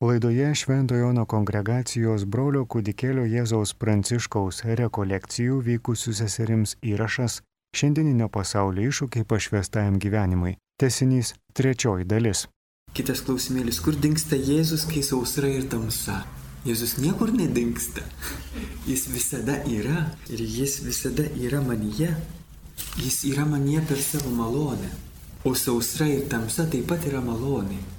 Laidoje 0.00 0.54
Šventojo 0.54 1.00
Jono 1.00 1.22
kongregacijos 1.24 2.24
brolio 2.26 2.64
kūdikėlio 2.66 3.28
Jėzaus 3.30 3.76
Pranciškaus 3.78 4.64
rekolekcijų 4.66 5.60
vykusių 5.62 6.14
seserims 6.18 6.74
įrašas 6.82 7.36
Šiandieninio 7.78 8.26
pasaulio 8.28 8.88
iššūkiai 8.90 9.22
pašvestajam 9.30 10.00
gyvenimui. 10.02 10.56
Tesinys 10.82 11.36
trečioji 11.54 12.08
dalis. 12.10 12.48
Kitas 12.94 13.22
klausimėlis, 13.22 13.78
kur 13.86 13.94
dinksta 13.94 14.34
Jėzus, 14.34 14.88
kai 14.90 15.06
sausra 15.06 15.46
ir 15.54 15.70
tamsa? 15.70 16.24
Jėzus 16.66 16.98
niekur 16.98 17.30
nedingsta. 17.30 18.02
Jis 18.90 19.06
visada 19.14 19.60
yra 19.70 20.08
ir 20.26 20.42
jis 20.42 20.80
visada 20.82 21.30
yra 21.38 21.62
manyje. 21.62 22.10
Jis 22.98 23.22
yra 23.30 23.46
manyje 23.46 23.86
per 23.86 24.02
savo 24.02 24.34
malonę. 24.34 24.90
O 25.46 25.54
sausra 25.54 26.10
ir 26.10 26.26
tamsa 26.26 26.66
taip 26.66 26.90
pat 26.90 27.06
yra 27.06 27.22
malonė. 27.22 27.93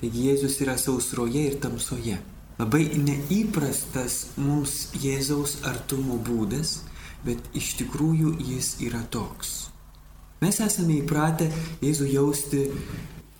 Taigi 0.00 0.30
Jėzus 0.30 0.54
yra 0.64 0.78
sausroje 0.80 1.42
ir 1.50 1.58
tamsoje. 1.60 2.16
Labai 2.60 2.86
neįprastas 2.96 4.30
mums 4.40 4.90
Jėzaus 4.96 5.58
artumo 5.68 6.16
būdas, 6.24 6.78
bet 7.24 7.50
iš 7.56 7.74
tikrųjų 7.82 8.34
jis 8.40 8.74
yra 8.86 9.00
toks. 9.12 9.70
Mes 10.40 10.56
esame 10.64 11.02
įpratę 11.02 11.50
Jėzų 11.84 12.08
jausti 12.14 12.62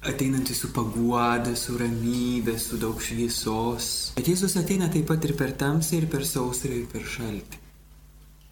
ateinantį 0.04 0.56
su 0.56 0.68
paguoda, 0.76 1.54
su 1.56 1.78
ramybė, 1.80 2.58
su 2.60 2.76
daug 2.80 3.00
šviesos. 3.00 4.12
Bet 4.18 4.28
Jėzus 4.28 4.58
ateina 4.60 4.88
taip 4.92 5.08
pat 5.08 5.24
ir 5.24 5.32
per 5.40 5.56
tamsą, 5.56 5.96
ir 5.96 6.08
per 6.12 6.28
sausrą, 6.28 6.76
ir 6.76 6.86
per 6.92 7.08
šaltį. 7.08 7.64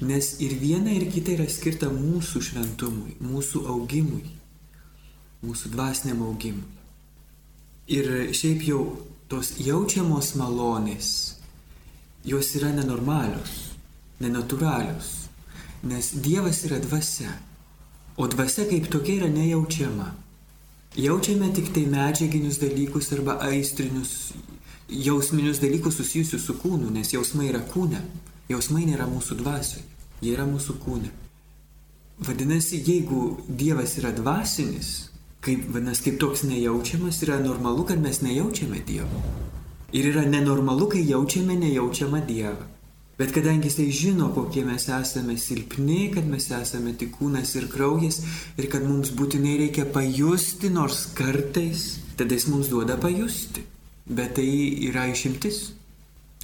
Nes 0.08 0.34
ir 0.44 0.56
viena, 0.60 0.92
ir 0.94 1.08
kita 1.12 1.34
yra 1.34 1.48
skirta 1.50 1.92
mūsų 1.92 2.44
šventumui, 2.48 3.18
mūsų 3.20 3.66
augimui, 3.72 4.24
mūsų 5.44 5.72
dvasiniam 5.76 6.24
augimui. 6.28 6.77
Ir 7.88 8.08
šiaip 8.36 8.66
jau 8.68 8.82
tos 9.32 9.54
jaučiamos 9.64 10.34
malonės, 10.36 11.38
jos 12.28 12.50
yra 12.58 12.68
nenormalios, 12.76 13.54
nenatūralios, 14.20 15.08
nes 15.88 16.10
Dievas 16.20 16.60
yra 16.68 16.82
dvasia, 16.84 17.32
o 18.20 18.28
dvasia 18.28 18.66
kaip 18.68 18.90
tokia 18.92 19.22
yra 19.22 19.30
nejaučiama. 19.32 20.10
Jaučiame 21.00 21.48
tik 21.56 21.72
tai 21.72 21.86
medžiaginius 21.88 22.60
dalykus 22.60 23.08
arba 23.16 23.38
aistrinius, 23.48 24.34
jausminius 24.88 25.60
dalykus 25.64 25.96
susijusius 25.96 26.44
su 26.44 26.56
kūnu, 26.60 26.90
nes 26.92 27.12
jausmai 27.16 27.48
yra 27.48 27.64
kūne, 27.72 28.02
jausmai 28.52 28.84
nėra 28.88 29.08
mūsų 29.08 29.40
dvasioje, 29.40 29.84
jie 30.20 30.36
yra 30.36 30.44
mūsų 30.48 30.76
kūne. 30.84 31.12
Vadinasi, 32.18 32.82
jeigu 32.84 33.38
Dievas 33.48 33.96
yra 34.00 34.10
dvasinis, 34.12 35.07
kaip, 35.44 35.68
vadinasi, 35.74 36.04
kaip 36.08 36.18
toks 36.20 36.42
nejaučiamas, 36.48 37.22
yra 37.26 37.38
normalu, 37.42 37.84
kad 37.88 38.00
mes 38.02 38.22
nejaučiame 38.22 38.82
Dievo. 38.86 39.22
Ir 39.92 40.10
yra 40.10 40.26
nenormalu, 40.28 40.90
kai 40.92 41.04
jaučiame 41.08 41.56
nejaučiamą 41.56 42.24
Dievą. 42.26 42.66
Bet 43.18 43.32
kadangi 43.34 43.66
jisai 43.66 43.90
žino, 43.90 44.28
kokie 44.30 44.62
mes 44.62 44.84
esame 44.94 45.34
silpni, 45.42 46.04
kad 46.14 46.26
mes 46.30 46.44
esame 46.54 46.92
tik 46.94 47.16
kūnas 47.18 47.56
ir 47.58 47.66
kraujas 47.72 48.20
ir 48.54 48.68
kad 48.70 48.84
mums 48.86 49.10
būtinai 49.10 49.56
reikia 49.64 49.88
pajusti, 49.90 50.70
nors 50.70 51.00
kartais, 51.18 51.96
tada 52.20 52.38
jis 52.38 52.46
mums 52.52 52.70
duoda 52.70 52.94
pajusti. 53.00 53.64
Bet 54.06 54.36
tai 54.38 54.46
yra 54.86 55.08
išimtis. 55.10 55.72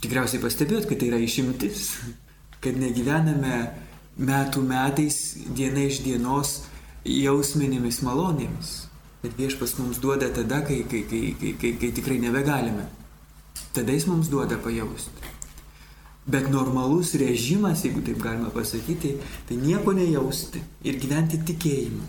Tikriausiai 0.02 0.42
pastebėjot, 0.42 0.88
kad 0.90 0.98
tai 0.98 1.12
yra 1.12 1.22
išimtis. 1.22 1.86
Kad 2.64 2.78
negyvename 2.80 3.56
metų 4.24 4.62
metais, 4.64 5.16
diena 5.52 5.82
iš 5.84 5.98
dienos 6.00 6.62
jausminėmis 7.04 8.00
malonėmis. 8.04 8.74
Bet 9.24 9.36
viešpas 9.38 9.78
mums 9.78 10.00
duoda 10.02 10.28
tada, 10.32 10.60
kai, 10.66 10.82
kai, 10.88 11.04
kai, 11.08 11.22
kai, 11.40 11.54
kai, 11.60 11.72
kai 11.80 11.92
tikrai 11.96 12.18
nebegalime. 12.20 12.88
Tada 13.72 13.92
jis 13.92 14.06
mums 14.06 14.28
duoda 14.32 14.58
pajausti. 14.60 15.32
Bet 16.26 16.48
normalus 16.52 17.14
režimas, 17.20 17.84
jeigu 17.84 18.00
taip 18.04 18.20
galima 18.22 18.48
pasakyti, 18.52 19.18
tai 19.48 19.56
nieko 19.60 19.92
nejausti 19.92 20.62
ir 20.84 21.00
gyventi 21.00 21.40
tikėjimu. 21.44 22.06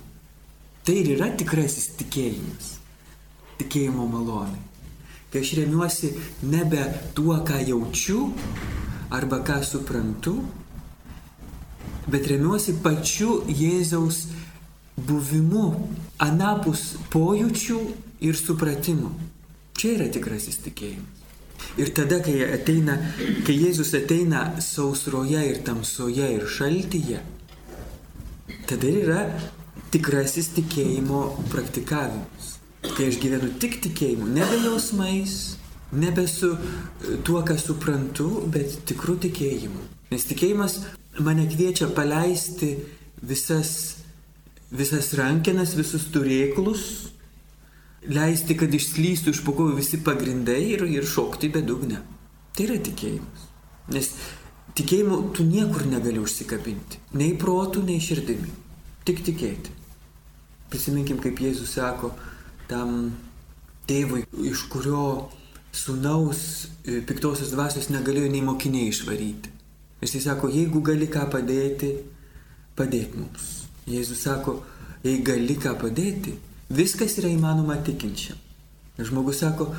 Tai 0.87 0.95
ir 0.95 1.09
yra 1.17 1.31
tikrasis 1.35 1.89
tikėjimas. 1.99 2.75
Tikėjimo 3.59 4.05
malonė. 4.11 4.61
Kai 5.31 5.41
aš 5.43 5.55
remiuosi 5.59 6.13
nebe 6.47 6.83
tuo, 7.15 7.35
ką 7.43 7.59
jaučiu 7.67 8.29
arba 9.11 9.41
ką 9.43 9.57
suprantu, 9.67 10.37
bet 12.07 12.27
remiuosi 12.31 12.77
pačiu 12.83 13.41
Jėzaus 13.49 14.21
buvimu 14.95 15.67
anapus 16.23 16.95
pojūčių 17.13 17.79
ir 18.25 18.39
supratimų. 18.39 19.11
Čia 19.75 19.97
yra 19.97 20.07
tikrasis 20.11 20.61
tikėjimas. 20.63 21.23
Ir 21.79 21.91
tada, 21.95 22.21
kai, 22.23 22.37
ateina, 22.55 22.95
kai 23.43 23.55
Jėzus 23.57 23.91
ateina 23.97 24.45
sausroje 24.63 25.41
ir 25.49 25.59
tamsoje 25.67 26.27
ir 26.37 26.45
šaltyje, 26.47 27.19
tada 28.69 28.91
yra 28.91 29.21
tikrasis 29.91 30.53
tikėjimo 30.55 31.25
praktikavimas. 31.51 32.53
Kai 32.85 33.09
aš 33.09 33.19
gyvenu 33.19 33.49
tik 33.59 33.79
tikėjimu, 33.83 34.29
nebe 34.31 34.59
jausmais, 34.63 35.57
nebe 35.95 36.27
su 36.29 36.53
tuo, 37.25 37.41
ką 37.43 37.57
suprantu, 37.59 38.29
bet 38.51 38.77
tikru 38.87 39.17
tikėjimu. 39.25 39.83
Nes 40.13 40.27
tikėjimas 40.29 40.79
mane 41.25 41.47
kviečia 41.49 41.89
paleisti 41.95 42.75
visas 43.25 44.04
visas 44.71 45.11
rankenas, 45.17 45.75
visus 45.77 46.07
turėklus, 46.13 46.85
leisti, 48.05 48.57
kad 48.57 48.73
išslystų 48.73 49.33
iš 49.33 49.41
pokojų 49.45 49.77
visi 49.79 49.99
pagrindai 50.05 50.61
ir, 50.75 50.85
ir 50.89 51.07
šokti 51.09 51.49
bedugnę. 51.53 52.01
Tai 52.55 52.67
yra 52.67 52.77
tikėjimas. 52.81 53.47
Nes 53.93 54.11
tikėjimu 54.77 55.19
tu 55.35 55.45
niekur 55.45 55.85
negali 55.89 56.21
užsikabinti. 56.21 57.01
Nei 57.17 57.35
protų, 57.39 57.83
nei 57.85 58.01
širdimi. 58.01 58.51
Tik 59.05 59.21
tikėti. 59.25 59.73
Prisiminkim, 60.71 61.19
kaip 61.21 61.39
Jėzus 61.41 61.75
sako 61.77 62.13
tam 62.69 63.11
tėvui, 63.89 64.23
iš 64.49 64.65
kurio 64.73 65.29
sunaus 65.75 66.39
e, 66.87 67.01
piktosios 67.05 67.51
dvasios 67.53 67.91
negalėjo 67.93 68.31
nei 68.31 68.41
mokiniai 68.45 68.89
išvaryti. 68.89 69.51
Jis 70.01 70.17
sako, 70.25 70.49
jeigu 70.53 70.81
gali 70.85 71.07
ką 71.11 71.27
padėti, 71.33 71.91
padėk 72.77 73.15
mums. 73.17 73.64
Jėzus 73.85 74.23
sako, 74.25 74.59
jei 75.05 75.19
gali 75.25 75.55
ką 75.61 75.75
padėti, 75.77 76.33
viskas 76.73 77.19
yra 77.21 77.29
įmanoma 77.29 77.77
tikinčiam. 77.85 78.39
Žmogus 78.97 79.43
sako, 79.43 79.69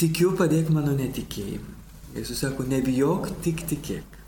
tikiu, 0.00 0.34
padėk 0.36 0.68
mano 0.74 0.92
netikėjimu. 0.98 1.78
Jėzus 2.18 2.42
sako, 2.44 2.66
nebijok, 2.68 3.30
tik 3.44 3.64
tikėk. 3.70 4.18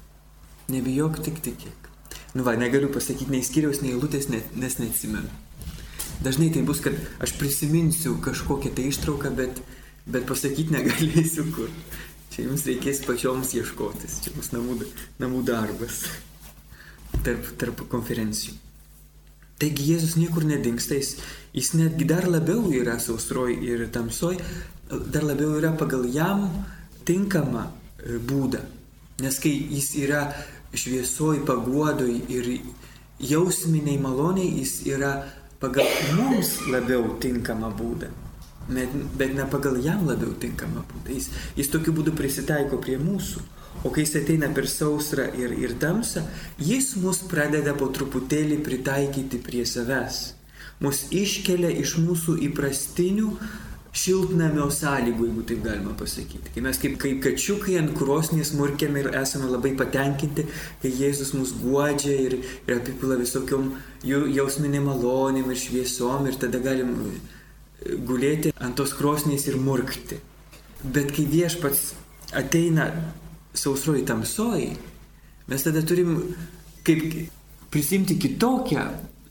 Nebijok, 0.72 1.20
tik 1.26 1.42
tikėk. 1.44 1.91
Nu 2.34 2.47
va, 2.47 2.56
negaliu 2.56 2.88
pasakyti 2.94 3.31
nei 3.31 3.44
skiriaus, 3.44 3.82
nei 3.84 3.92
eilutės, 3.92 4.31
nes 4.32 4.78
neatsimenu. 4.81 5.28
Dažnai 6.25 6.48
tai 6.54 6.65
bus, 6.65 6.81
kad 6.81 6.97
aš 7.22 7.34
prisiminsiu 7.36 8.16
kažkokią 8.25 8.72
tai 8.75 8.88
ištrauką, 8.88 9.34
bet, 9.36 9.60
bet 10.09 10.25
pasakyti 10.31 10.72
negalėsiu 10.72 11.44
kur. 11.53 11.69
Čia 12.32 12.48
jums 12.48 12.65
reikės 12.66 13.04
pačioms 13.04 13.53
ieškotis, 13.54 14.22
čia 14.25 14.32
bus 14.34 14.48
namų, 14.54 14.81
namų 15.21 15.44
darbas 15.47 16.06
tarp, 17.22 17.53
tarp 17.60 17.84
konferencijų. 17.92 18.64
Taigi 19.59 19.92
Jėzus 19.92 20.16
niekur 20.19 20.44
nedingsta, 20.48 20.97
jis, 20.98 21.16
jis 21.54 21.75
netgi 21.78 22.06
dar 22.10 22.26
labiau 22.26 22.72
yra 22.75 22.98
sausroj 23.03 23.54
ir 23.62 23.87
tamsoj, 23.94 24.38
dar 25.15 25.26
labiau 25.26 25.54
yra 25.60 25.70
pagal 25.78 26.09
jam 26.10 26.48
tinkamą 27.06 27.69
e, 27.69 28.19
būdą. 28.19 28.65
Nes 29.22 29.38
kai 29.38 29.53
jis 29.54 29.92
yra 30.03 30.25
šviesoj, 30.75 31.44
paguodoj 31.47 32.16
ir 32.34 32.50
jausminiai 33.22 34.00
maloniai, 34.03 34.50
jis 34.59 34.81
yra 34.91 35.15
pagal 35.62 35.86
mums 36.19 36.56
labiau 36.72 37.15
tinkamą 37.22 37.71
būdą. 37.78 38.10
Bet, 38.65 38.92
bet 39.19 39.34
ne 39.36 39.44
pagal 39.53 39.78
jam 39.84 40.07
labiau 40.09 40.34
tinkamą 40.41 40.83
būdą. 40.91 41.15
Jis, 41.15 41.30
jis 41.57 41.71
tokiu 41.71 41.95
būdu 41.95 42.16
prisitaiko 42.16 42.80
prie 42.83 42.98
mūsų. 42.98 43.45
O 43.82 43.91
kai 43.92 44.06
jis 44.06 44.15
ateina 44.22 44.48
per 44.54 44.68
sausrą 44.71 45.26
ir, 45.41 45.53
ir 45.60 45.74
tamsą, 45.80 46.22
jis 46.59 46.94
mus 47.03 47.24
pradeda 47.28 47.74
po 47.76 47.91
truputėlį 47.92 48.62
pritaikyti 48.65 49.42
prie 49.44 49.66
savęs. 49.68 50.22
Mus 50.84 51.04
iškelia 51.15 51.71
iš 51.82 51.98
mūsų 52.03 52.38
įprastinių 52.48 53.28
šiltnamio 53.94 54.66
sąlygų, 54.74 55.28
jeigu 55.28 55.44
taip 55.47 55.60
galima 55.65 55.92
pasakyti. 55.98 56.50
Kai 56.54 56.62
mes 56.66 56.80
kaip, 56.82 56.97
kaip 57.03 57.21
kačiukai 57.22 57.76
ant 57.78 57.92
krosnės 57.94 58.50
murkiame 58.59 59.04
ir 59.04 59.10
esame 59.21 59.50
labai 59.53 59.74
patenkinti, 59.78 60.48
kai 60.82 60.91
Jėzus 60.91 61.30
mus 61.36 61.54
guodžia 61.60 62.16
ir, 62.26 62.41
ir 62.66 62.74
apipila 62.74 63.18
visokiom 63.21 63.71
jausminėm 64.04 64.91
malonėm 64.91 65.53
ir 65.54 65.60
šviesom 65.62 66.26
ir 66.26 66.41
tada 66.42 66.59
galim 66.65 66.97
gulėti 68.09 68.54
ant 68.59 68.76
tos 68.80 68.97
krosnės 68.98 69.47
ir 69.50 69.60
murkti. 69.62 70.18
Bet 70.82 71.15
kai 71.15 71.28
viešpats 71.30 71.92
ateina 72.34 72.91
sausroji 73.54 74.04
tamsoji, 74.06 74.71
mes 75.48 75.65
tada 75.65 75.83
turim 75.86 76.16
kaip 76.84 77.04
prisimti 77.71 78.18
kitokią 78.18 78.84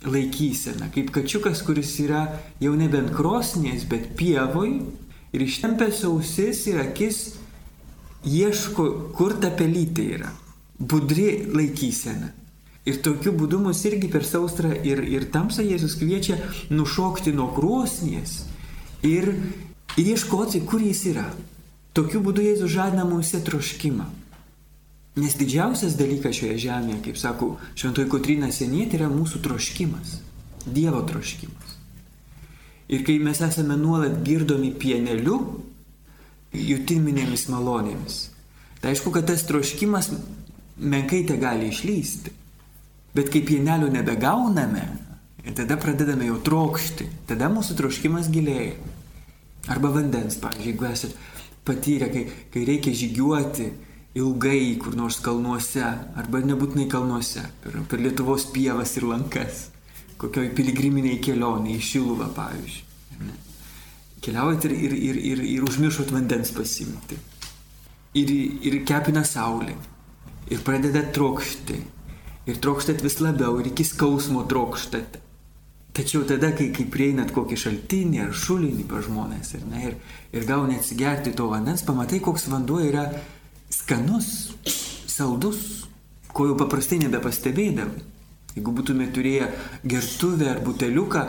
laikyseną, 0.04 0.90
kaip 0.92 1.12
kačiukas, 1.16 1.64
kuris 1.64 1.96
yra 2.04 2.26
jau 2.62 2.74
nebe 2.76 3.00
ant 3.00 3.14
krosnės, 3.16 3.86
bet 3.88 4.14
pievoj 4.20 4.76
ir 5.34 5.46
ištempęs 5.46 6.04
ausis 6.10 6.66
ir 6.68 6.82
akis 6.84 7.24
ieško, 8.28 8.88
kur 9.16 9.38
ta 9.40 9.52
pelytė 9.52 10.08
yra. 10.18 10.32
Budri 10.80 11.46
laikysena. 11.54 12.34
Ir 12.84 13.00
tokiu 13.00 13.32
būdu 13.32 13.62
mus 13.64 13.80
irgi 13.88 14.10
per 14.12 14.26
saustrą 14.28 14.74
ir, 14.84 15.00
ir 15.08 15.30
tamsą 15.32 15.64
Jėzus 15.64 15.96
kviečia 16.02 16.36
nušokti 16.74 17.32
nuo 17.32 17.48
krosnies 17.56 18.42
ir, 19.08 19.30
ir 19.96 20.10
ieškoti, 20.16 20.66
kur 20.68 20.84
jis 20.84 21.06
yra. 21.14 21.30
Tokiu 21.94 22.24
būdu 22.26 22.42
Jėzus 22.42 22.74
žadina 22.74 23.06
mums 23.06 23.32
troškimą. 23.46 24.08
Nes 25.22 25.36
didžiausias 25.38 25.94
dalykas 25.94 26.40
šioje 26.40 26.56
žemėje, 26.64 27.02
kaip 27.06 27.20
sako 27.22 27.52
Šventoji 27.78 28.10
Kotrina 28.10 28.50
Senietė, 28.50 28.98
yra 28.98 29.12
mūsų 29.14 29.44
troškimas. 29.46 30.16
Dievo 30.66 31.04
troškimas. 31.06 31.76
Ir 32.90 33.04
kai 33.06 33.20
mes 33.22 33.42
esame 33.46 33.78
nuolat 33.78 34.24
girdomi 34.26 34.72
pieneliu, 34.74 35.38
jutiminėmis 36.54 37.46
malonėmis, 37.50 38.18
tai 38.82 38.94
aišku, 38.94 39.14
kad 39.14 39.26
tas 39.30 39.46
troškimas 39.50 40.12
menkai 40.78 41.24
te 41.30 41.38
gali 41.42 41.70
išlysti. 41.72 42.34
Bet 43.14 43.30
kai 43.34 43.44
pienelio 43.46 43.92
nebegauname, 43.94 44.84
tada 45.54 45.78
pradedame 45.78 46.26
jau 46.32 46.40
trokšti, 46.42 47.08
tada 47.30 47.50
mūsų 47.54 47.78
troškimas 47.78 48.30
gilėja. 48.34 48.76
Arba 49.72 49.94
vandens, 49.94 50.36
pavyzdžiui, 50.42 50.74
jeigu 50.74 50.90
esate 50.90 51.33
patyrę, 51.66 52.10
kai, 52.14 52.28
kai 52.54 52.66
reikia 52.68 52.94
žygiuoti 52.96 53.68
ilgai 54.20 54.78
kur 54.82 54.96
nors 54.96 55.18
kalnuose, 55.26 55.84
arba 56.20 56.42
nebūtinai 56.46 56.86
kalnuose, 56.92 57.46
per, 57.64 57.80
per 57.90 58.02
Lietuvos 58.02 58.46
pievas 58.54 58.94
ir 59.00 59.08
lankas, 59.10 59.68
kokioj 60.22 60.52
piligriminiai 60.58 61.22
kelioniai 61.24 61.82
Šiluvą, 61.82 62.30
pavyzdžiui. 62.36 62.92
Keliaujat 64.24 64.66
ir, 64.70 64.76
ir, 64.88 64.94
ir, 64.94 65.18
ir, 65.32 65.40
ir 65.58 65.64
užmiršot 65.68 66.14
vandens 66.16 66.54
pasimti. 66.56 67.18
Ir, 68.16 68.30
ir 68.64 68.78
kepina 68.88 69.26
saulė. 69.28 69.74
Ir 70.54 70.62
pradedat 70.64 71.10
trokšti. 71.16 71.82
Ir 72.48 72.60
trokštat 72.64 73.04
vis 73.04 73.18
labiau, 73.24 73.58
ir 73.60 73.72
iki 73.74 73.84
skausmo 73.88 74.46
trokštat. 74.48 75.18
Tačiau 75.94 76.24
tada, 76.26 76.50
kai, 76.58 76.72
kai 76.74 76.88
prieinat 76.90 77.30
kokį 77.36 77.58
šaltinį 77.64 78.24
ar 78.24 78.32
šulinį 78.34 78.88
pa 78.90 79.04
žmonės 79.06 79.54
ir, 79.54 79.66
ne, 79.70 79.82
ir, 79.92 79.98
ir 80.34 80.46
gauni 80.50 80.80
atsigerti 80.80 81.36
to 81.38 81.46
vandens, 81.52 81.84
pamatai, 81.86 82.18
koks 82.24 82.48
vanduo 82.50 82.80
yra 82.82 83.04
skanus, 83.70 84.56
saldus, 85.06 85.60
ko 86.34 86.48
jau 86.50 86.56
paprastai 86.58 86.98
nebepastebėdavai. 87.04 88.10
Jeigu 88.54 88.74
būtume 88.74 89.06
turėję 89.14 89.52
gertuvę 89.90 90.50
ar 90.50 90.62
buteliuką, 90.66 91.24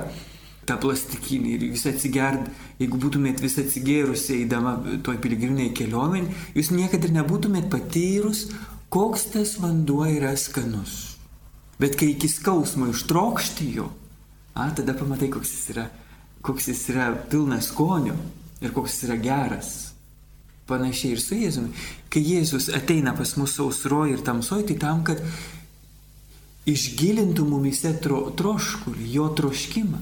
tą 0.68 0.76
plastikinį 0.80 1.52
ir 1.56 1.66
visą 1.72 1.92
atsigerd, 1.92 2.48
jeigu 2.80 3.00
būtumėt 3.00 3.42
visą 3.44 3.64
atsigėrusi 3.64 4.38
eidama 4.40 4.78
toj 5.04 5.18
piligriminiai 5.24 5.74
kelionai, 5.76 6.22
jūs 6.56 6.72
niekada 6.72 7.08
ir 7.08 7.18
nebūtumėt 7.18 7.68
patyrus, 7.72 8.46
koks 8.92 9.28
tas 9.34 9.56
vanduo 9.60 10.06
yra 10.08 10.32
skanus. 10.40 11.18
Bet 11.80 11.98
kai 12.00 12.12
iki 12.14 12.30
skausmo 12.30 12.88
ištrokšti 12.92 13.70
jo, 13.76 13.90
a, 14.54 14.70
tada 14.70 14.94
pamatai, 14.94 15.30
koks 15.34 15.50
jis 15.56 15.70
yra, 15.74 15.88
koks 16.42 16.70
jis 16.70 16.84
yra 16.94 17.10
pilnas 17.30 17.70
skonio 17.72 18.14
ir 18.62 18.72
koks 18.74 18.94
jis 18.94 19.08
yra 19.08 19.18
geras. 19.22 19.72
Panašiai 20.64 21.12
ir 21.12 21.20
su 21.20 21.36
Jėzumi. 21.36 21.74
Kai 22.08 22.22
Jėzus 22.24 22.70
ateina 22.72 23.12
pas 23.16 23.34
mus 23.36 23.52
sausroje 23.58 24.14
ir 24.14 24.22
tamsoje, 24.24 24.64
tai 24.70 24.78
tam, 24.80 25.02
kad 25.04 25.20
išgilintų 26.64 27.44
mumise 27.44 27.92
tro, 28.00 28.30
troškulį, 28.36 29.10
jo 29.12 29.28
troškimą. 29.36 30.00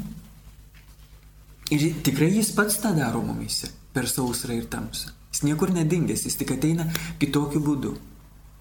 Ir 1.72 1.88
tikrai 2.04 2.30
jis 2.36 2.52
pats 2.54 2.78
tą 2.82 2.92
daro 2.94 3.24
mumise 3.24 3.72
per 3.92 4.06
sausrą 4.06 4.54
ir 4.60 4.68
tamsą. 4.70 5.10
Jis 5.32 5.42
niekur 5.48 5.72
nedingęs, 5.72 6.26
jis 6.28 6.36
tik 6.38 6.52
ateina 6.54 6.86
kitokiu 7.18 7.62
būdu. 7.64 7.96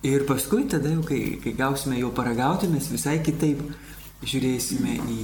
Ir 0.08 0.24
paskui 0.26 0.64
tada 0.72 0.90
jau, 0.96 1.04
kai, 1.06 1.38
kai 1.44 1.54
gausime 1.54 2.00
jo 2.00 2.10
paragauti, 2.16 2.72
mes 2.72 2.88
visai 2.90 3.20
kitaip 3.22 3.62
žiūrėsime 4.26 4.96
į, 4.98 5.18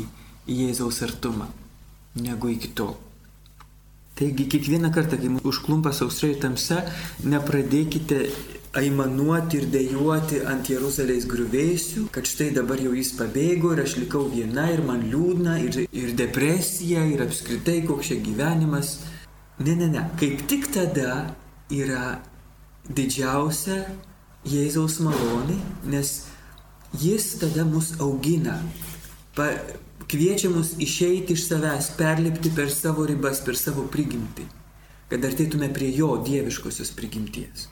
į 0.48 0.62
Jėzaus 0.66 1.04
artumą 1.06 1.52
negu 2.18 2.50
iki 2.50 2.72
tol. 2.74 2.96
Taigi 4.18 4.48
kiekvieną 4.50 4.90
kartą, 4.94 5.18
kai 5.22 5.30
užklumpa 5.46 5.92
sausra 5.94 6.32
ir 6.32 6.40
tamsa, 6.42 6.80
nepradėkite 7.22 8.24
aimanuoti 8.78 9.60
ir 9.60 9.68
dėjuoti 9.74 10.40
ant 10.50 10.70
Jeruzalės 10.70 11.28
griuvėsių, 11.30 12.08
kad 12.14 12.26
štai 12.30 12.50
dabar 12.56 12.82
jau 12.82 12.96
jis 12.98 13.14
pabėgo 13.18 13.76
ir 13.76 13.84
aš 13.84 13.98
likau 14.02 14.24
viena 14.32 14.68
ir 14.74 14.82
man 14.86 15.06
liūdna 15.12 15.60
ir, 15.66 15.84
ir 15.86 16.16
depresija 16.18 17.06
ir 17.06 17.22
apskritai 17.28 17.84
koks 17.86 18.10
čia 18.10 18.20
gyvenimas. 18.26 18.98
Ne, 19.62 19.78
ne, 19.78 19.92
ne. 19.94 20.04
Kaip 20.18 20.44
tik 20.50 20.70
tada 20.74 21.36
yra 21.74 22.18
didžiausia 22.90 23.84
Jėzaus 24.48 25.02
malonė, 25.04 25.58
nes 25.92 26.12
jis 27.02 27.34
tada 27.42 27.66
mus 27.68 27.94
augina. 28.00 28.62
Pa, 29.36 29.50
kviečia 30.12 30.50
mus 30.52 30.74
išeiti 30.80 31.36
iš 31.36 31.48
savęs, 31.50 31.92
perlipti 32.00 32.52
per 32.56 32.72
savo 32.72 33.06
ribas, 33.08 33.42
per 33.44 33.58
savo 33.60 33.88
prigimtį, 33.92 34.46
kad 35.12 35.26
artėtume 35.28 35.70
prie 35.76 35.90
jo 35.96 36.14
dieviškosios 36.24 36.94
prigimties. 36.98 37.68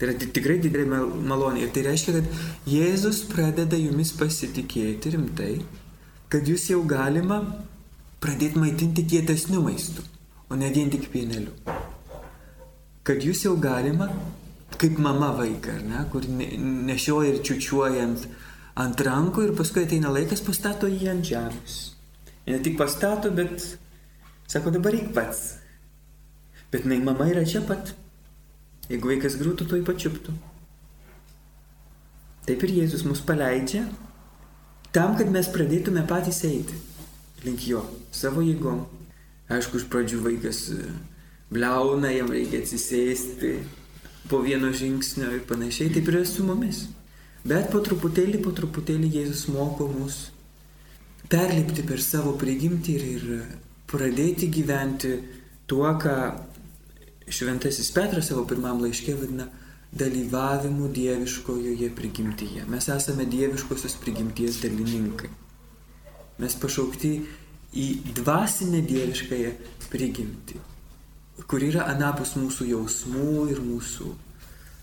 Tai 0.00 0.08
yra 0.08 0.16
tikrai 0.20 0.56
didelė 0.64 1.02
malonė. 1.28 1.66
Ir 1.66 1.72
tai 1.74 1.84
reiškia, 1.84 2.14
kad 2.16 2.70
Jėzus 2.72 3.20
pradeda 3.28 3.76
jumis 3.76 4.14
pasitikėti 4.16 5.12
rimtai, 5.12 5.58
kad 6.32 6.48
jūs 6.48 6.70
jau 6.70 6.80
galima 6.88 7.42
pradėti 8.24 8.60
maitinti 8.62 9.04
kietesnių 9.10 9.60
maistų, 9.66 10.04
o 10.48 10.56
ne 10.56 10.70
vien 10.72 10.88
tik 10.92 11.10
pieneliu. 11.12 11.52
Kad 13.04 13.24
jūs 13.26 13.44
jau 13.44 13.52
galima, 13.60 14.08
kaip 14.80 14.96
mama 15.02 15.34
vaiką, 15.36 15.76
ne, 15.84 16.04
kur 16.12 16.24
nešioja 16.30 17.34
ir 17.34 17.42
čiučiuoja 17.44 18.06
ant, 18.06 18.24
ant 18.80 19.04
rankų 19.06 19.48
ir 19.48 19.54
paskui 19.58 19.84
ateina 19.84 20.12
laikas, 20.12 20.42
pastato 20.44 20.88
jį 20.90 21.10
ant 21.12 21.26
žemės. 21.26 21.78
Ir 22.46 22.56
ne 22.56 22.60
tik 22.64 22.78
pastato, 22.80 23.32
bet 23.34 23.64
sako, 24.50 24.72
dabar 24.74 24.96
reik 24.96 25.12
pats. 25.16 25.56
Bet 26.70 26.86
nai 26.88 27.00
mama 27.02 27.26
yra 27.30 27.44
čia 27.46 27.62
pat. 27.66 27.94
Jeigu 28.90 29.12
vaikas 29.12 29.36
grūtų, 29.38 29.66
to 29.70 29.80
įpačiuptų. 29.80 30.36
Taip 32.48 32.62
ir 32.66 32.78
Jėzus 32.80 33.04
mus 33.06 33.20
paleidžia 33.22 33.84
tam, 34.90 35.14
kad 35.18 35.28
mes 35.30 35.46
pradėtume 35.52 36.02
patys 36.08 36.40
eiti 36.48 36.78
link 37.44 37.66
jo, 37.66 37.82
savo 38.12 38.42
jėgom. 38.44 38.84
Aišku, 39.50 39.80
iš 39.80 39.86
pradžių 39.90 40.20
vaikas 40.24 40.62
e, 40.74 40.88
bliauna, 41.50 42.12
jam 42.14 42.30
reikia 42.30 42.60
atsisėsti 42.62 43.56
po 44.30 44.42
vieno 44.44 44.70
žingsnio 44.74 45.30
ir 45.34 45.44
panašiai, 45.48 45.90
taip 45.94 46.10
yra 46.12 46.22
su 46.28 46.44
mumis. 46.46 46.84
Bet 47.40 47.70
po 47.72 47.80
truputėlį, 47.80 48.42
po 48.44 48.52
truputėlį 48.52 49.08
Jėzus 49.14 49.46
moko 49.48 49.88
mus 49.88 50.26
perlipti 51.30 51.84
per 51.86 52.02
savo 52.04 52.34
prigimtį 52.36 52.96
ir, 52.98 53.06
ir 53.16 53.44
pradėti 53.90 54.50
gyventi 54.52 55.14
tuo, 55.70 55.88
ką 56.02 56.16
Šventasis 57.30 57.92
Petras 57.94 58.28
savo 58.28 58.42
pirmam 58.50 58.82
laiškė 58.82 59.14
vadina 59.16 59.46
dalyvavimu 59.96 60.88
dieviškojoje 60.94 61.90
prigimtyje. 61.96 62.64
Mes 62.70 62.88
esame 62.92 63.26
dieviškosios 63.30 63.96
prigimties 64.02 64.60
dalininkai. 64.62 65.30
Mes 66.42 66.56
pašaukti 66.60 67.12
į 67.76 67.86
dvasinę 68.18 68.82
dieviškąją 68.86 69.52
prigimtį, 69.90 70.58
kur 71.50 71.62
yra 71.62 71.86
anapus 71.90 72.34
mūsų 72.38 72.66
jausmų 72.70 73.46
ir 73.54 73.62
mūsų 73.62 74.10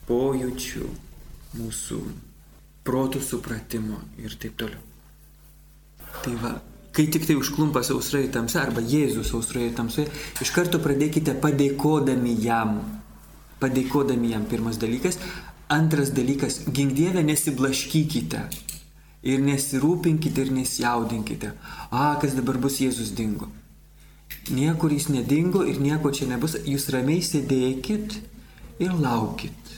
pojūčių, 0.07 0.87
mūsų 1.59 1.99
protų 2.87 3.21
supratimo 3.23 3.99
ir 4.23 4.35
taip 4.39 4.55
toliau. 4.59 4.83
Tai 6.23 6.33
va, 6.41 6.53
kai 6.95 7.07
tik 7.13 7.27
tai 7.27 7.35
užklumpa 7.37 7.83
sausrai 7.85 8.27
tamsa 8.33 8.63
arba 8.63 8.81
Jėzus 8.81 9.29
sausrai 9.31 9.69
tamsoje, 9.75 10.07
iš 10.41 10.53
karto 10.55 10.79
pradėkite 10.81 11.35
padėkodami 11.43 12.37
jam. 12.41 12.79
Padėkodami 13.61 14.31
jam 14.33 14.47
pirmas 14.49 14.79
dalykas. 14.81 15.19
Antras 15.73 16.13
dalykas, 16.15 16.61
gingdievę 16.71 17.23
nesiblaškykite. 17.27 18.41
Ir 19.27 19.41
nesirūpinkite 19.43 20.45
ir 20.45 20.51
nesijaudinkite. 20.55 21.51
A, 21.91 22.15
kas 22.21 22.37
dabar 22.37 22.59
bus 22.63 22.79
Jėzus 22.79 23.11
dingo. 23.17 23.49
Niekur 24.53 24.93
jis 24.95 25.09
nedingo 25.11 25.65
ir 25.67 25.81
nieko 25.83 26.13
čia 26.15 26.29
nebus. 26.29 26.55
Jūs 26.63 26.87
ramiai 26.95 27.25
sėdėkit 27.25 28.15
ir 28.85 28.95
laukit. 28.95 29.75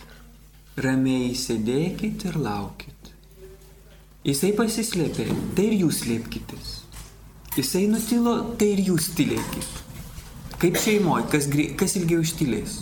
Ramiai 0.77 1.33
sėdėkit 1.35 2.27
ir 2.29 2.37
laukit. 2.37 2.98
Jisai 4.27 4.51
pasislėpė, 4.51 5.29
tai 5.55 5.69
ir 5.69 5.77
jūs 5.85 6.01
slėpkitės. 6.03 6.71
Jisai 7.55 7.85
nutilo, 7.87 8.33
tai 8.59 8.73
ir 8.73 8.81
jūs 8.89 9.13
tylėkit. 9.15 9.77
Kaip 10.59 10.75
šeimoje, 10.75 11.29
kas, 11.31 11.47
kas 11.79 11.95
ilgiau 11.95 12.25
ištylės. 12.25 12.81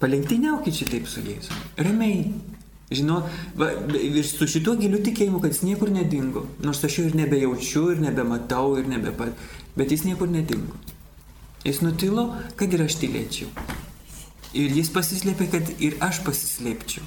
Palenktyniaukit 0.00 0.78
šitaip 0.80 1.06
su 1.06 1.20
jais. 1.26 1.52
Ramiai. 1.76 2.32
Žinau, 2.92 3.20
va, 3.56 3.68
ir 3.96 4.24
su 4.28 4.48
šituo 4.48 4.74
giliu 4.80 5.02
tikėjimu, 5.04 5.40
kad 5.44 5.52
jis 5.52 5.62
niekur 5.68 5.92
nedingo. 5.92 6.46
Nors 6.64 6.80
aš 6.84 6.98
jo 6.98 7.06
ir 7.10 7.16
nebejaučiu, 7.20 7.86
ir 7.92 8.00
nebematau, 8.00 8.74
ir 8.80 8.88
nebepat. 8.88 9.36
Bet 9.76 9.92
jis 9.92 10.06
niekur 10.08 10.32
nedingo. 10.32 10.80
Jis 11.62 11.84
nutilo, 11.84 12.30
kad 12.56 12.72
ir 12.72 12.88
aš 12.88 12.98
tylėčiau. 13.04 13.52
Ir 14.56 14.72
jis 14.80 14.88
pasislėpė, 14.92 15.52
kad 15.52 15.76
ir 15.76 16.00
aš 16.04 16.24
pasislėpčiau. 16.24 17.04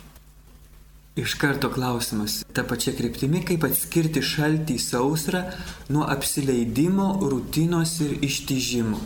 Iš 1.15 1.33
karto 1.39 1.69
klausimas, 1.71 2.41
ta 2.53 2.63
pačia 2.67 2.91
kryptimi, 2.95 3.39
kaip 3.47 3.63
atskirti 3.63 4.19
šaltį 4.19 4.75
sausrą 4.83 5.45
nuo 5.89 6.03
apsileidimo, 6.11 7.05
rutinos 7.31 7.93
ir 8.03 8.17
ištižimo. 8.27 8.99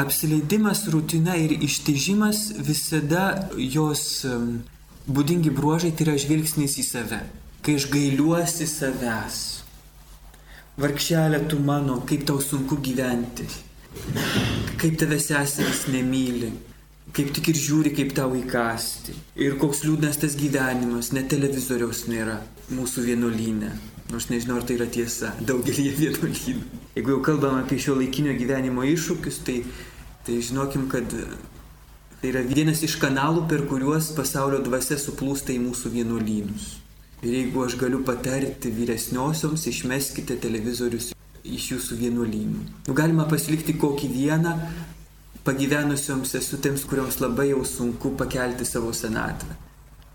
Apsileidimas, 0.00 0.86
rutina 0.90 1.36
ir 1.36 1.52
ištižimas 1.62 2.40
visada 2.68 3.26
jos 3.58 4.24
būdingi 5.06 5.52
bruožai 5.54 5.92
tai 5.92 6.08
yra 6.08 6.16
žvilgsnis 6.24 6.78
į 6.80 6.86
save. 6.88 7.20
Kai 7.64 7.76
aš 7.78 7.86
gailiuosi 7.92 8.66
savęs. 8.68 9.38
Varkšelė 10.80 11.44
tu 11.52 11.60
mano, 11.62 12.00
kaip 12.08 12.24
tau 12.26 12.40
sunku 12.42 12.80
gyventi 12.82 13.46
kaip 14.78 14.98
tave 14.98 15.18
seseris 15.20 15.86
nemyli, 15.92 16.50
kaip 17.14 17.30
tik 17.34 17.52
ir 17.52 17.58
žiūri, 17.58 17.94
kaip 17.94 18.12
tau 18.16 18.34
įkasti. 18.34 19.14
Ir 19.38 19.56
koks 19.60 19.84
liūdnas 19.86 20.18
tas 20.22 20.34
gyvenimas, 20.38 21.12
net 21.14 21.30
televizoriaus 21.30 22.04
nėra 22.10 22.40
mūsų 22.74 23.06
vienuolynė. 23.08 23.70
Nors 24.10 24.28
nežinau, 24.30 24.58
ar 24.60 24.66
tai 24.66 24.76
yra 24.78 24.88
tiesa, 24.90 25.32
daugelį 25.46 25.88
vienuolynų. 26.00 26.80
Jeigu 26.94 27.14
jau 27.14 27.20
kalbam 27.24 27.58
apie 27.60 27.78
šio 27.82 27.96
laikinio 27.98 28.34
gyvenimo 28.38 28.84
iššūkius, 28.86 29.40
tai, 29.46 29.60
tai 30.26 30.38
žinokim, 30.44 30.88
kad 30.92 31.08
tai 32.20 32.30
yra 32.32 32.44
vienas 32.46 32.82
iš 32.86 32.98
kanalų, 33.02 33.46
per 33.50 33.64
kuriuos 33.70 34.12
pasaulio 34.18 34.60
dvasia 34.64 34.98
suplūsta 35.00 35.54
į 35.54 35.60
mūsų 35.68 35.94
vienuolynus. 35.94 36.72
Ir 37.24 37.38
jeigu 37.38 37.62
aš 37.64 37.78
galiu 37.80 38.02
patarti 38.04 38.72
vyresniosioms, 38.74 39.64
išmeskite 39.70 40.36
televizorius 40.42 41.12
iš 41.44 41.70
jūsų 41.74 41.98
vienuolynų. 42.00 42.64
Nu, 42.88 42.96
galima 42.96 43.24
pasilikti 43.28 43.76
kokį 43.80 44.10
vieną 44.12 44.54
pagyvenusioms 45.44 46.32
sesutėms, 46.34 46.86
kurioms 46.88 47.20
labai 47.22 47.50
jau 47.50 47.62
sunku 47.68 48.14
pakelti 48.18 48.66
savo 48.68 48.92
senatvę. 48.96 49.56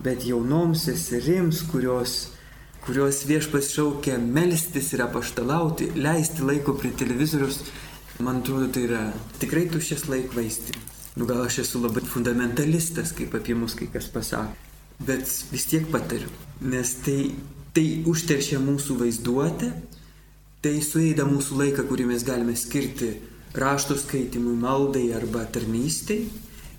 Bet 0.04 0.24
jaunoms 0.28 0.86
seserims, 0.88 1.62
kurios, 1.72 2.16
kurios 2.86 3.24
viešpas 3.30 3.72
šaukia 3.76 4.18
melstis 4.22 4.94
ir 4.96 5.04
apaštalauti, 5.06 5.92
leisti 6.00 6.46
laiko 6.46 6.76
prie 6.80 6.94
televizorius, 6.96 7.62
man 8.20 8.42
atrodo, 8.42 8.70
tai 8.74 8.88
yra 8.88 9.04
tikrai 9.42 9.68
tušės 9.72 10.08
laikvaistimas. 10.12 10.98
Nu 11.20 11.28
gal 11.28 11.44
aš 11.44 11.62
esu 11.66 11.82
labai 11.84 12.06
fundamentalistas, 12.08 13.12
kaip 13.18 13.34
apie 13.36 13.58
mus 13.58 13.76
kai 13.76 13.90
kas 13.92 14.08
pasako. 14.14 14.56
Bet 15.04 15.28
vis 15.52 15.66
tiek 15.68 15.86
patariu, 15.92 16.28
nes 16.62 16.94
tai, 17.06 17.32
tai 17.76 17.88
užteršia 18.08 18.60
mūsų 18.64 19.00
vaizduotę 19.04 19.72
Tai 20.60 20.74
suėda 20.84 21.24
mūsų 21.24 21.56
laiką, 21.56 21.86
kurį 21.88 22.10
mes 22.10 22.26
galime 22.28 22.52
skirti 22.60 23.14
rašto 23.54 23.98
skaitimui, 23.98 24.56
maldai 24.60 25.10
arba 25.16 25.46
tarnystei 25.46 26.28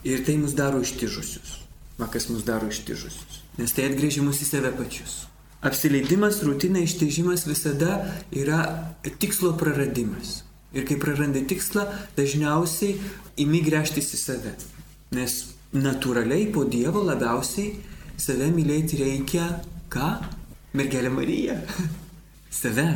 ir 0.05 0.25
tai 0.27 0.37
mus 0.39 0.55
daro 0.57 0.81
ištižusius. 0.81 1.59
Va 1.99 2.09
kas 2.09 2.29
mus 2.31 2.45
daro 2.45 2.69
ištižusius. 2.71 3.43
Nes 3.59 3.75
tai 3.77 3.91
atgrėžimus 3.91 4.41
į 4.41 4.49
save 4.49 4.73
pačius. 4.79 5.25
Apsileidimas, 5.61 6.41
rutina, 6.47 6.81
ištižimas 6.81 7.45
visada 7.45 7.99
yra 8.33 8.63
tikslo 9.21 9.53
praradimas. 9.61 10.41
Ir 10.73 10.87
kai 10.89 10.97
prarandi 11.03 11.43
tikslą, 11.51 11.85
dažniausiai 12.17 12.95
imi 13.43 13.61
gręžtis 13.67 14.15
į 14.15 14.21
save. 14.21 14.55
Nes 15.13 15.41
natūraliai 15.75 16.47
po 16.55 16.65
Dievo 16.65 17.03
labiausiai 17.05 17.75
save 18.17 18.49
mylėti 18.55 19.03
reikia 19.03 19.51
ką? 19.93 20.15
Mergelė 20.79 21.11
Marija. 21.13 21.59
save. 22.63 22.87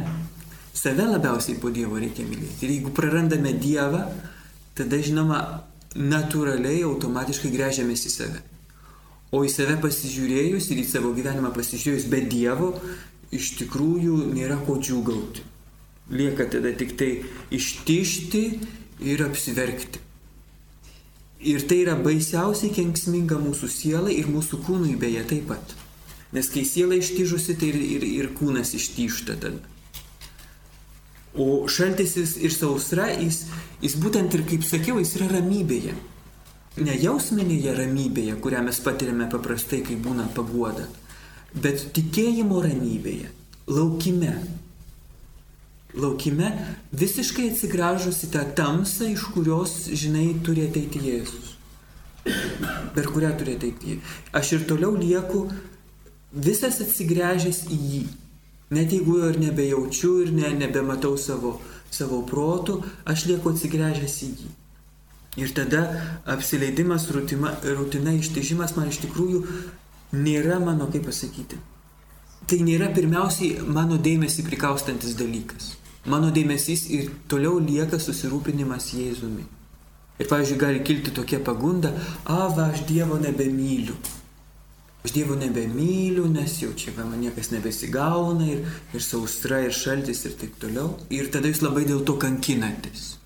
Save 0.75 1.07
labiausiai 1.07 1.61
po 1.63 1.71
Dievo 1.71 2.01
reikia 2.03 2.27
mylėti. 2.27 2.67
Ir 2.67 2.73
jeigu 2.75 2.91
prarandame 2.95 3.53
Dievą, 3.63 4.03
tada 4.75 4.99
žinoma, 4.99 5.41
natūraliai, 5.95 6.83
automatiškai 6.89 7.53
grėžiamės 7.55 8.05
į 8.09 8.11
save. 8.11 8.41
O 9.35 9.45
į 9.47 9.51
save 9.55 9.77
pasižiūrėjus 9.83 10.71
ir 10.75 10.83
į 10.83 10.87
savo 10.91 11.13
gyvenimą 11.15 11.53
pasižiūrėjus 11.55 12.09
be 12.11 12.21
Dievo, 12.27 12.73
iš 13.35 13.55
tikrųjų 13.61 14.19
nėra 14.35 14.59
ko 14.67 14.77
džiūgauti. 14.83 15.45
Lieka 16.15 16.49
tada 16.53 16.75
tik 16.77 16.97
tai 16.99 17.11
ištišti 17.55 18.43
ir 19.07 19.23
apsiverkti. 19.25 20.03
Ir 21.45 21.65
tai 21.69 21.83
yra 21.85 21.95
baisiausiai 22.01 22.73
kenksminga 22.75 23.39
mūsų 23.41 23.69
sielai 23.71 24.19
ir 24.19 24.29
mūsų 24.33 24.63
kūnui 24.65 24.97
beje 25.01 25.23
taip 25.29 25.49
pat. 25.53 25.75
Nes 26.35 26.49
kai 26.51 26.65
siela 26.67 26.97
ištižusi, 26.99 27.55
tai 27.61 27.71
ir, 27.71 27.79
ir, 27.99 28.07
ir 28.09 28.31
kūnas 28.35 28.75
ištišta 28.75 29.39
tada. 29.39 29.74
O 31.35 31.67
šaltis 31.67 32.15
ir 32.39 32.53
sausra, 32.55 33.09
jis, 33.19 33.45
jis 33.83 33.97
būtent 33.99 34.35
ir, 34.37 34.45
kaip 34.47 34.67
sakiau, 34.67 35.01
jis 35.03 35.17
yra 35.19 35.33
ramybėje. 35.33 35.95
Ne 36.85 36.95
jausminėje 36.99 37.75
ramybėje, 37.75 38.37
kurią 38.43 38.63
mes 38.67 38.79
patiriame 38.83 39.27
paprastai, 39.31 39.81
kai 39.87 39.97
būna 39.99 40.29
paguoda, 40.35 40.87
bet 41.55 41.89
tikėjimo 41.95 42.63
ramybėje, 42.63 43.31
laukime. 43.71 44.35
Laukime 45.95 46.49
visiškai 46.91 47.53
atsigražus 47.53 48.25
į 48.27 48.33
tą 48.35 48.43
tamsą, 48.59 49.07
iš 49.15 49.29
kurios, 49.35 49.77
žinai, 49.95 50.33
turi 50.43 50.67
ateiti 50.67 51.03
Jėzus. 51.03 51.53
Per 52.95 53.07
kurią 53.15 53.31
turi 53.39 53.55
ateiti. 53.55 54.01
Aš 54.35 54.57
ir 54.57 54.67
toliau 54.67 54.97
lieku 54.99 55.45
visas 56.35 56.81
atsigręžęs 56.83 57.67
į 57.71 57.79
jį. 57.93 58.05
Net 58.75 58.93
jeigu 58.93 59.19
jo 59.21 59.31
ir 59.31 59.39
nebejaučiu 59.43 60.13
ir 60.25 60.33
ne, 60.35 60.51
nebematau 60.59 61.17
savo, 61.21 61.59
savo 61.95 62.23
protų, 62.27 62.81
aš 63.11 63.27
lieku 63.31 63.55
atsigręžęs 63.55 64.17
į 64.27 64.31
jį. 64.41 64.51
Ir 65.45 65.55
tada 65.55 65.85
apsileidimas, 66.31 67.09
rutina, 67.11 67.55
rutina 67.79 68.15
ištižimas 68.15 68.77
man 68.77 68.91
iš 68.91 69.01
tikrųjų 69.03 69.41
nėra 70.15 70.61
mano, 70.63 70.87
kaip 70.93 71.09
pasakyti. 71.09 71.59
Tai 72.47 72.59
nėra 72.61 72.91
pirmiausiai 72.95 73.65
mano 73.67 73.99
dėmesį 73.99 74.45
prikaustantis 74.47 75.17
dalykas. 75.19 75.73
Mano 76.07 76.29
dėmesys 76.35 76.85
ir 76.93 77.09
toliau 77.31 77.57
lieka 77.59 77.99
susirūpinimas 77.99 78.91
Jėzumi. 78.93 79.47
Ir, 80.21 80.29
pavyzdžiui, 80.31 80.59
gali 80.61 80.83
kilti 80.87 81.15
tokia 81.15 81.41
pagunda, 81.43 81.91
a, 82.25 82.45
va, 82.53 82.69
aš 82.69 82.85
Dievo 82.87 83.17
nebemyliu. 83.19 83.97
Aš 85.05 85.13
Dievo 85.13 85.35
nebemyliu, 85.37 86.25
nes 86.33 86.55
jau 86.63 86.71
čia 86.73 86.95
man 86.97 87.19
niekas 87.21 87.51
nebesigauna 87.53 88.47
ir, 88.49 88.63
ir 88.97 89.03
saustra, 89.05 89.61
ir 89.61 89.75
šaltis 89.77 90.25
ir 90.25 90.39
taip 90.41 90.55
toliau. 90.63 90.95
Ir 91.13 91.29
tada 91.33 91.51
jūs 91.51 91.61
labai 91.61 91.85
dėl 91.85 92.01
to 92.09 92.17
kankinatės 92.17 93.19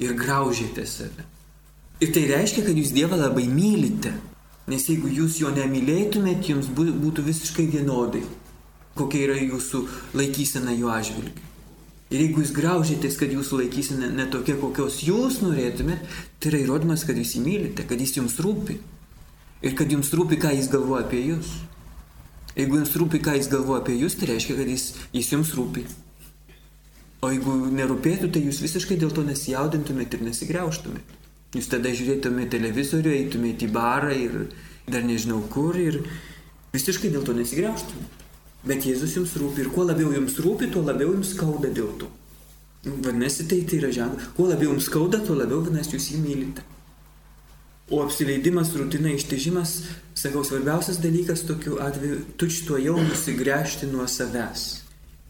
ir 0.00 0.14
graužėte 0.16 0.86
save. 0.88 1.26
Ir 2.00 2.14
tai 2.14 2.24
reiškia, 2.30 2.64
kad 2.64 2.78
jūs 2.78 2.94
Dievą 2.96 3.18
labai 3.18 3.44
mylite. 3.50 4.14
Nes 4.68 4.84
jeigu 4.88 5.10
jūs 5.12 5.40
jo 5.42 5.50
nemylėtumėt, 5.52 6.48
jums 6.48 6.68
būtų 6.72 7.24
visiškai 7.26 7.64
vienodai, 7.72 8.22
kokia 8.96 9.22
yra 9.26 9.38
jūsų 9.40 9.84
laikysena 10.16 10.74
jo 10.76 10.92
atžvilgiu. 10.92 11.44
Ir 12.08 12.22
jeigu 12.22 12.40
jūs 12.40 12.52
graužėtės, 12.56 13.16
kad 13.20 13.32
jūsų 13.32 13.62
laikysena 13.62 14.08
netokia, 14.12 14.56
kokios 14.60 15.02
jūs 15.04 15.42
norėtumėt, 15.44 16.04
tai 16.40 16.52
yra 16.52 16.62
įrodymas, 16.64 17.04
kad 17.04 17.20
jūs 17.20 17.34
įmylite, 17.36 17.84
kad 17.88 18.00
jis 18.00 18.16
jums 18.16 18.38
rūpi. 18.40 18.78
Ir 19.64 19.74
kad 19.78 19.90
jums 19.90 20.10
rūpi, 20.14 20.38
ką 20.38 20.52
jis 20.54 20.68
galvoja 20.70 21.06
apie 21.06 21.24
jūs. 21.24 21.54
Jeigu 22.58 22.78
jums 22.80 22.94
rūpi, 22.98 23.20
ką 23.22 23.34
jis 23.38 23.48
galvoja 23.50 23.82
apie 23.82 23.96
jūs, 23.98 24.18
tai 24.18 24.32
reiškia, 24.32 24.58
kad 24.58 24.70
jis, 24.70 24.84
jis 25.14 25.32
jums 25.34 25.54
rūpi. 25.58 25.84
O 27.22 27.32
jeigu 27.32 27.54
nerūpėtų, 27.74 28.30
tai 28.34 28.44
jūs 28.44 28.60
visiškai 28.62 28.98
dėl 29.00 29.10
to 29.14 29.24
nesijaudintumėte 29.26 30.18
ir 30.18 30.28
nesigriauštumėte. 30.28 31.18
Jūs 31.56 31.70
tada 31.72 31.90
žiūrėtumėte 31.90 32.58
televizorių, 32.58 33.14
eitumėte 33.16 33.66
į 33.66 33.72
barą 33.74 34.12
ir 34.14 34.38
dar 34.86 35.02
nežinau 35.06 35.40
kur 35.50 35.78
ir 35.80 36.02
visiškai 36.74 37.10
dėl 37.14 37.26
to 37.26 37.34
nesigriauštumėte. 37.34 38.26
Bet 38.68 38.86
Jėzus 38.86 39.16
jums 39.16 39.34
rūpi 39.38 39.64
ir 39.64 39.72
kuo 39.74 39.86
labiau 39.88 40.12
jums 40.14 40.38
rūpi, 40.42 40.70
tuo 40.70 40.84
labiau 40.86 41.14
jums 41.14 41.34
skauda 41.34 41.70
dėl 41.74 41.90
to. 41.98 42.10
Vadinasi, 42.86 43.46
tai, 43.50 43.62
tai 43.66 43.80
yra 43.80 43.90
ženklas. 43.94 44.30
Kuo 44.36 44.46
labiau 44.50 44.72
jums 44.72 44.86
skauda, 44.86 45.22
tuo 45.24 45.34
labiau 45.38 45.62
vadinasi 45.64 45.96
jūs 45.96 46.10
jį 46.14 46.22
mylite. 46.22 46.66
O 47.90 48.02
apsileidimas, 48.04 48.74
rutina, 48.76 49.08
ištižimas, 49.16 49.78
sakau, 50.14 50.42
svarbiausias 50.44 50.98
dalykas 51.00 51.46
tokiu 51.48 51.78
atveju- 51.80 52.20
tučtuo 52.38 52.76
jau 52.76 52.98
nusigręžti 53.00 53.86
nuo 53.86 54.04
savęs 54.04 54.82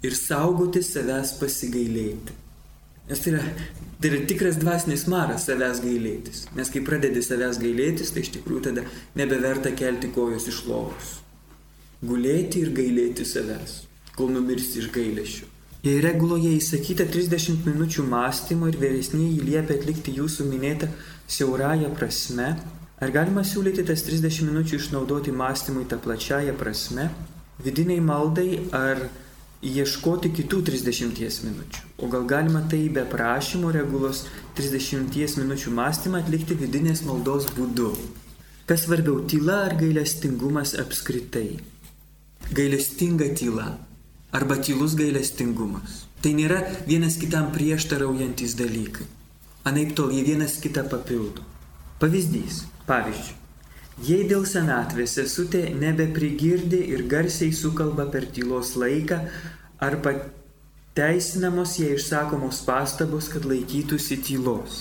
ir 0.02 0.14
saugoti 0.14 0.82
savęs 0.82 1.38
pasigailėti. 1.40 2.34
Nes 3.08 3.20
tai 3.24 3.32
yra, 3.32 3.42
tai 4.00 4.10
yra 4.10 4.26
tikras 4.26 4.58
dvasinis 4.60 5.06
maras 5.06 5.46
savęs 5.48 5.80
gailėtis. 5.84 6.46
Nes 6.56 6.70
kai 6.70 6.82
pradedi 6.84 7.22
savęs 7.24 7.58
gailėtis, 7.62 8.12
tai 8.12 8.20
iš 8.20 8.32
tikrųjų 8.36 8.62
tada 8.68 8.84
nebeverta 9.18 9.72
kelti 9.72 10.10
kojos 10.14 10.48
iš 10.48 10.64
lovos. 10.66 11.14
Gulėti 12.04 12.62
ir 12.62 12.74
gailėti 12.76 13.26
savęs, 13.26 13.84
kol 14.16 14.28
numirsi 14.34 14.82
iš 14.82 14.90
gailėšių. 14.94 15.57
Reguloje 15.84 16.50
įsakyta 16.58 17.04
30 17.06 17.62
minučių 17.62 18.02
mąstymo 18.10 18.66
ir 18.66 18.76
vyresnėji 18.80 19.44
liepia 19.46 19.76
atlikti 19.78 20.10
jūsų 20.16 20.48
minėtą 20.50 20.88
siaurąją 21.30 21.92
prasme, 21.94 22.48
ar 22.98 23.12
galima 23.14 23.44
siūlyti 23.46 23.84
tas 23.86 24.02
30 24.02 24.42
minučių 24.48 24.74
išnaudoti 24.74 25.30
mąstymui 25.30 25.86
tą 25.86 26.00
plačiąją 26.02 26.56
prasme, 26.58 27.06
vidiniai 27.62 28.02
maldai 28.02 28.58
ar 28.74 29.06
ieškoti 29.62 30.34
kitų 30.34 30.64
30 30.66 31.46
minučių. 31.46 31.86
O 32.02 32.10
gal 32.10 32.26
galima 32.26 32.66
tai 32.66 32.88
be 32.90 33.06
prašymo 33.06 33.70
regulos 33.70 34.26
30 34.58 35.38
minučių 35.38 35.78
mąstymą 35.78 36.24
atlikti 36.24 36.58
vidinės 36.58 37.06
maldos 37.06 37.46
būdu. 37.54 37.94
Kas 38.66 38.88
svarbiau, 38.88 39.22
tyla 39.30 39.62
ar 39.70 39.78
gailestingumas 39.78 40.74
apskritai? 40.74 41.60
Gailestinga 42.50 43.30
tyla 43.38 43.76
arba 44.32 44.58
tylus 44.60 44.96
gailestingumas. 44.98 46.04
Tai 46.22 46.32
nėra 46.34 46.62
vienas 46.88 47.16
kitam 47.20 47.52
prieštaraujantis 47.54 48.56
dalykai. 48.58 49.06
Anaip 49.68 49.94
tol 49.96 50.12
jie 50.14 50.24
vienas 50.26 50.56
kitą 50.62 50.84
papildo. 50.90 51.44
Pavyzdys. 52.02 52.64
Pavyzdžiui. 52.88 53.36
Jei 54.06 54.24
dėl 54.30 54.44
senatvės 54.46 55.16
sesutė 55.18 55.64
nebeprigirdi 55.74 56.78
ir 56.94 57.02
garsiai 57.10 57.50
sukalba 57.50 58.06
per 58.12 58.28
tylos 58.30 58.76
laiką, 58.78 59.18
ar 59.82 59.96
pateisinamos 60.04 61.74
jie 61.80 61.90
išsakomos 61.96 62.62
pastabos, 62.66 63.26
kad 63.32 63.48
laikytųsi 63.48 64.20
tylos. 64.22 64.78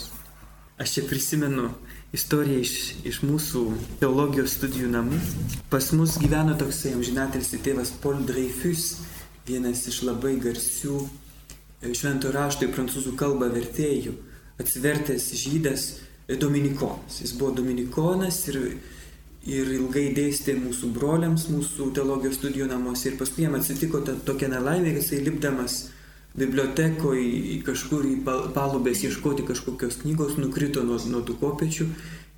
Aš 0.77 0.93
čia 0.93 1.05
prisimenu 1.09 1.71
istoriją 2.13 2.61
iš, 2.61 2.73
iš 3.09 3.23
mūsų 3.25 3.63
teologijos 4.03 4.53
studijų 4.59 4.91
namų. 4.93 5.17
Pas 5.73 5.89
mus 5.97 6.19
gyveno 6.21 6.53
toksai 6.59 6.93
amžinatelis 6.93 7.55
tėvas 7.65 7.95
Paul 8.03 8.21
Dreyfus, 8.29 8.91
vienas 9.47 9.85
iš 9.89 10.03
labai 10.07 10.35
garsių 10.43 10.99
e, 11.03 11.93
švento 11.95 12.33
rašto 12.35 12.67
į 12.67 12.73
prancūzų 12.75 13.15
kalbą 13.19 13.49
vertėjų, 13.53 14.13
atsivertęs 14.61 15.31
žydas 15.39 15.87
e, 16.27 16.35
dominikonas. 16.35 17.21
Jis 17.23 17.35
buvo 17.39 17.55
dominikonas 17.61 18.43
ir 18.51 18.61
ir 19.47 19.69
ilgai 19.71 20.09
dėstė 20.15 20.57
mūsų 20.59 20.89
broliams 20.95 21.47
mūsų 21.47 21.91
teologijos 21.95 22.35
studijų 22.35 22.67
namuose 22.67 23.11
ir 23.11 23.19
paskui 23.19 23.45
jam 23.45 23.55
atsitiko 23.55 24.01
ta, 24.03 24.17
tokia 24.27 24.49
nelaimė, 24.51 24.91
kad 24.91 25.05
jisai 25.05 25.21
lipdamas 25.23 25.77
bibliotekoje 26.37 27.61
kažkur 27.65 28.05
į 28.05 28.17
palubės 28.27 29.05
ieškoti 29.07 29.47
kažkokios 29.47 30.01
knygos, 30.03 30.35
nukrito 30.41 30.83
nuo, 30.85 30.99
nuo 31.09 31.23
tų 31.25 31.37
kopiečių 31.39 31.87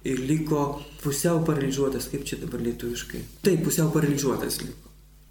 ir 0.07 0.21
liko 0.29 0.67
pusiau 1.01 1.41
paralyžiuotas, 1.47 2.07
kaip 2.13 2.23
čia 2.29 2.39
dabar 2.43 2.61
lietuviškai. 2.63 3.25
Taip, 3.43 3.65
pusiau 3.65 3.89
paralyžiuotas 3.95 4.61
liko. 4.63 4.88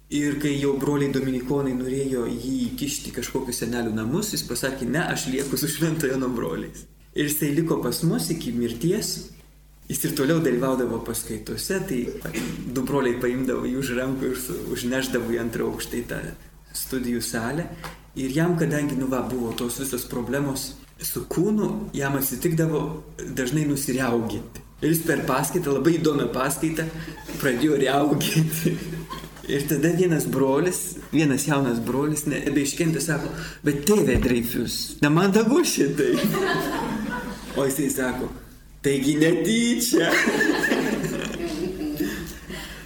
Ir 0.09 0.39
kai 0.41 0.55
jau 0.57 0.71
broliai 0.81 1.11
dominikonai 1.13 1.75
norėjo 1.77 2.23
jį 2.25 2.53
įkišti 2.71 3.11
kažkokius 3.13 3.61
senelių 3.61 3.91
namus, 3.93 4.31
jis 4.33 4.45
pasakė, 4.47 4.87
ne, 4.89 5.03
aš 5.05 5.27
lieku 5.29 5.57
su 5.57 5.69
šventojo 5.69 6.17
nuo 6.17 6.31
broliais. 6.33 6.87
Ir 7.13 7.29
jisai 7.29 7.51
liko 7.53 7.77
pas 7.83 8.01
mus 8.07 8.31
iki 8.33 8.53
mirties, 8.55 9.29
Jis 9.89 10.03
ir 10.05 10.11
toliau 10.13 10.37
dalyvaudavo 10.37 10.99
paskaitose, 11.01 11.79
tai 11.89 12.03
du 12.75 12.83
broliai 12.85 13.15
paimdavo 13.17 13.65
jį 13.65 13.77
už 13.79 13.87
rankų 13.97 14.27
ir 14.27 14.43
užneždavo 14.75 15.33
į 15.33 15.39
antrą 15.41 15.65
aukštą 15.65 15.97
į 15.97 16.01
tą 16.11 16.19
studijų 16.77 17.23
salę. 17.25 17.65
Ir 18.13 18.35
jam, 18.35 18.53
kadangi, 18.59 18.93
nu 18.99 19.07
va, 19.09 19.23
buvo 19.25 19.49
tos 19.57 19.79
visos 19.81 20.05
problemos 20.11 20.75
su 21.01 21.23
kūnu, 21.25 21.71
jam 21.97 22.19
atsitikdavo 22.19 22.83
dažnai 23.33 23.65
nusiriauginti. 23.65 24.61
Ir 24.83 24.93
jis 24.93 25.01
per 25.07 25.25
paskaitą, 25.25 25.73
labai 25.79 25.95
įdomią 25.97 26.29
paskaitą, 26.37 26.85
pradėjo 27.41 27.81
riauginti. 27.81 28.75
Ir 29.49 29.63
tada 29.69 29.89
vienas 29.97 30.27
brolis, 30.29 30.99
vienas 31.11 31.47
jaunas 31.49 31.79
brolis, 31.81 32.27
nebeiškentė, 32.29 33.01
sako, 33.01 33.31
bet 33.65 33.81
tėvė 33.87 34.19
Dreifius, 34.21 34.75
nemandagu 35.01 35.63
šitai. 35.65 36.11
O 37.57 37.65
jisai 37.65 37.89
sako, 37.89 38.29
Taigi 38.81 39.17
netyčia. 39.19 40.07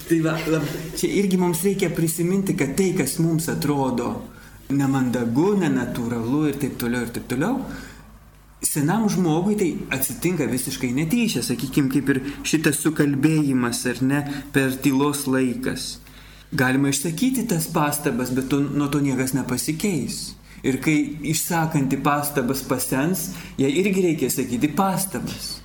tai 0.07 0.19
va, 0.25 0.33
lab, 0.49 0.65
čia 0.97 1.09
irgi 1.19 1.37
mums 1.37 1.61
reikia 1.61 1.91
prisiminti, 1.93 2.55
kad 2.57 2.73
tai, 2.77 2.95
kas 2.97 3.19
mums 3.21 3.45
atrodo 3.53 4.15
nemandagu, 4.73 5.51
nenatūralu 5.61 6.47
ir 6.49 6.57
taip 6.63 6.79
toliau 6.81 7.05
ir 7.05 7.11
taip 7.13 7.27
toliau, 7.29 7.59
senam 8.65 9.05
žmogui 9.11 9.57
tai 9.59 9.69
atsitinka 9.93 10.47
visiškai 10.49 10.89
netyčia, 10.97 11.43
sakykime, 11.45 11.91
kaip 11.93 12.09
ir 12.09 12.21
šitas 12.41 12.81
sukalbėjimas 12.81 13.83
ar 13.93 14.01
ne 14.01 14.23
per 14.55 14.73
tylos 14.81 15.27
laikas. 15.29 15.99
Galima 16.53 16.91
išsakyti 16.93 17.47
tas 17.49 17.67
pastabas, 17.73 18.31
bet 18.35 18.49
to, 18.51 18.61
nuo 18.61 18.87
to 18.93 19.01
niekas 19.01 19.33
nepasikeis. 19.33 20.21
Ir 20.63 20.77
kai 20.83 20.95
išsakanti 21.33 21.97
pastabas 22.03 22.61
pasens, 22.63 23.31
jai 23.59 23.71
irgi 23.81 24.05
reikia 24.05 24.29
sakyti 24.31 24.69
pastabas. 24.77 25.57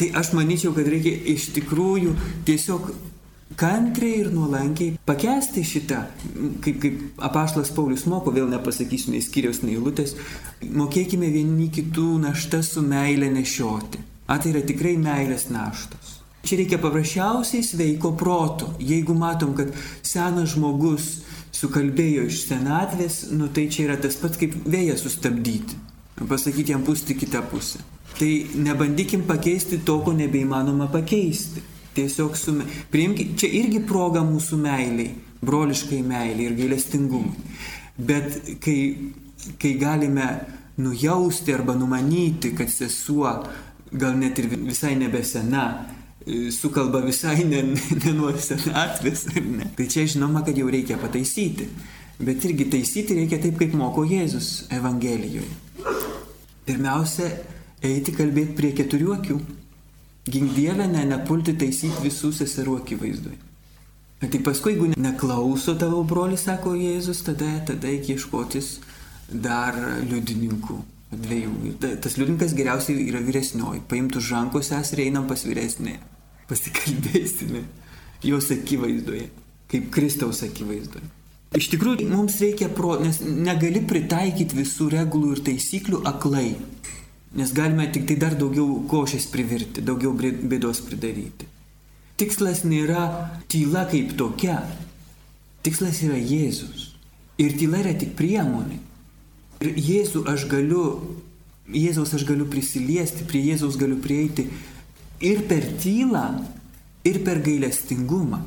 Tai 0.00 0.08
aš 0.18 0.32
manyčiau, 0.34 0.72
kad 0.74 0.88
reikia 0.88 1.14
iš 1.30 1.52
tikrųjų 1.54 2.16
tiesiog 2.48 2.88
kantriai 3.60 4.22
ir 4.24 4.30
nuolankiai 4.34 4.96
pakesti 5.06 5.62
šitą, 5.66 6.00
kaip, 6.64 6.80
kaip 6.82 7.22
apaštas 7.28 7.70
Paulius 7.76 8.06
moko, 8.10 8.32
vėl 8.34 8.48
nepasakysiu 8.50 9.12
nei 9.14 9.22
skyrius, 9.22 9.62
nei 9.62 9.76
lūtės, 9.78 10.16
mokėkime 10.64 11.28
vieni 11.30 11.68
kitų 11.70 12.16
naštas 12.24 12.72
su 12.74 12.82
meilė 12.82 13.30
nešioti. 13.36 14.02
A 14.26 14.38
tai 14.40 14.54
yra 14.54 14.62
tikrai 14.66 14.96
meilės 14.98 15.50
naštos. 15.52 16.01
Čia 16.42 16.58
reikia 16.58 16.78
paprasčiausiai 16.82 17.62
sveiko 17.62 18.12
proto. 18.18 18.72
Jeigu 18.82 19.14
matom, 19.14 19.54
kad 19.54 19.70
senas 20.02 20.56
žmogus 20.56 21.22
sukalbėjo 21.54 22.26
iš 22.26 22.46
senatvės, 22.48 23.18
nu 23.30 23.46
tai 23.54 23.68
čia 23.70 23.86
yra 23.86 23.98
tas 24.00 24.18
pats 24.18 24.40
kaip 24.40 24.56
vėją 24.66 24.96
sustabdyti. 24.98 25.78
Pasakyti 26.22 26.74
jam 26.74 26.82
pūsti 26.86 27.16
kitą 27.18 27.44
pusę. 27.50 27.82
Tai 28.18 28.30
nebandykim 28.54 29.22
pakeisti 29.26 29.80
to, 29.86 30.00
ko 30.04 30.12
nebeįmanoma 30.16 30.90
pakeisti. 30.92 31.62
Tiesiog 31.94 32.36
sume... 32.40 32.66
priimkime, 32.90 33.36
čia 33.36 33.50
irgi 33.60 33.82
proga 33.86 34.22
mūsų 34.24 34.58
meiliai, 34.60 35.12
broliškai 35.44 36.00
meiliai 36.06 36.48
ir 36.48 36.56
gailestingumui. 36.56 37.56
Bet 37.96 38.38
kai, 38.64 38.76
kai 39.60 39.74
galime 39.80 40.28
nujausti 40.80 41.52
arba 41.54 41.76
numanyti, 41.76 42.54
kad 42.56 42.72
sesuo 42.72 43.34
gal 43.92 44.16
net 44.16 44.40
ir 44.40 44.48
visai 44.54 44.94
nebesena, 44.96 45.66
sukalba 46.50 47.00
visai 47.00 47.44
ne, 47.44 47.62
ne 47.62 48.12
ar 48.74 49.00
ne? 49.42 49.70
Tai 49.76 49.86
čia 49.86 50.06
žinoma, 50.06 50.44
kad 50.44 50.56
jau 50.56 50.68
reikia 50.70 50.98
pataisyti. 50.98 51.68
Bet 52.22 52.44
irgi 52.44 52.68
taisyti 52.70 53.16
reikia 53.18 53.40
taip, 53.42 53.56
kaip 53.58 53.72
moko 53.74 54.04
Jėzus 54.06 54.68
Evangelijoje. 54.70 55.48
Pirmiausia, 56.66 57.30
eiti 57.82 58.14
kalbėti 58.14 58.54
prie 58.58 58.70
keturių 58.78 59.16
akių. 59.16 59.38
Gink 60.30 60.52
Dievę, 60.54 60.86
ne, 60.86 61.02
nepulti 61.08 61.56
taisyti 61.58 62.04
visų 62.04 62.30
seserų 62.36 62.78
akivaizdui. 62.82 63.34
Tai 64.22 64.38
paskui, 64.46 64.76
jeigu 64.76 64.92
neklauso 65.02 65.74
tavo 65.74 66.04
broli, 66.06 66.38
sako 66.38 66.76
Jėzus, 66.78 67.24
tada, 67.26 67.48
tada 67.66 67.90
reikia 67.90 68.14
ieškotis 68.14 68.76
dar 69.32 69.74
liudininkų. 70.06 70.78
Dviejų. 71.12 71.74
Tas 72.00 72.14
liudininkas 72.16 72.54
geriausiai 72.56 73.02
yra 73.10 73.18
vyresnioji. 73.20 73.82
Paimtų 73.90 74.22
žankos 74.24 74.70
sesį 74.70 74.94
ir 74.94 75.06
einam 75.10 75.26
pas 75.28 75.42
vyresnėje 75.44 76.11
pasikalbėsime 76.52 77.64
jos 78.22 78.52
akivaizdoje, 78.54 79.26
kaip 79.72 79.90
Kristaus 79.94 80.44
akivaizdoje. 80.46 81.08
Iš 81.52 81.68
tikrųjų, 81.74 82.06
mums 82.08 82.38
reikia 82.40 82.70
pro, 82.72 82.94
nes 83.00 83.18
negali 83.20 83.82
pritaikyti 83.84 84.56
visų 84.56 84.88
regulų 84.94 85.34
ir 85.34 85.42
taisyklių 85.50 86.00
aklai, 86.08 86.54
nes 87.36 87.52
galime 87.56 87.88
tik 87.92 88.06
tai 88.08 88.16
dar 88.20 88.36
daugiau 88.40 88.78
košės 88.88 89.26
privirti, 89.32 89.84
daugiau 89.84 90.14
bėdos 90.16 90.80
pridaryti. 90.86 91.48
Tikslas 92.20 92.62
nėra 92.64 93.04
tyla 93.52 93.84
kaip 93.90 94.14
tokia, 94.16 94.62
tikslas 95.66 96.00
yra 96.06 96.16
Jėzus. 96.16 96.92
Ir 97.40 97.56
tyla 97.58 97.82
yra 97.82 97.92
tik 97.98 98.14
priemonė. 98.16 98.78
Ir 99.64 99.76
Jėzų 99.76 100.24
aš 100.32 100.46
galiu, 100.48 100.84
Jėzaus 101.72 102.12
aš 102.16 102.24
galiu 102.28 102.46
prisiliesti, 102.48 103.26
prie 103.28 103.42
Jėzaus 103.50 103.76
galiu 103.80 103.98
prieiti 104.00 104.48
ir 105.22 105.46
per 105.48 105.64
tylą, 105.82 106.26
ir 107.04 107.22
per 107.24 107.40
gailestingumą. 107.44 108.42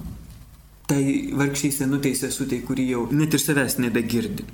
Tai 0.86 1.02
vargšiai 1.34 1.74
senutė 1.74 2.14
sesutė, 2.14 2.62
kuri 2.66 2.92
jau 2.92 3.08
net 3.12 3.34
ir 3.34 3.42
savęs 3.42 3.80
nebegirdi. 3.82 4.46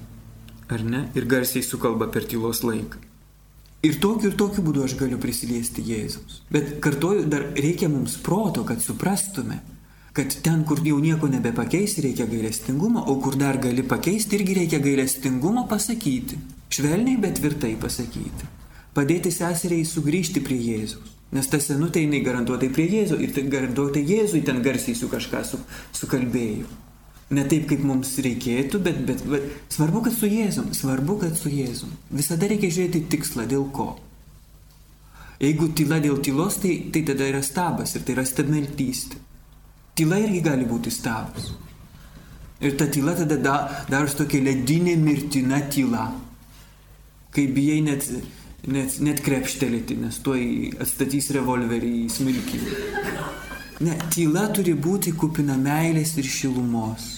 Ar 0.71 0.83
ne? 0.87 1.09
Ir 1.19 1.27
garsiai 1.27 1.65
sukalba 1.65 2.07
per 2.07 2.23
tylos 2.31 2.63
laiką. 2.63 3.01
Ir 3.83 3.97
tokiu 3.99 4.29
ir 4.29 4.37
tokiu 4.37 4.63
būdu 4.63 4.85
aš 4.85 4.93
galiu 4.99 5.17
prisiliesti 5.19 5.83
Jėzaus. 5.83 6.43
Bet 6.53 6.77
kartuoju, 6.85 7.25
dar 7.27 7.47
reikia 7.57 7.89
mums 7.89 8.15
proto, 8.21 8.63
kad 8.63 8.79
suprastume, 8.79 9.57
kad 10.13 10.35
ten, 10.45 10.61
kur 10.69 10.79
jau 10.85 10.99
nieko 11.01 11.27
nebepakeisti, 11.31 12.05
reikia 12.05 12.27
gailestingumo, 12.29 13.01
o 13.09 13.17
kur 13.23 13.35
dar 13.41 13.57
gali 13.63 13.83
pakeisti, 13.83 14.37
irgi 14.37 14.59
reikia 14.61 14.79
gailestingumo 14.83 15.65
pasakyti. 15.71 16.37
Švelniai, 16.71 17.17
bet 17.19 17.39
tvirtai 17.41 17.73
pasakyti. 17.81 18.51
Padėti 18.95 19.33
seseriai 19.33 19.87
sugrįžti 19.87 20.43
prie 20.45 20.59
Jėzaus. 20.61 21.17
Nes 21.31 21.47
ta 21.47 21.61
senutė 21.63 22.03
jinai 22.03 22.19
garantuotai 22.25 22.67
prie 22.75 22.89
Jėzų 22.91 23.21
ir 23.23 23.33
tai 23.35 23.45
garantuotai 23.47 24.03
Jėzui 24.03 24.43
ten 24.47 24.59
garsiai 24.63 24.97
su 24.99 25.07
kažką 25.11 25.43
su, 25.47 25.59
sukalbėjo. 25.95 26.67
Ne 27.31 27.45
taip, 27.47 27.69
kaip 27.69 27.83
mums 27.87 28.17
reikėtų, 28.19 28.81
bet, 28.83 28.97
bet, 29.07 29.23
bet 29.31 29.45
svarbu, 29.71 30.03
kad 30.09 30.15
su 30.17 30.27
Jėzum, 30.27 30.73
svarbu, 30.75 31.15
kad 31.21 31.37
su 31.39 31.51
Jėzum. 31.51 31.93
Visada 32.11 32.49
reikia 32.51 32.67
žiūrėti 32.75 33.05
tikslą, 33.13 33.47
dėl 33.47 33.69
ko. 33.71 33.93
Jeigu 35.41 35.71
tyla 35.73 36.01
dėl 36.03 36.19
tylos, 36.21 36.59
tai, 36.61 36.75
tai 36.93 37.05
tada 37.07 37.25
yra 37.31 37.39
stabas 37.41 37.95
ir 37.95 38.03
tai 38.05 38.17
yra 38.17 38.25
stabmeltystė. 38.27 39.17
Tyla 39.97 40.19
irgi 40.21 40.41
gali 40.45 40.67
būti 40.67 40.91
stabas. 40.93 41.53
Ir 42.61 42.75
ta 42.77 42.85
tyla 42.91 43.15
tada 43.17 43.39
da, 43.41 43.55
darosi 43.89 44.19
tokia 44.19 44.43
ledinė 44.45 44.93
mirtina 45.01 45.63
tyla. 45.71 46.11
Kai 47.33 47.47
bijai 47.55 47.79
net, 47.87 48.05
net, 48.67 48.99
net 49.01 49.21
krepštelėti, 49.25 49.97
nes 50.01 50.19
tuoj 50.25 50.43
atstatys 50.83 51.31
revolverį 51.35 51.91
į 52.03 52.09
smilkį. 52.13 52.61
Ne, 53.81 53.97
tyla 54.13 54.45
turi 54.53 54.75
būti 54.77 55.15
kupina 55.17 55.57
meilės 55.57 56.13
ir 56.21 56.27
šilumos. 56.29 57.09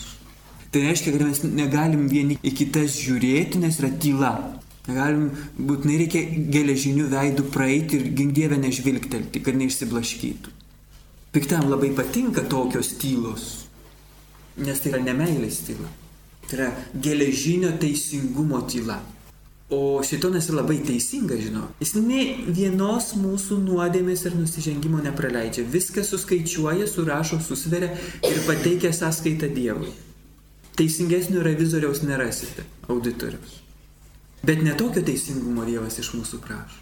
Tai 0.74 0.82
reiškia, 0.88 1.12
kad 1.14 1.26
mes 1.28 1.42
negalim 1.44 2.08
vieni 2.10 2.40
į 2.42 2.54
kitas 2.58 2.96
žiūrėti, 2.98 3.60
nes 3.62 3.78
yra 3.82 3.92
tyla. 4.02 4.34
Negalim, 4.88 5.28
būtinai 5.56 6.00
reikia 6.02 6.24
geležinių 6.52 7.06
veidų 7.12 7.46
praeiti 7.54 8.00
ir 8.00 8.10
gingdievę 8.18 8.58
nežvilgtelti, 8.60 9.44
kad 9.44 9.60
neišsiblaškytų. 9.60 10.56
Piktam 11.34 11.70
labai 11.70 11.92
patinka 11.96 12.44
tokios 12.50 12.94
tylos. 13.02 13.46
Nes 14.58 14.82
tai 14.84 14.92
yra 14.92 15.04
nemailės 15.06 15.62
tyla. 15.68 15.88
Tai 16.48 16.58
yra 16.58 16.72
geležinio 17.06 17.72
teisingumo 17.82 18.60
tyla. 18.70 19.00
O 19.74 20.04
šitonas 20.06 20.50
yra 20.52 20.60
labai 20.60 20.78
teisinga, 20.86 21.38
žinau. 21.42 21.66
Jis 21.82 21.96
ne 21.98 22.22
vienos 22.46 23.14
mūsų 23.18 23.58
nuodėmės 23.64 24.28
ir 24.28 24.36
nusižengimo 24.38 25.02
nepraleidžia. 25.02 25.66
Viską 25.76 26.04
suskaičiuoja, 26.06 26.86
surašo, 26.92 27.40
susveria 27.42 27.90
ir 28.30 28.42
pateikia 28.46 28.94
sąskaitą 28.94 29.50
Dievui. 29.56 29.90
Teisingesnio 30.78 31.42
revizoriaus 31.46 32.04
nerasite, 32.06 32.66
auditoriaus. 32.90 33.60
Bet 34.44 34.62
netokio 34.66 35.02
teisingumo 35.06 35.66
Dievas 35.66 35.98
iš 36.04 36.12
mūsų 36.18 36.42
prašo. 36.44 36.82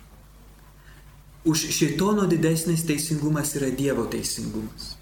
Už 1.51 1.67
šitono 1.73 2.27
didesnis 2.29 2.83
teisingumas 2.89 3.55
yra 3.59 3.71
Dievo 3.77 4.07
teisingumas. 4.09 4.95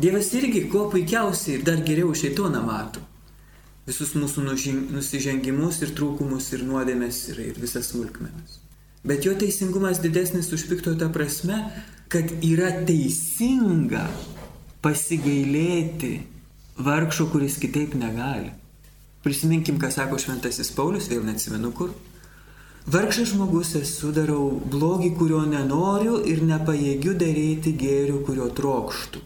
Dievas 0.00 0.32
irgi 0.34 0.66
kuo 0.72 0.88
puikiausiai 0.90 1.58
ir 1.58 1.64
dar 1.66 1.80
geriau 1.86 2.12
šeitoną 2.16 2.60
mato. 2.66 3.02
Visus 3.90 4.12
mūsų 4.14 4.44
nusižengimus 4.94 5.80
ir 5.82 5.94
trūkumus 5.98 6.52
ir 6.54 6.62
nuodėmės 6.68 7.24
ir, 7.32 7.40
ir 7.50 7.56
visas 7.58 7.90
smulkmenas. 7.90 8.60
Bet 9.02 9.24
jo 9.26 9.32
teisingumas 9.34 9.98
didesnis 10.04 10.52
už 10.54 10.68
pikto 10.70 10.92
tą 11.00 11.08
prasme, 11.10 11.56
kad 12.12 12.30
yra 12.44 12.68
teisinga 12.86 14.04
pasigailėti 14.84 16.20
vargšo, 16.78 17.26
kuris 17.32 17.58
kitaip 17.58 17.96
negali. 17.98 18.52
Prisiminkim, 19.24 19.80
ką 19.80 19.90
sako 19.92 20.20
šventasis 20.20 20.70
Paulius, 20.76 21.10
vėl 21.10 21.24
neatsimenu 21.26 21.72
kur. 21.76 21.90
Vargšas 22.90 23.34
žmogus 23.34 23.74
esu 23.80 24.12
darau 24.16 24.46
blogį, 24.72 25.10
kurio 25.18 25.42
nenoriu 25.48 26.20
ir 26.24 26.40
nepajėgiu 26.46 27.12
daryti 27.20 27.74
gėrių, 27.76 28.22
kurio 28.28 28.48
trokštų. 28.56 29.20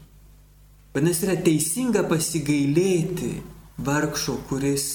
Vadinasi, 0.95 1.27
yra 1.27 1.37
teisinga 1.43 2.03
pasigailėti 2.11 3.31
vargšo, 3.79 4.39
kuris 4.49 4.87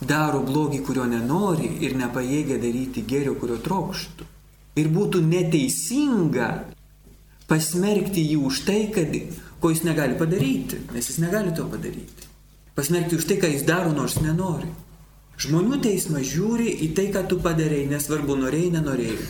daro 0.00 0.40
blogį, 0.46 0.82
kurio 0.86 1.06
nenori 1.10 1.70
ir 1.84 1.96
nepajėgia 1.98 2.58
daryti 2.62 3.02
gėrio, 3.02 3.34
kurio 3.38 3.58
trokštų. 3.62 4.26
Ir 4.78 4.90
būtų 4.94 5.22
neteisinga 5.26 6.48
pasmerkti 7.50 8.22
jį 8.22 8.38
už 8.46 8.62
tai, 8.68 8.80
kad, 8.94 9.14
ko 9.58 9.72
jis 9.72 9.82
negali 9.86 10.14
padaryti, 10.18 10.84
nes 10.94 11.10
jis 11.10 11.18
negali 11.22 11.54
to 11.56 11.66
padaryti. 11.66 12.28
Pasmerkti 12.78 13.18
už 13.18 13.26
tai, 13.26 13.40
ką 13.42 13.50
jis 13.50 13.66
daro, 13.66 13.90
nors 13.90 14.20
nenori. 14.22 14.70
Žmonių 15.38 15.80
teismas 15.82 16.26
žiūri 16.30 16.70
į 16.86 16.92
tai, 16.94 17.08
ką 17.14 17.24
tu 17.30 17.38
padarėjai, 17.42 17.90
nesvarbu 17.90 18.38
norėjai, 18.38 18.72
nenorėjai. 18.78 19.28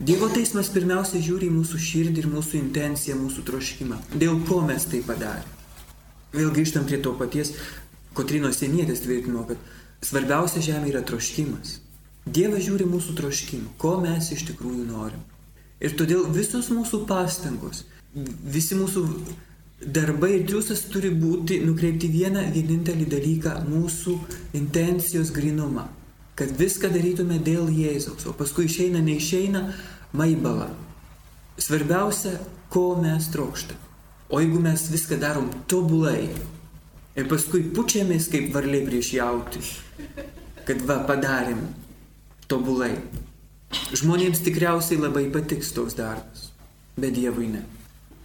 Dievo 0.00 0.30
teismas 0.32 0.70
pirmiausia 0.72 1.20
žiūri 1.22 1.50
į 1.50 1.56
mūsų 1.58 1.78
širdį 1.84 2.22
ir 2.22 2.28
mūsų 2.32 2.56
intenciją, 2.58 3.18
mūsų 3.20 3.44
troškimą. 3.50 3.98
Dėl 4.18 4.38
ko 4.48 4.62
mes 4.66 4.86
tai 4.88 5.02
padarėme. 5.06 5.59
Vėl 6.32 6.52
grįžtam 6.54 6.86
prie 6.88 7.00
to 7.02 7.14
paties, 7.18 7.54
Kotrinos 8.14 8.58
senietės 8.58 9.04
tvirtino, 9.04 9.44
kad 9.46 9.58
svarbiausia 10.02 10.62
žemė 10.64 10.90
yra 10.90 11.02
troškimas. 11.06 11.76
Dievas 12.26 12.64
žiūri 12.66 12.88
mūsų 12.90 13.14
troškimą, 13.20 13.76
ko 13.78 13.94
mes 14.02 14.32
iš 14.34 14.48
tikrųjų 14.48 14.88
norim. 14.88 15.22
Ir 15.80 15.94
todėl 15.96 16.26
visos 16.34 16.72
mūsų 16.74 17.04
pastangos, 17.08 17.84
visi 18.56 18.74
mūsų 18.76 19.04
darbai 19.86 20.34
ir 20.40 20.44
triusas 20.50 20.82
turi 20.90 21.12
būti 21.14 21.62
nukreipti 21.62 22.10
vieną 22.10 22.50
vienintelį 22.52 23.06
dalyką- 23.14 23.54
mūsų 23.72 24.18
intencijos 24.58 25.30
grinumą 25.30 25.86
kad 26.40 26.54
viską 26.56 26.88
darytume 26.88 27.36
dėl 27.44 27.68
Jėzaus, 27.68 28.24
o 28.24 28.32
paskui 28.32 28.64
išeina, 28.64 29.02
neišeina, 29.04 29.60
maibala. 30.16 30.70
Svarbiausia, 31.60 32.38
ko 32.72 32.94
mes 32.96 33.26
trokštame. 33.34 33.89
O 34.30 34.40
jeigu 34.40 34.60
mes 34.62 34.86
viską 34.90 35.18
darom 35.18 35.48
tobulai 35.66 36.28
ir 37.18 37.26
paskui 37.30 37.64
pučiamės 37.74 38.28
kaip 38.30 38.52
varliai 38.54 38.84
prieš 38.86 39.08
jauti, 39.16 39.62
kad 40.68 40.84
va 40.86 41.00
padarėm 41.08 41.64
tobulai. 42.50 42.92
Žmonėms 43.90 44.42
tikriausiai 44.46 45.00
labai 45.02 45.24
patiks 45.34 45.72
toks 45.74 45.96
darbas, 45.98 46.50
bet 46.94 47.16
Dievui 47.18 47.48
ne. 47.50 47.64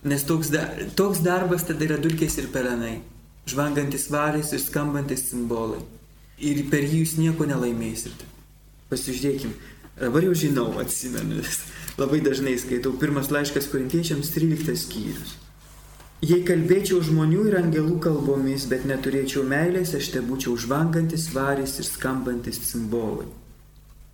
Nes 0.06 0.22
toks, 0.30 0.52
da, 0.54 0.68
toks 0.98 1.24
darbas 1.26 1.66
tada 1.66 1.88
yra 1.88 1.98
dulkės 2.02 2.38
ir 2.38 2.52
pelenai, 2.54 3.00
žvangantis 3.50 4.06
varis 4.14 4.54
ir 4.54 4.62
skambantis 4.62 5.26
simbolai 5.32 5.82
ir 6.38 6.66
per 6.70 6.84
jį 6.86 7.02
jūs 7.02 7.16
nieko 7.18 7.48
nelaimėsite. 7.50 8.28
Pasižiūrėkim, 8.92 9.56
dabar 9.98 10.28
jau 10.28 10.36
žinau, 10.38 10.68
atsimenu, 10.82 11.42
labai 12.02 12.22
dažnai 12.22 12.58
skaitau 12.62 12.94
pirmas 13.02 13.32
laiškas 13.34 13.72
korintiečiams 13.72 14.30
13 14.36 14.78
skyrius. 14.86 15.36
Jei 16.24 16.46
kalbėčiau 16.48 17.02
žmonių 17.04 17.42
ir 17.50 17.56
angelų 17.60 17.98
kalbomis, 18.00 18.70
bet 18.72 18.86
neturėčiau 18.88 19.44
meilės, 19.44 19.92
aš 19.98 20.14
te 20.14 20.22
būčiau 20.24 20.56
žvangantis 20.56 21.28
varis 21.34 21.76
ir 21.82 21.86
skambantis 21.90 22.62
simbolai. 22.70 23.28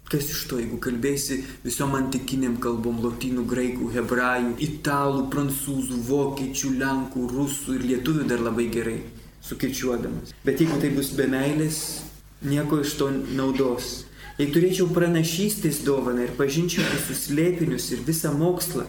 Kas 0.10 0.26
iš 0.34 0.42
to, 0.50 0.58
jeigu 0.60 0.80
kalbėsi 0.82 1.38
visom 1.64 1.94
antikiniam 1.96 2.58
kalbom- 2.60 2.98
lotynų, 3.06 3.46
graikų, 3.48 3.92
hebrajų, 3.94 4.56
italų, 4.60 5.30
prancūzų, 5.30 6.02
vokiečių, 6.10 6.72
lenkų, 6.82 7.28
rusų 7.36 7.76
ir 7.78 7.86
lietuvių 7.92 8.28
dar 8.28 8.40
labai 8.40 8.68
gerai 8.74 9.00
sukirčiuodamas. 9.42 10.34
Bet 10.44 10.60
jeigu 10.60 10.82
tai 10.82 10.90
bus 10.90 11.14
be 11.16 11.28
meilės, 11.28 12.02
nieko 12.42 12.82
iš 12.82 12.98
to 12.98 13.12
naudos. 13.38 14.06
Jei 14.40 14.50
turėčiau 14.52 14.90
pranašystės 14.90 15.84
dovaną 15.86 16.26
ir 16.26 16.36
pažinčiau 16.36 16.82
visus 16.82 17.28
slėpinius 17.30 17.92
ir 17.94 18.00
visą 18.04 18.34
mokslą, 18.34 18.86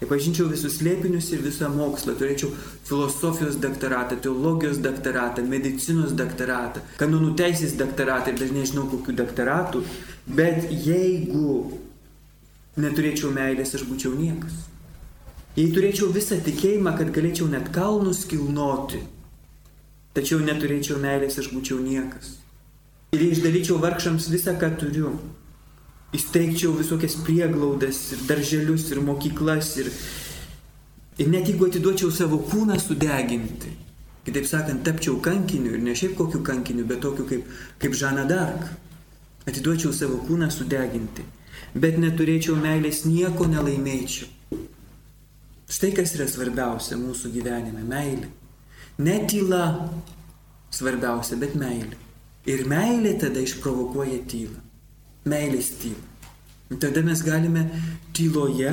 jei 0.00 0.08
pažinčiau 0.10 0.48
visus 0.50 0.78
slėpinius 0.78 1.30
ir 1.32 1.42
visą 1.44 1.70
mokslą, 1.72 2.14
turėčiau 2.20 2.52
filosofijos 2.88 3.58
daktaratą, 3.62 4.18
teologijos 4.24 4.80
daktaratą, 4.84 5.44
medicinos 5.48 6.14
daktaratą, 6.18 6.84
kanonų 7.00 7.34
teisės 7.40 7.76
daktaratą 7.80 8.32
ir 8.32 8.40
dažnai 8.42 8.64
žinau 8.68 8.86
kokių 8.92 9.16
daktaratų, 9.22 9.82
bet 10.38 10.70
jeigu 10.70 11.80
neturėčiau 12.76 13.32
meilės, 13.34 13.74
aš 13.76 13.86
būčiau 13.88 14.14
niekas. 14.16 14.64
Jei 15.56 15.70
turėčiau 15.72 16.10
visą 16.12 16.36
tikėjimą, 16.44 16.92
kad 16.98 17.14
galėčiau 17.16 17.46
net 17.48 17.70
kalnus 17.72 18.26
kilnoti, 18.28 19.00
tačiau 20.16 20.42
neturėčiau 20.44 21.00
meilės, 21.00 21.40
aš 21.40 21.48
būčiau 21.54 21.80
niekas 21.80 22.36
ir 23.16 23.24
išdalyčiau 23.30 23.80
vargšams 23.80 24.28
visą, 24.32 24.56
ką 24.60 24.72
turiu. 24.80 25.14
Įsteigčiau 26.16 26.72
visokias 26.76 27.16
prieglaudas 27.26 27.98
ir 28.14 28.22
darželius 28.28 28.86
ir 28.92 29.02
mokyklas 29.04 29.72
ir, 29.82 29.90
ir 31.20 31.28
net 31.28 31.50
jeigu 31.50 31.68
atiduočiau 31.68 32.12
savo 32.14 32.38
kūną 32.48 32.78
sudeginti, 32.80 33.72
kitaip 34.24 34.48
sakant, 34.48 34.84
tapčiau 34.86 35.18
kankiniu 35.22 35.74
ir 35.76 35.82
ne 35.84 35.94
šiaip 35.98 36.16
kokiu 36.16 36.40
kankiniu, 36.46 36.86
bet 36.88 37.02
tokiu 37.04 37.26
kaip, 37.28 37.50
kaip 37.82 37.98
Žana 38.00 38.24
Dark, 38.30 38.70
atiduočiau 39.46 39.92
savo 39.92 40.22
kūną 40.24 40.48
sudeginti, 40.50 41.26
bet 41.76 42.00
neturėčiau 42.00 42.56
meilės, 42.58 43.04
nieko 43.04 43.48
nelaimėčiau. 43.50 44.32
Štai 45.66 45.90
kas 45.98 46.14
yra 46.14 46.28
svarbiausia 46.30 46.96
mūsų 46.98 47.32
gyvenime- 47.34 47.82
meilė. 47.92 48.28
Ne 48.98 49.16
tyla 49.26 49.90
svarbiausia, 50.70 51.36
bet 51.36 51.56
meilė. 51.58 51.98
Ir 52.46 52.62
meilė 52.70 53.16
tada 53.20 53.42
išprovokuoja 53.42 54.22
tylą. 54.30 54.65
Meilės 55.26 55.72
tylą. 55.80 56.78
Tada 56.82 57.02
mes 57.06 57.22
galime 57.22 57.66
tyloje 58.14 58.72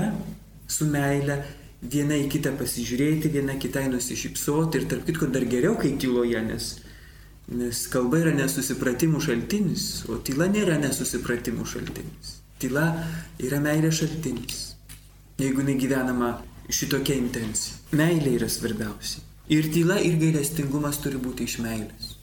su 0.70 0.88
meile 0.90 1.44
viena 1.84 2.16
į 2.18 2.30
kitą 2.32 2.54
pasižiūrėti, 2.58 3.32
viena 3.34 3.58
kitai 3.62 3.86
nusišypsoti 3.92 4.80
ir 4.80 4.88
tarp 4.90 5.06
kitko 5.08 5.28
dar 5.34 5.46
geriau, 5.50 5.76
kai 5.80 5.94
tyloje, 6.00 6.40
nes, 6.46 6.70
nes 7.54 7.84
kalba 7.92 8.22
yra 8.24 8.34
nesusipratimų 8.38 9.22
šaltinis, 9.22 9.88
o 10.10 10.18
tyla 10.26 10.48
nėra 10.52 10.80
nesusipratimų 10.82 11.68
šaltinis. 11.70 12.38
Tyla 12.64 12.88
yra 13.44 13.60
meilės 13.62 14.00
šaltinis, 14.00 14.64
jeigu 15.42 15.66
negyvenama 15.68 16.38
šitokia 16.72 17.18
intencija. 17.20 17.78
Meilė 18.00 18.38
yra 18.40 18.50
svarbiausia. 18.50 19.22
Ir 19.52 19.68
tyla 19.74 20.00
ir 20.00 20.16
gailestingumas 20.22 21.02
turi 21.04 21.20
būti 21.20 21.46
iš 21.50 21.60
meilės. 21.62 22.14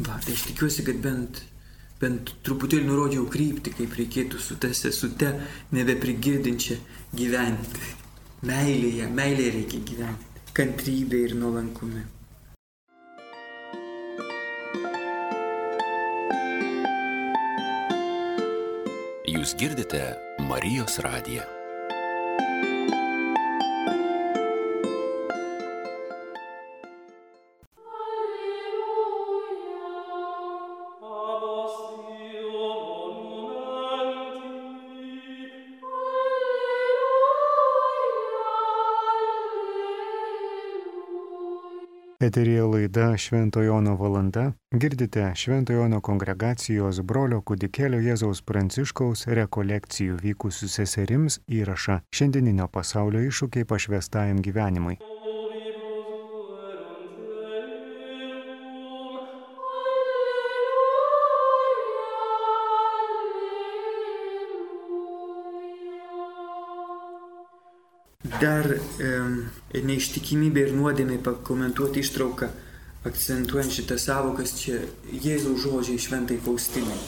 Va, 0.00 0.16
tai 0.24 0.32
aš 0.32 0.46
tikiuosi, 0.48 0.82
kad 0.86 0.96
bent, 1.04 1.42
bent 2.00 2.32
truputėlį 2.46 2.86
nurodžiau 2.88 3.26
kryptį, 3.30 3.74
kaip 3.76 3.96
reikėtų 3.98 4.40
su 4.40 4.56
ta 4.60 4.72
sesute 4.76 5.34
nebeprigirdinčia 5.76 6.78
gyventi. 7.16 7.92
Meilėje, 8.48 9.10
meilėje 9.12 9.52
reikia 9.58 9.84
gyventi, 9.92 10.48
kantrybė 10.56 11.26
ir 11.28 11.36
nuolankume. 11.36 12.08
Jūs 19.30 19.54
girdite 19.60 20.02
Marijos 20.48 20.98
radiją. 21.04 21.59
Eterija 42.30 42.66
laida 42.66 43.16
Šventojono 43.16 43.96
valanda. 43.96 44.52
Girdite 44.74 45.32
Šventojono 45.34 45.98
kongregacijos 46.00 47.00
brolio 47.02 47.40
kudikėlio 47.42 47.98
Jėzaus 48.04 48.44
Pranciškaus 48.46 49.26
rekolekcijų 49.26 50.20
vykusių 50.22 50.68
seserims 50.70 51.40
įrašą 51.50 51.96
šiandieninio 52.14 52.68
pasaulio 52.70 53.24
iššūkiai 53.26 53.66
pašvestajam 53.66 54.38
gyvenimui. 54.46 55.00
Dar 68.40 68.70
e, 68.70 69.10
neištikimybė 69.74 70.66
ir 70.66 70.74
nuodėmė 70.74 71.20
pakomentuoti 71.24 72.02
ištrauką, 72.02 72.50
akcentuojant 73.06 73.72
šitą 73.72 73.98
savokas 74.00 74.56
čia 74.58 74.80
Jėzaus 75.12 75.62
žodžiai 75.64 76.02
šventai 76.02 76.40
Faustinai. 76.42 76.98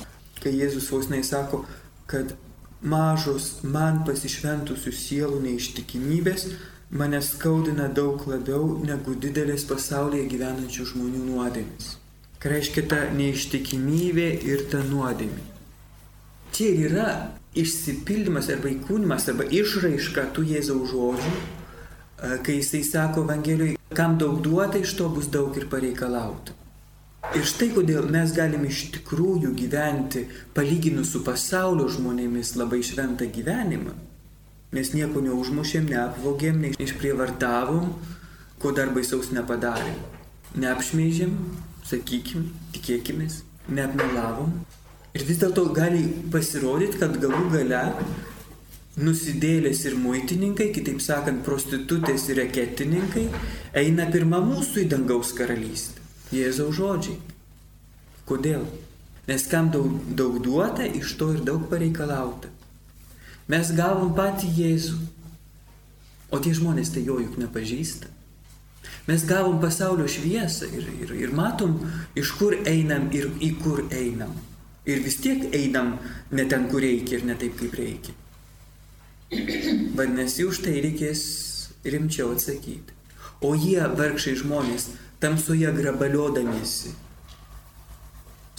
Kai 0.42 0.54
Jėzus 0.54 0.88
Faustinai 0.90 1.22
sako, 1.26 1.64
kad 2.10 2.34
mažos 2.82 3.62
man 3.62 4.02
pasišventusių 4.06 4.92
sielų 4.94 5.40
neištikimybės 5.46 6.46
mane 6.92 7.22
skaudina 7.24 7.88
daug 7.88 8.22
labiau 8.28 8.78
negu 8.84 9.14
didelės 9.16 9.64
pasaulyje 9.68 10.26
gyvenančių 10.32 10.88
žmonių 10.92 11.22
nuodėmės. 11.30 11.96
Ką 12.42 12.50
reiškia 12.52 12.82
ta 12.90 12.98
neištikimybė 13.14 14.28
ir 14.50 14.66
ta 14.70 14.82
nuodėmė? 14.86 15.46
Čia 16.52 16.68
ir 16.68 16.84
yra 16.90 17.08
išsipildymas 17.56 18.50
arba 18.52 18.70
įkūnymas 18.72 19.28
arba 19.32 19.46
išraiška 19.46 20.26
tų 20.36 20.44
Jėzaus 20.50 20.90
žodžių, 20.90 21.32
kai 22.42 22.56
jisai 22.58 22.82
sako 22.86 23.24
Evangelijoje, 23.26 23.76
kam 23.94 24.18
daug 24.18 24.40
duota, 24.44 24.78
iš 24.78 24.94
to 24.98 25.08
bus 25.12 25.28
daug 25.32 25.56
ir 25.58 25.68
pareikalauta. 25.72 26.56
Ir 27.38 27.46
štai 27.48 27.70
kodėl 27.72 28.08
mes 28.12 28.34
galim 28.36 28.64
iš 28.68 28.84
tikrųjų 28.96 29.52
gyventi, 29.56 30.24
palyginus 30.56 31.12
su 31.14 31.22
pasaulio 31.24 31.86
žmonėmis, 31.92 32.56
labai 32.60 32.82
šventą 32.84 33.28
gyvenimą. 33.32 33.94
Mes 34.72 34.92
nieko 34.96 35.22
neužmušėm, 35.24 35.88
neapvogėm, 35.92 36.60
neišprievartavom, 36.66 37.88
ko 38.60 38.74
dar 38.76 38.92
baisaus 38.96 39.30
nepadarėm. 39.36 39.98
Neapšmeižėm, 40.62 41.36
sakykim, 41.88 42.50
tikėkimės, 42.74 43.42
neapmelavom, 43.68 44.56
Ir 45.12 45.26
vis 45.28 45.42
dėlto 45.42 45.66
gali 45.76 46.06
pasirodyti, 46.32 46.96
kad 47.02 47.18
galų 47.20 47.50
gale 47.52 47.80
nusidėlės 49.00 49.86
ir 49.88 49.96
muitininkai, 49.96 50.68
kitaip 50.74 51.00
sakant, 51.00 51.42
prostitutės 51.46 52.28
ir 52.28 52.42
reketininkai, 52.42 53.26
eina 53.80 54.08
pirmą 54.12 54.42
mūsų 54.44 54.84
į 54.84 54.88
dangaus 54.92 55.32
karalystę. 55.36 56.02
Jėzaus 56.32 56.76
žodžiai. 56.76 57.18
Kodėl? 58.28 58.66
Nes 59.28 59.46
kam 59.48 59.70
daug, 59.72 59.96
daug 60.18 60.38
duota, 60.44 60.84
iš 60.84 61.16
to 61.16 61.30
ir 61.32 61.42
daug 61.46 61.64
pareikalauta. 61.70 62.50
Mes 63.48 63.72
gavom 63.76 64.12
patį 64.16 64.50
Jėzų, 64.58 64.98
o 66.32 66.40
tie 66.42 66.52
žmonės 66.56 66.92
tai 66.94 67.04
jo 67.06 67.18
juk 67.20 67.38
nepažįsta. 67.40 68.10
Mes 69.08 69.24
gavom 69.26 69.58
pasaulio 69.62 70.06
šviesą 70.10 70.68
ir, 70.70 70.86
ir, 71.02 71.12
ir 71.26 71.34
matom, 71.34 71.74
iš 72.18 72.34
kur 72.38 72.54
einam 72.68 73.08
ir 73.14 73.30
į 73.42 73.54
kur 73.62 73.84
einam. 73.90 74.34
Ir 74.86 75.02
vis 75.02 75.18
tiek 75.22 75.48
einam 75.54 75.96
ne 76.30 76.46
ten, 76.50 76.68
kur 76.70 76.82
reikia 76.82 77.18
ir 77.18 77.26
ne 77.26 77.38
taip, 77.38 77.56
kaip 77.58 77.74
reikia. 77.78 78.14
Vadinasi, 79.32 80.44
už 80.44 80.60
tai 80.66 80.80
reikės 80.84 81.22
rimčiau 81.88 82.34
atsakyti. 82.34 82.92
O 83.42 83.54
jie, 83.56 83.80
vargšai 83.80 84.36
žmonės, 84.38 84.90
tamsoje 85.22 85.70
grabaliodamiesi, 85.72 86.92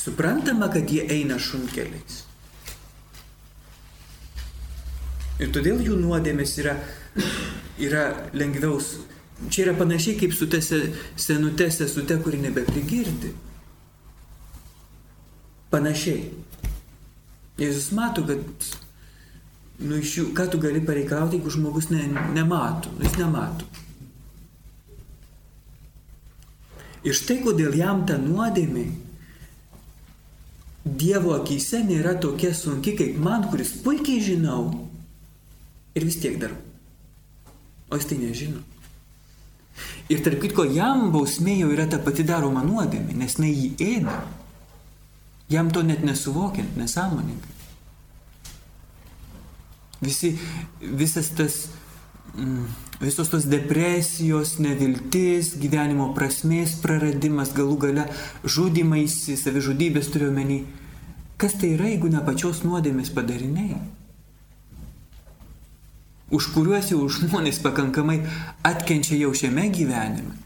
suprantama, 0.01 0.71
kad 0.73 0.89
jie 0.89 1.05
eina 1.13 1.37
šunkeliais. 1.39 2.23
Ir 5.41 5.53
todėl 5.53 5.81
jų 5.83 5.97
nuodėmės 6.01 6.57
yra, 6.61 6.75
yra 7.81 8.03
lengviau. 8.33 8.81
Čia 9.49 9.67
yra 9.67 9.73
panašiai 9.77 10.17
kaip 10.19 10.33
su 10.35 10.47
ta 10.49 10.59
senute 10.61 11.69
sesute, 11.73 12.17
kuri 12.23 12.41
nebeprigirdi. 12.43 13.33
Panašiai. 15.73 16.29
Jėzus 17.61 17.91
mato, 17.93 18.23
kad 18.25 18.41
nu, 19.81 19.97
iš 19.97 20.17
jų, 20.17 20.25
ką 20.37 20.49
tu 20.51 20.59
gali 20.61 20.83
pareikalauti, 20.85 21.39
jeigu 21.39 21.53
žmogus 21.53 21.89
ne, 21.93 22.05
nemato, 22.35 22.91
nu, 22.97 23.05
jis 23.07 23.17
nemato. 23.21 23.65
Ir 27.03 27.15
štai 27.17 27.41
kodėl 27.43 27.73
jam 27.75 28.05
ta 28.07 28.19
nuodėmė 28.21 28.85
Dievo 30.83 31.31
akise 31.37 31.79
nėra 31.87 32.17
tokia 32.19 32.49
sunki 32.51 32.91
kaip 32.99 33.15
man, 33.15 33.45
kuris 33.47 33.69
puikiai 33.85 34.19
žinau 34.19 34.65
ir 35.95 36.03
vis 36.03 36.17
tiek 36.19 36.35
darau. 36.41 36.59
O 37.87 37.95
jis 37.95 38.09
tai 38.09 38.17
nežino. 38.19 38.59
Ir 40.11 40.19
tarp 40.25 40.41
kitko, 40.43 40.65
jam 40.67 41.07
bausmė 41.13 41.55
jau 41.61 41.69
yra 41.71 41.87
ta 41.87 42.01
pati 42.03 42.25
daroma 42.27 42.65
nuodėmė, 42.67 43.15
nes 43.15 43.37
jinai 43.39 43.53
jį 43.53 43.69
ėda. 43.95 44.17
Jam 45.53 45.71
to 45.71 45.85
net 45.87 46.03
nesuvokiant, 46.03 46.75
nesąmoningai. 46.75 47.52
Visi, 50.03 50.33
visas 50.81 51.29
tas, 51.37 51.57
mm, 52.35 52.65
visos 53.01 53.31
tos 53.31 53.47
depresijos, 53.49 54.57
neviltis, 54.59 55.53
gyvenimo 55.61 56.11
prasmės 56.17 56.75
praradimas, 56.83 57.53
galų 57.55 57.79
gale 57.87 58.07
žudimaisi, 58.43 59.37
savižudybės 59.39 60.11
turiuomenį. 60.13 60.61
Kas 61.37 61.57
tai 61.59 61.73
yra, 61.77 61.89
jeigu 61.91 62.11
ne 62.11 62.21
pačios 62.23 62.63
nuodėmės 62.67 63.11
padariniai? 63.15 63.81
Už 66.33 66.47
kuriuos 66.53 66.89
jau 66.93 67.03
žmonės 67.11 67.59
pakankamai 67.61 68.23
atkenčia 68.65 69.19
jau 69.19 69.33
šiame 69.37 69.67
gyvenime. 69.73 70.43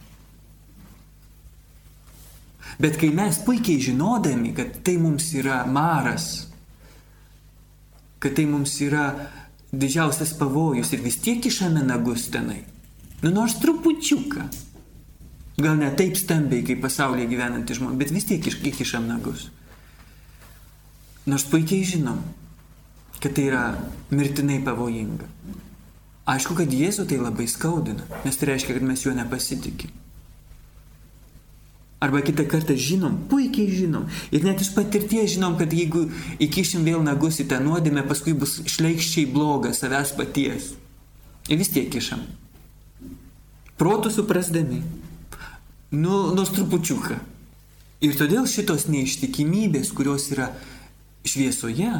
Bet 2.78 3.00
kai 3.02 3.10
mes 3.10 3.39
puikiai 3.41 3.82
žinodami, 3.82 4.54
kad 4.54 4.82
tai 4.86 4.98
mums 5.02 5.32
yra 5.34 5.63
maras, 5.65 6.46
kad 8.22 8.36
tai 8.38 8.46
mums 8.46 8.76
yra 8.86 9.08
didžiausias 9.78 10.34
pavojus 10.40 10.94
ir 10.94 11.04
vis 11.06 11.20
tiek 11.24 11.46
išame 11.46 11.84
nagus 11.86 12.28
tenai, 12.34 12.63
nu 13.24 13.32
nors 13.34 13.58
trupučiuką, 13.62 14.48
gal 15.62 15.78
ne 15.78 15.92
taip 15.98 16.18
stambiai 16.18 16.66
kaip 16.66 16.82
pasaulyje 16.86 17.30
gyvenantys 17.32 17.80
žmonės, 17.80 18.02
bet 18.02 18.13
vis 18.16 18.28
tiek 18.30 18.50
įkišam 18.72 19.08
nagus. 19.10 19.48
Nors 21.28 21.44
puikiai 21.50 21.84
žinom, 21.84 22.22
kad 23.20 23.34
tai 23.36 23.50
yra 23.50 23.63
mirtinai 24.13 24.62
pavojinga. 24.63 25.28
Aišku, 26.28 26.58
kad 26.60 26.72
Jėzų 26.72 27.08
tai 27.08 27.22
labai 27.22 27.48
skaudina, 27.48 28.04
nes 28.26 28.38
tai 28.38 28.52
reiškia, 28.52 28.76
kad 28.78 28.84
mes 28.84 29.04
juo 29.06 29.13
nepasitikim. 29.16 29.92
Arba 32.00 32.22
kitą 32.22 32.46
kartą 32.46 32.76
žinom, 32.78 33.16
puikiai 33.30 33.72
žinom. 33.74 34.06
Ir 34.30 34.44
net 34.46 34.62
iš 34.62 34.70
patirties 34.76 35.32
žinom, 35.34 35.56
kad 35.58 35.72
jeigu 35.74 36.04
įkišim 36.44 36.86
vėl 36.86 37.02
nagus 37.02 37.40
į 37.42 37.48
tą 37.50 37.58
nuodėmę, 37.64 38.04
paskui 38.06 38.36
bus 38.38 38.60
šleikščiai 38.70 39.26
bloga 39.34 39.74
savęs 39.74 40.14
paties. 40.20 40.76
Ir 41.50 41.58
vis 41.58 41.74
tiek 41.74 41.90
kišam. 41.90 42.22
Protų 43.82 44.14
suprasdami. 44.14 44.84
Nu, 45.90 46.36
nors 46.38 46.54
trupučiuką. 46.54 47.18
Ir 48.06 48.14
todėl 48.20 48.46
šitos 48.46 48.86
neištikimybės, 48.94 49.90
kurios 49.98 50.30
yra 50.36 50.52
šviesoje, 51.26 51.96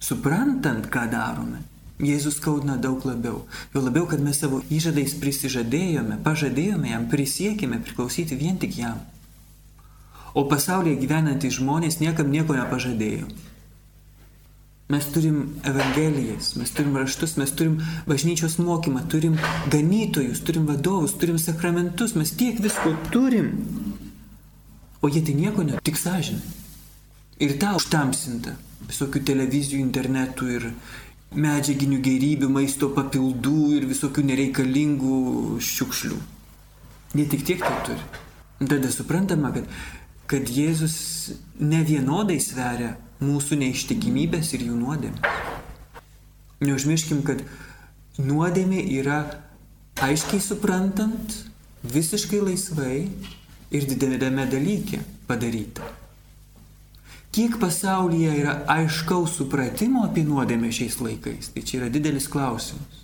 suprantant, 0.00 0.88
ką 0.88 1.04
darome, 1.12 1.60
Jėzus 2.02 2.40
skaudina 2.40 2.74
daug 2.74 3.04
labiau. 3.06 3.44
Jo 3.70 3.84
labiau, 3.84 4.08
kad 4.10 4.22
mes 4.24 4.40
savo 4.40 4.58
įžadais 4.66 5.12
prisižadėjome, 5.20 6.16
pažadėjome 6.24 6.90
jam, 6.90 7.04
prisiekime 7.06 7.78
priklausyti 7.84 8.34
vien 8.40 8.58
tik 8.58 8.80
jam. 8.80 8.98
O 10.34 10.42
pasaulyje 10.50 10.98
gyvenantys 10.98 11.60
žmonės 11.60 12.00
niekam 12.02 12.32
nieko 12.34 12.56
nepažadėjo. 12.58 13.28
Mes 14.92 15.06
turim 15.14 15.38
evangelijas, 15.64 16.50
mes 16.60 16.72
turim 16.74 16.96
raštus, 17.00 17.38
mes 17.40 17.52
turim 17.56 17.78
bažnyčios 18.04 18.58
mokymą, 18.60 19.06
turim 19.08 19.38
ganytojus, 19.72 20.42
turim 20.44 20.66
vadovus, 20.68 21.14
turim 21.16 21.38
sakramentus, 21.40 22.12
mes 22.18 22.34
tiek 22.36 22.60
visko 22.60 22.92
turim. 23.14 23.54
O 25.00 25.08
jie 25.08 25.22
tai 25.24 25.38
nieko 25.38 25.64
ne, 25.64 25.80
tik 25.86 25.96
sąžinė. 26.00 26.42
Ir 27.44 27.56
ta 27.62 27.72
užtamsinta 27.78 28.58
visokių 28.90 29.24
televizijų, 29.30 29.80
internetų 29.86 30.50
ir 30.58 30.68
medžiaginių 31.34 31.98
gerybių, 32.04 32.50
maisto 32.52 32.90
papildų 32.94 33.58
ir 33.78 33.88
visokių 33.90 34.26
nereikalingų 34.28 35.18
šiukšlių. 35.64 36.20
Jie 37.14 37.26
tik 37.30 37.44
tiek 37.46 37.64
tai 37.64 37.74
turi. 37.88 38.04
Tada 38.64 38.90
suprantama, 38.92 39.50
kad, 39.54 39.68
kad 40.30 40.48
Jėzus 40.48 40.96
ne 41.60 41.82
vienodai 41.84 42.38
sveria 42.42 42.94
mūsų 43.24 43.58
neištikimybės 43.60 44.54
ir 44.56 44.66
jų 44.68 44.76
nuodėmės. 44.78 45.42
Neužmirškim, 46.64 47.22
kad 47.26 47.42
nuodėmė 48.18 48.80
yra 48.96 49.18
aiškiai 50.04 50.40
suprantant, 50.42 51.36
visiškai 51.84 52.40
laisvai 52.44 52.96
ir 53.74 53.86
didelėme 53.90 54.46
dalyke 54.50 55.02
padaryta. 55.28 55.84
Kiek 57.34 57.56
pasaulyje 57.58 58.34
yra 58.38 58.58
aiškaus 58.70 59.32
supratimo 59.40 60.04
apie 60.06 60.22
nuodėmę 60.26 60.70
šiais 60.74 61.00
laikais, 61.02 61.50
tai 61.50 61.64
čia 61.66 61.80
yra 61.80 61.88
didelis 61.90 62.28
klausimas. 62.30 63.00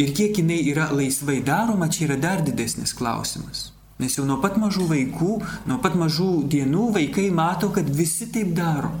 Ir 0.00 0.10
kiek 0.16 0.40
jinai 0.40 0.58
yra 0.66 0.88
laisvai 0.90 1.38
daroma, 1.46 1.86
čia 1.92 2.08
yra 2.08 2.16
dar 2.18 2.42
didesnis 2.42 2.94
klausimas. 2.96 3.68
Nes 4.00 4.16
jau 4.16 4.24
nuo 4.24 4.38
pat 4.40 4.56
mažų 4.60 4.86
vaikų, 4.88 5.32
nuo 5.68 5.76
pat 5.84 5.96
mažų 6.00 6.30
dienų 6.48 6.86
vaikai 6.94 7.28
mato, 7.34 7.68
kad 7.74 7.88
visi 7.92 8.30
taip 8.32 8.54
daro. 8.56 8.94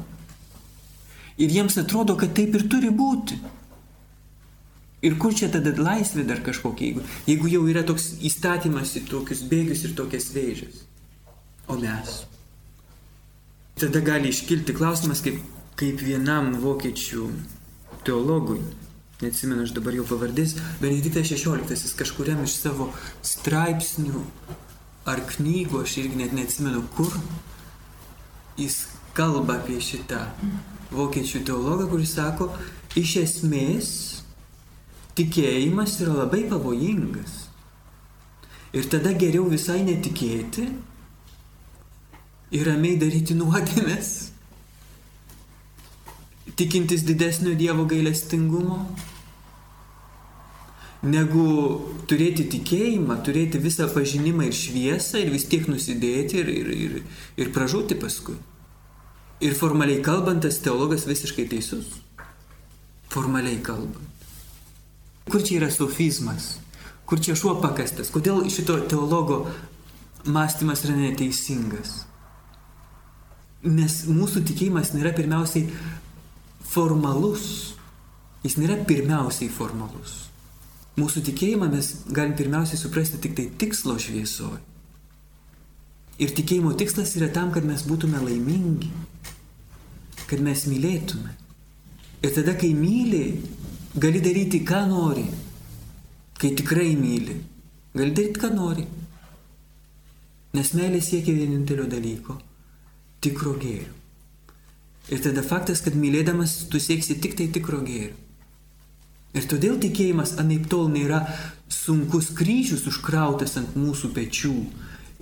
Ir 1.40 1.52
jiems 1.54 1.78
atrodo, 1.80 2.18
kad 2.20 2.34
taip 2.36 2.58
ir 2.58 2.66
turi 2.68 2.90
būti. 2.92 3.38
Ir 5.00 5.16
kur 5.16 5.32
čia 5.32 5.48
tada 5.48 5.72
laisvė 5.72 6.26
dar 6.28 6.42
kažkokia, 6.44 6.90
jeigu, 6.90 7.04
jeigu 7.24 7.48
jau 7.48 7.62
yra 7.72 7.84
toks 7.88 8.10
įstatymas 8.28 8.92
į 9.00 9.06
tokius 9.08 9.40
bėgius 9.48 9.86
ir 9.88 9.94
tokias 9.96 10.28
vėžės. 10.34 10.82
O 11.72 11.78
mes. 11.80 12.18
Tada 13.80 14.02
gali 14.04 14.28
iškilti 14.28 14.76
klausimas, 14.76 15.24
kaip, 15.24 15.40
kaip 15.80 16.04
vienam 16.04 16.52
vokiečių 16.60 17.30
teologui, 18.04 18.60
neatsimenu 19.22 19.64
aš 19.64 19.72
dabar 19.76 19.96
jau 19.96 20.04
pavardės, 20.08 20.58
Benediktas 20.82 21.32
XVI 21.32 21.96
kažkuriam 21.96 22.44
iš 22.44 22.58
savo 22.60 22.90
straipsnių 23.24 24.26
ar 25.08 25.22
knygų, 25.30 25.82
aš 25.84 25.96
irgi 26.02 26.20
net 26.20 26.34
neatsimenu 26.36 26.82
kur, 26.96 27.14
jis 28.60 28.82
kalba 29.16 29.58
apie 29.60 29.78
šitą 29.82 30.20
vokiečių 30.92 31.44
teologą, 31.46 31.88
kuris 31.90 32.14
sako, 32.18 32.50
iš 32.98 33.16
esmės 33.24 33.90
tikėjimas 35.18 35.98
yra 36.04 36.16
labai 36.24 36.44
pavojingas. 36.50 37.46
Ir 38.76 38.86
tada 38.90 39.12
geriau 39.18 39.48
visai 39.50 39.80
netikėti 39.86 40.68
ir 42.54 42.66
ramiai 42.66 42.98
daryti 42.98 43.34
nuodėmės, 43.38 44.30
tikintis 46.58 47.02
didesnio 47.06 47.54
Dievo 47.58 47.86
gailestingumo, 47.90 48.84
negu 51.02 51.46
turėti 52.08 52.44
tikėjimą, 52.52 53.20
turėti 53.24 53.60
visą 53.62 53.88
pažinimą 53.92 54.50
ir 54.50 54.56
šviesą 54.56 55.22
ir 55.22 55.32
vis 55.32 55.46
tiek 55.48 55.66
nusidėti 55.70 56.40
ir, 56.42 56.50
ir, 56.52 56.70
ir, 56.74 56.96
ir 57.40 57.52
pražūti 57.54 57.96
paskui. 58.00 58.36
Ir 59.40 59.56
formaliai 59.56 60.02
kalbant, 60.04 60.42
tas 60.44 60.60
teologas 60.60 61.06
visiškai 61.08 61.46
teisus. 61.48 61.88
Formaliai 63.10 63.62
kalbant. 63.64 64.04
Kur 65.30 65.40
čia 65.46 65.60
yra 65.62 65.70
sofizmas? 65.72 66.58
Kur 67.08 67.22
čia 67.22 67.34
šuo 67.38 67.56
pakastas? 67.62 68.10
Kodėl 68.12 68.44
šito 68.52 68.76
teologo 68.90 69.46
mąstymas 70.28 70.84
yra 70.84 70.98
neteisingas? 70.98 72.02
Nes 73.64 74.02
mūsų 74.08 74.44
tikėjimas 74.48 74.92
nėra 74.92 75.14
pirmiausiai 75.16 75.70
formalus. 76.70 77.46
Jis 78.44 78.56
nėra 78.60 78.78
pirmiausiai 78.88 79.48
formalus. 79.52 80.29
Mūsų 80.98 81.22
tikėjimą 81.28 81.68
mes 81.70 81.92
galim 82.10 82.34
pirmiausiai 82.38 82.78
suprasti 82.80 83.20
tik 83.22 83.36
tai 83.38 83.46
tikslo 83.60 83.94
šviesoje. 84.00 84.58
Ir 86.20 86.34
tikėjimo 86.36 86.74
tikslas 86.76 87.14
yra 87.16 87.30
tam, 87.32 87.52
kad 87.54 87.64
mes 87.64 87.86
būtume 87.88 88.18
laimingi, 88.20 88.90
kad 90.28 90.42
mes 90.44 90.66
mylėtume. 90.68 91.32
Ir 92.20 92.34
tada, 92.36 92.52
kai 92.60 92.74
myli, 92.76 93.40
gali 93.96 94.20
daryti, 94.20 94.60
ką 94.68 94.82
nori. 94.90 95.24
Kai 96.40 96.50
tikrai 96.58 96.90
myli, 96.98 97.38
gali 97.96 98.12
daryti, 98.12 98.42
ką 98.42 98.50
nori. 98.52 98.84
Nes 100.52 100.74
meilė 100.76 101.00
siekia 101.00 101.32
vienintelio 101.32 101.86
dalyko- 101.88 102.36
tikro 103.22 103.54
gėrio. 103.54 103.94
Ir 105.08 105.18
tada 105.24 105.42
faktas, 105.42 105.80
kad 105.80 105.94
mylėdamas 105.94 106.68
tu 106.68 106.78
sieksi 106.78 107.20
tik 107.20 107.36
tai 107.36 107.48
tikro 107.48 107.80
gėrio. 107.80 108.14
Ir 109.30 109.46
todėl 109.46 109.76
tikėjimas 109.78 110.34
anaip 110.42 110.66
tol 110.70 110.88
nėra 110.90 111.22
sunkus 111.70 112.32
kryžius 112.34 112.86
užkrautas 112.90 113.54
ant 113.60 113.76
mūsų 113.78 114.10
pečių, 114.16 114.54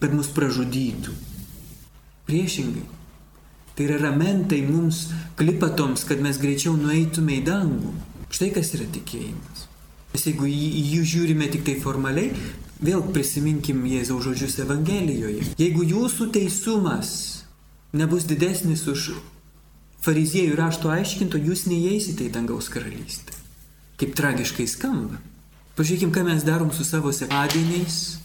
kad 0.01 0.15
mus 0.17 0.31
pražudytų. 0.33 1.13
Priešingai, 2.29 2.85
tai 3.77 3.89
yra 3.89 3.99
ramentai 4.07 4.63
mums 4.65 5.07
klipatoms, 5.37 6.07
kad 6.09 6.23
mes 6.25 6.41
greičiau 6.41 6.77
nueitume 6.81 7.37
į 7.37 7.45
dangų. 7.49 7.93
Štai 8.33 8.51
kas 8.57 8.73
yra 8.77 8.89
tikėjimas. 8.97 9.67
Nes 10.15 10.25
jeigu 10.25 10.49
į 10.49 10.85
jų 10.95 11.05
žiūrime 11.13 11.49
tik 11.53 11.67
tai 11.69 11.77
formaliai, 11.81 12.33
vėl 12.81 13.05
prisiminkim 13.13 13.83
Jėzaus 13.89 14.25
žodžius 14.25 14.57
Evangelijoje. 14.65 15.51
Jeigu 15.61 15.85
jūsų 15.85 16.31
teisumas 16.37 17.11
nebus 17.97 18.25
didesnis 18.29 18.87
už 18.89 19.11
fariziejų 20.05 20.57
rašto 20.57 20.93
aiškinto, 20.95 21.41
jūs 21.41 21.67
neįeisite 21.69 22.29
į 22.29 22.33
dangaus 22.39 22.73
karalystę 22.73 23.38
kaip 23.99 24.15
tragiškai 24.19 24.67
skamba. 24.71 25.19
Pažiūrėkime, 25.79 26.15
ką 26.15 26.25
mes 26.27 26.45
darom 26.47 26.71
su 26.75 26.87
savo 26.87 27.13
sekmadieniais, 27.15 28.19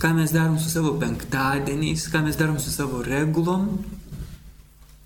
ką 0.00 0.12
mes 0.16 0.32
darom 0.32 0.58
su 0.60 0.68
savo 0.72 0.94
penktadieniais, 1.00 2.08
ką 2.12 2.24
mes 2.26 2.36
darom 2.36 2.58
su 2.60 2.72
savo 2.72 3.02
regulom. 3.04 3.70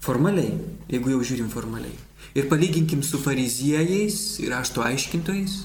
Formaliai, 0.02 0.56
jeigu 0.90 1.12
jau 1.12 1.20
žiūrim 1.28 1.50
formaliai. 1.52 1.94
Ir 2.34 2.48
palyginkim 2.50 3.02
su 3.02 3.18
fariziejais 3.20 4.38
ir 4.42 4.54
ašto 4.54 4.82
aiškintojais, 4.86 5.56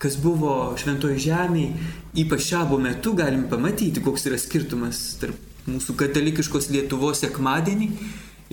kas 0.00 0.16
buvo 0.20 0.76
šventoji 0.78 1.24
žemėje, 1.26 1.90
ypač 2.22 2.50
šabo 2.52 2.78
metu 2.80 3.14
galim 3.16 3.46
pamatyti, 3.50 4.04
koks 4.04 4.28
yra 4.28 4.38
skirtumas 4.40 5.02
tarp 5.20 5.36
mūsų 5.66 5.96
katalikiškos 5.98 6.70
Lietuvos 6.70 7.24
sekmadienį 7.24 7.90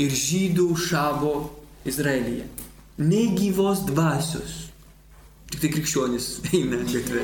ir 0.02 0.16
žydų 0.18 0.68
šabo 0.88 1.34
Izraelyje. 1.88 2.48
Nei 3.04 3.32
gyvos 3.36 3.84
dvasios, 3.88 4.73
Tik 5.54 5.62
tai 5.62 5.70
krikščionis 5.70 6.28
eina 6.58 6.82
gatvė. 6.82 7.24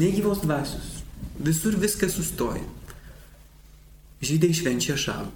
Negyvos 0.00 0.40
dvasios. 0.40 1.02
Visur 1.44 1.76
viskas 1.76 2.16
sustoja. 2.16 2.64
Žydai 4.24 4.54
švenčia 4.56 4.96
šalą. 4.96 5.28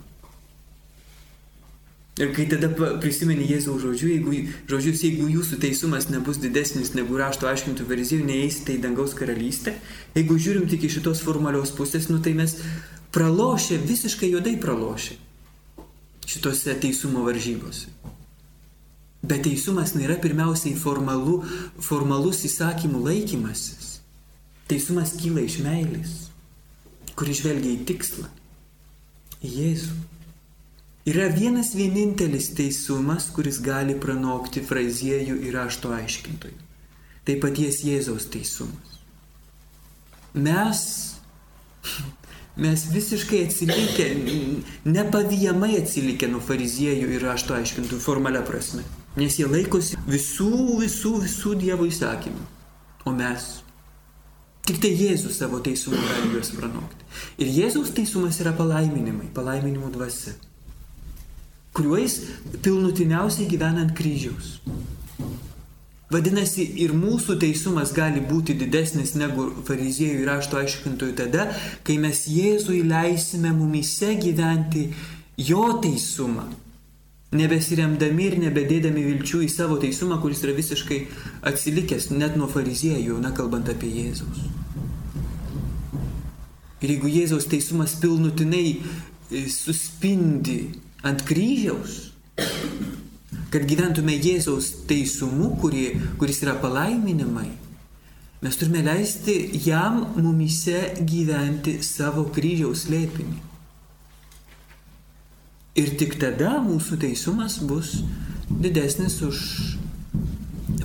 Ir 2.18 2.33
kai 2.35 2.48
tada 2.50 2.66
prisimeni 2.98 3.44
Jėzaus 3.46 3.85
žodžių, 3.85 4.09
jeigu, 4.11 4.33
žodžius, 4.66 5.04
jeigu 5.07 5.28
jūsų 5.31 5.61
teisumas 5.62 6.09
nebus 6.11 6.40
didesnis 6.42 6.90
negu 6.96 7.20
rašto 7.20 7.46
aiškintų 7.46 7.87
verzijų, 7.87 8.24
neįsite 8.26 8.74
į 8.74 8.81
dangaus 8.88 9.14
karalystę, 9.14 9.76
jeigu 10.16 10.35
žiūrim 10.35 10.66
tik 10.72 10.88
iš 10.88 10.96
šitos 10.98 11.22
formalios 11.22 11.70
pusės, 11.76 12.09
nu 12.11 12.18
tai 12.24 12.33
mes 12.35 12.57
pralošę, 13.14 13.78
visiškai 13.85 14.33
juodai 14.33 14.57
pralošę 14.59 15.20
šitose 16.28 16.74
teisumo 16.83 17.22
varžybose. 17.28 17.92
Bet 19.22 19.42
teisumas 19.48 19.96
nėra 19.98 20.14
pirmiausiai 20.22 20.76
formalu, 20.78 21.40
formalus 21.83 22.44
įsakymų 22.46 23.00
laikymasis. 23.02 23.96
Teisumas 24.70 25.16
kyla 25.18 25.42
iš 25.42 25.59
meilės, 25.64 26.12
kuri 27.18 27.35
žvelgia 27.35 27.72
į 27.72 27.81
tikslą, 27.88 28.28
į 29.42 29.50
Jėzų. 29.57 29.96
Yra 31.08 31.31
vienas 31.33 31.73
vienintelis 31.73 32.50
teisumas, 32.54 33.31
kuris 33.33 33.62
gali 33.64 33.96
pranokti 33.96 34.60
fraziejų 34.60 35.38
ir 35.48 35.56
rašto 35.56 35.94
aiškintojų. 35.96 36.66
Tai 37.25 37.37
paties 37.40 37.81
Jėzaus 37.87 38.29
teisumas. 38.31 39.00
Mes 40.37 40.85
mes 42.58 42.85
visiškai 42.92 43.44
atsilikę, 43.46 44.06
nepavyjamai 44.85 45.77
atsilikę 45.79 46.29
nuo 46.29 46.40
fariziejų 46.44 47.12
ir 47.14 47.25
rašto 47.25 47.54
aiškintų 47.56 48.00
formalia 48.02 48.42
prasme. 48.46 48.83
Nes 49.19 49.38
jie 49.38 49.48
laikosi 49.50 49.98
visų, 50.06 50.50
visų, 50.83 51.14
visų 51.25 51.54
Dievo 51.58 51.88
įsakymų. 51.88 52.44
O 53.08 53.14
mes 53.16 53.48
tik 54.69 54.83
tai 54.83 54.90
Jėzus 54.92 55.38
savo 55.40 55.62
teisumu 55.64 55.96
gali 55.96 56.35
juos 56.35 56.52
pranokti. 56.52 57.06
Ir 57.40 57.50
Jėzaus 57.56 57.94
teisumas 57.96 58.38
yra 58.42 58.52
palaiminimai, 58.56 59.31
palaiminimų 59.35 59.88
dvasia, 59.94 60.35
kuriuo 61.73 61.96
jis 62.02 62.19
pilnutiniausiai 62.64 63.48
gyvena 63.48 63.87
ant 63.87 63.96
kryžiaus. 63.96 64.58
Vadinasi, 66.08 66.64
ir 66.85 66.94
mūsų 66.96 67.37
teisumas 67.40 67.90
gali 67.96 68.23
būti 68.25 68.54
didesnis 68.56 69.12
negu 69.21 69.50
fariziejų 69.69 70.23
ir 70.23 70.31
rašto 70.31 70.56
aiškintojų 70.60 71.16
tada, 71.19 71.50
kai 71.85 71.98
mes 72.00 72.23
Jėzui 72.33 72.81
leisime 72.88 73.52
mumise 73.56 74.14
gyventi 74.21 74.87
jo 75.50 75.66
teisumą, 75.83 76.46
nebesiremdami 77.37 78.24
ir 78.31 78.37
nebedėdami 78.40 79.02
vilčių 79.10 79.42
į 79.44 79.50
savo 79.52 79.76
teisumą, 79.83 80.16
kuris 80.22 80.40
yra 80.46 80.54
visiškai 80.56 81.00
atsilikęs 81.50 82.08
net 82.14 82.38
nuo 82.40 82.48
fariziejų, 82.48 83.18
na 83.20 83.35
kalbant 83.37 83.68
apie 83.68 83.90
Jėzaus. 83.92 84.46
Ir 86.79 86.94
jeigu 86.94 87.10
Jėzaus 87.10 87.48
teisumas 87.50 87.96
pilnutinai 88.00 88.66
e, 88.79 89.44
suspindi 89.50 90.60
ant 91.04 91.24
kryžiaus, 91.29 91.98
kad 93.52 93.64
gyventume 93.68 94.14
Jėzaus 94.16 94.70
teisumu, 94.88 95.56
kuri, 95.60 95.90
kuris 96.20 96.40
yra 96.46 96.54
palaiminimai, 96.62 97.50
mes 98.40 98.56
turime 98.56 98.85
leisti 98.87 99.37
jam 99.66 100.04
mumise 100.16 100.94
gyventi 101.02 101.81
savo 101.85 102.29
kryžiaus 102.33 102.87
lėpinį. 102.88 103.42
Ir 105.79 105.92
tik 106.00 106.16
tada 106.18 106.56
mūsų 106.64 106.98
teisumas 107.04 107.60
bus 107.62 108.00
didesnis 108.48 109.20
už 109.22 109.42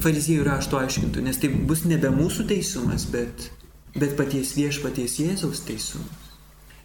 fariziejų 0.04 0.44
rašto 0.46 0.78
aiškintų, 0.78 1.24
nes 1.26 1.40
tai 1.42 1.50
bus 1.50 1.86
nebe 1.88 2.12
mūsų 2.14 2.46
teisumas, 2.52 3.08
bet, 3.10 3.48
bet 3.96 4.14
paties 4.20 4.54
viešpaties 4.58 5.18
Jėzaus 5.24 5.64
teisumas. 5.66 6.30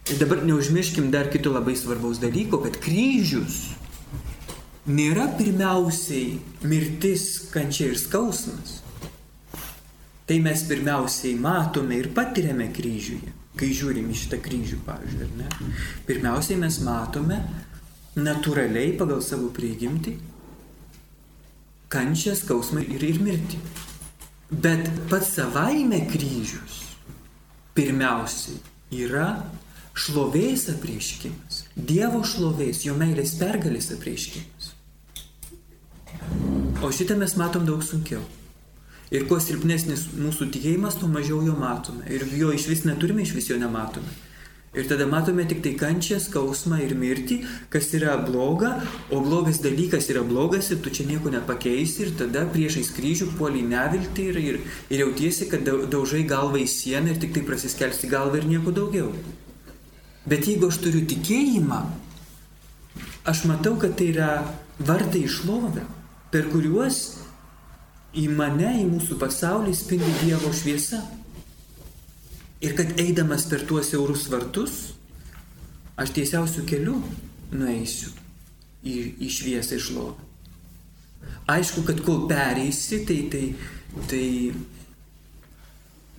Ir 0.09 0.17
dabar 0.17 0.41
neužmirškim 0.47 1.11
dar 1.13 1.29
kito 1.29 1.51
labai 1.53 1.75
svarbaus 1.77 2.17
dalyko, 2.21 2.63
kad 2.63 2.79
kryžius 2.81 3.75
nėra 4.89 5.27
pirmiausiai 5.37 6.39
mirtis, 6.65 7.27
kančia 7.53 7.91
ir 7.91 7.99
skausmas. 7.99 8.79
Tai 10.29 10.37
mes 10.45 10.63
pirmiausiai 10.69 11.35
matome 11.41 11.97
ir 11.99 12.09
patiriame 12.15 12.71
kryžiuje, 12.73 13.33
kai 13.59 13.69
žiūrim 13.75 14.09
į 14.09 14.17
šitą 14.17 14.39
kryžių, 14.45 14.81
pavyzdžiui, 14.87 15.27
ar 15.27 15.37
ne? 15.43 15.71
Pirmiausiai 16.09 16.57
mes 16.61 16.79
matome 16.85 17.41
natūraliai 18.17 18.95
pagal 18.97 19.21
savo 19.25 19.51
prigimtį 19.53 20.15
kančią, 21.89 22.35
skausmą 22.37 22.83
ir, 22.85 23.03
ir 23.03 23.21
mirtį. 23.25 23.59
Bet 24.49 24.87
pats 25.09 25.35
savaime 25.37 26.01
kryžius 26.09 26.83
pirmiausiai 27.77 28.57
yra 29.05 29.29
šlovės 29.99 30.67
apreiškimas, 30.73 31.63
Dievo 31.75 32.21
šlovės, 32.25 32.83
jo 32.85 32.95
meilės 32.97 33.35
pergalės 33.39 33.91
apreiškimas. 33.95 34.73
O 36.85 36.89
šitą 36.95 37.17
mes 37.19 37.35
matom 37.39 37.65
daug 37.67 37.83
sunkiau. 37.83 38.21
Ir 39.09 39.25
kuo 39.27 39.39
silpnesnis 39.41 40.05
mūsų 40.13 40.47
tikėjimas, 40.53 40.99
tuo 41.01 41.09
mažiau 41.09 41.41
jo 41.43 41.55
matome. 41.57 42.05
Ir 42.13 42.27
jo 42.37 42.53
iš 42.53 42.67
vis 42.69 42.85
neturime, 42.85 43.25
iš 43.25 43.33
vis 43.35 43.49
jo 43.49 43.57
nematome. 43.59 44.11
Ir 44.73 44.85
tada 44.85 45.07
matome 45.09 45.47
tik 45.49 45.63
tai 45.65 45.71
kančią, 45.73 46.19
skausmą 46.21 46.77
ir 46.85 46.91
mirtį, 46.93 47.39
kas 47.73 47.87
yra 47.97 48.19
bloga, 48.21 48.75
o 49.09 49.17
blogas 49.25 49.57
dalykas 49.63 50.11
yra 50.13 50.21
blogas 50.21 50.69
ir 50.69 50.77
tu 50.85 50.93
čia 50.93 51.07
nieko 51.09 51.31
nepakeisi 51.33 52.03
ir 52.05 52.11
tada 52.19 52.43
priešais 52.53 52.91
kryžių 52.93 53.31
puoliai 53.39 53.65
nevilti 53.65 54.27
ir, 54.29 54.37
ir, 54.37 54.59
ir 54.93 55.03
jautiesi, 55.07 55.49
kad 55.49 55.65
daužai 55.65 56.21
galvą 56.29 56.61
į 56.61 56.69
sieną 56.69 57.15
ir 57.15 57.21
tik 57.23 57.33
tai 57.33 57.45
prasiskelsi 57.49 58.11
galvą 58.11 58.43
ir 58.43 58.49
nieko 58.51 58.75
daugiau. 58.75 59.09
Bet 60.29 60.45
jeigu 60.45 60.69
aš 60.69 60.77
turiu 60.83 61.01
tikėjimą, 61.09 61.81
aš 63.25 63.47
matau, 63.49 63.73
kad 63.81 63.97
tai 63.97 64.11
yra 64.13 64.33
vartai 64.85 65.25
išlovę, 65.25 65.87
per 66.29 66.45
kuriuos 66.53 66.99
į 68.13 68.27
mane, 68.37 68.75
į 68.83 68.85
mūsų 68.91 69.17
pasaulį 69.17 69.73
spindi 69.73 70.13
Dievo 70.21 70.53
šviesa. 70.53 71.01
Ir 72.59 72.75
kad 72.75 72.97
eidamas 72.99 73.45
per 73.47 73.63
tuos 73.67 73.87
siaurus 73.91 74.25
vartus, 74.31 74.79
aš 75.99 76.11
tiesiausių 76.15 76.65
kelių 76.67 76.95
nueisiu 77.55 78.11
į, 78.83 78.95
į 79.23 79.29
šviesą 79.31 79.77
išlovę. 79.79 80.27
Aišku, 81.49 81.83
kad 81.87 82.01
kol 82.05 82.25
pereisi, 82.29 83.01
tai, 83.07 83.21
tai, 83.31 83.45
tai, 84.11 84.25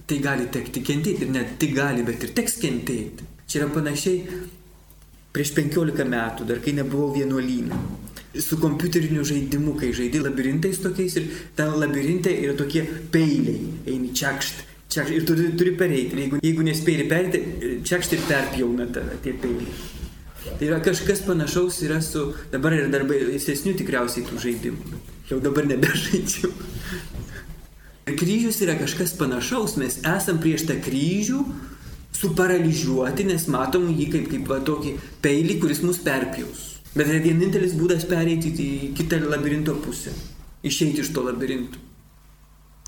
tai 0.08 0.18
gali 0.24 0.48
tekti 0.52 0.82
kentėti. 0.84 1.26
Ir 1.26 1.34
net 1.36 1.52
tik 1.60 1.76
gali, 1.76 2.04
bet 2.06 2.24
ir 2.26 2.32
teks 2.36 2.58
kentėti. 2.60 3.28
Čia 3.46 3.62
yra 3.62 3.70
panašiai 3.74 4.40
prieš 5.34 5.52
15 5.56 6.08
metų, 6.10 6.48
dar 6.48 6.60
kai 6.64 6.74
nebuvau 6.76 7.12
vienuolyną. 7.14 7.78
Su 8.40 8.58
kompiuteriniu 8.62 9.24
žaidimu, 9.26 9.74
kai 9.78 9.92
žaidži 9.94 10.22
labirintais 10.22 10.80
tokiais 10.82 11.16
ir 11.18 11.30
ten 11.58 11.72
labirinte 11.78 12.30
yra 12.32 12.54
tokie 12.58 12.84
peiliai, 13.10 13.72
eini 13.90 14.12
čiakšt, 14.14 14.62
Čia, 14.90 15.04
ir 15.14 15.22
turi, 15.26 15.52
turi 15.54 15.76
pereiti. 15.78 16.18
Jeigu, 16.18 16.40
jeigu 16.42 16.66
nespėjai 16.66 17.06
pereiti, 17.10 17.40
čia 17.86 18.00
ir 18.02 18.24
perpjauna 18.26 18.88
tave 18.90 19.20
tie 19.22 19.36
peiliai. 19.38 19.98
Tai 20.40 20.66
yra 20.66 20.80
kažkas 20.82 21.20
panašaus 21.26 21.78
yra 21.86 22.00
su, 22.02 22.30
dabar 22.50 22.74
yra 22.74 22.88
dar 22.90 23.04
baisesnių 23.06 23.76
tikriausiai 23.78 24.24
tų 24.26 24.40
žaidimų. 24.40 25.00
Jau 25.30 25.38
dabar 25.44 25.68
nebežaidžiu. 25.68 26.50
Ir 28.08 28.16
kryžius 28.20 28.58
yra 28.64 28.74
kažkas 28.80 29.14
panašaus, 29.20 29.76
mes 29.78 30.00
esam 30.00 30.40
prieš 30.42 30.66
tą 30.66 30.80
kryžių 30.82 31.44
suparalyžiuoti, 32.20 33.28
nes 33.30 33.46
matom 33.52 33.86
jį 33.92 34.08
kaip, 34.16 34.26
kaip 34.32 34.50
va, 34.50 34.58
tokį 34.64 34.96
peilį, 35.22 35.60
kuris 35.62 35.84
mus 35.86 36.02
perpjaus. 36.02 36.66
Bet 36.96 37.06
yra 37.06 37.22
vienintelis 37.22 37.76
būdas 37.78 38.08
pereiti 38.10 38.50
į 38.50 38.90
kitą 38.98 39.22
labirinto 39.22 39.76
pusę. 39.84 40.10
Išeiti 40.66 41.04
iš 41.04 41.14
to 41.14 41.22
labirinto. 41.28 41.78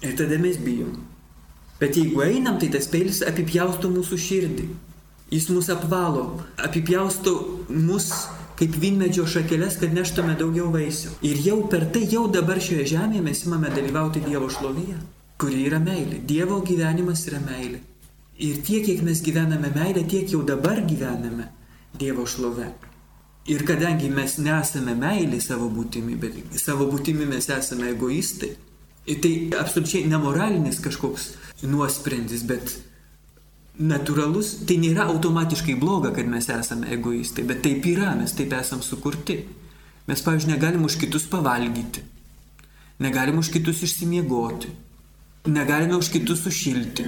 Ir 0.02 0.16
tada 0.18 0.40
mes 0.42 0.58
bijom. 0.58 1.11
Bet 1.80 1.96
jeigu 1.98 2.22
einam, 2.22 2.58
tai 2.60 2.68
tas 2.70 2.86
peilis 2.90 3.22
apipjausto 3.26 3.90
mūsų 3.90 4.18
širdį. 4.26 4.68
Jis 5.32 5.48
mus 5.48 5.70
apvalo, 5.72 6.26
apipjausto 6.60 7.32
mus 7.72 8.10
kaip 8.58 8.76
vynmedžio 8.78 9.24
šakelės, 9.26 9.78
kad 9.80 9.94
neštume 9.96 10.36
daugiau 10.38 10.68
vaisių. 10.74 11.16
Ir 11.26 11.40
jau 11.42 11.56
per 11.72 11.88
tai, 11.94 12.04
jau 12.10 12.26
dabar 12.30 12.60
šioje 12.62 12.92
žemėje 12.92 13.24
mes 13.24 13.42
imame 13.46 13.72
dalyvauti 13.72 14.22
Dievo 14.22 14.50
šlovyje, 14.52 14.98
kuri 15.40 15.64
yra 15.66 15.80
meilė. 15.82 16.20
Dievo 16.28 16.60
gyvenimas 16.66 17.24
yra 17.30 17.40
meilė. 17.42 17.80
Ir 18.42 18.62
tiek, 18.64 18.84
kiek 18.86 19.02
mes 19.06 19.20
gyvename 19.24 19.72
meilę, 19.74 20.04
tiek 20.08 20.30
jau 20.30 20.44
dabar 20.46 20.80
gyvename 20.86 21.48
Dievo 21.98 22.26
šlove. 22.26 22.70
Ir 23.50 23.64
kadangi 23.66 24.08
mes 24.10 24.36
nesame 24.38 24.94
meilė 24.94 25.40
savo 25.42 25.66
būtimi, 25.72 26.14
bet 26.20 26.38
savo 26.60 26.86
būtimi 26.90 27.26
mes 27.26 27.48
esame 27.50 27.90
egoistai, 27.90 28.52
tai 29.06 29.32
absoliučiai 29.58 30.06
nemoralinis 30.10 30.78
kažkoks 30.82 31.32
nuosprendis, 31.66 32.44
bet 32.46 32.76
natūralus, 33.82 34.60
tai 34.68 34.76
nėra 34.82 35.08
automatiškai 35.10 35.74
bloga, 35.80 36.12
kad 36.14 36.28
mes 36.28 36.48
esame 36.52 36.90
egoistai, 36.94 37.44
bet 37.48 37.62
taip 37.64 37.86
yra, 37.88 38.12
mes 38.18 38.34
taip 38.36 38.52
esam 38.58 38.82
sukurti. 38.84 39.40
Mes, 40.06 40.22
pavyzdžiui, 40.22 40.52
negalim 40.54 40.82
už 40.86 40.98
kitus 40.98 41.28
pavalgyti, 41.30 42.02
negalim 43.02 43.38
už 43.38 43.52
kitus 43.54 43.84
išsimiegoti, 43.86 44.70
negalime 45.46 45.96
už 45.96 46.10
kitus 46.10 46.42
sušilti. 46.42 47.06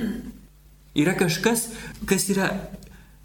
Yra 0.94 1.16
kažkas, 1.18 1.68
kas 2.06 2.28
yra 2.30 2.52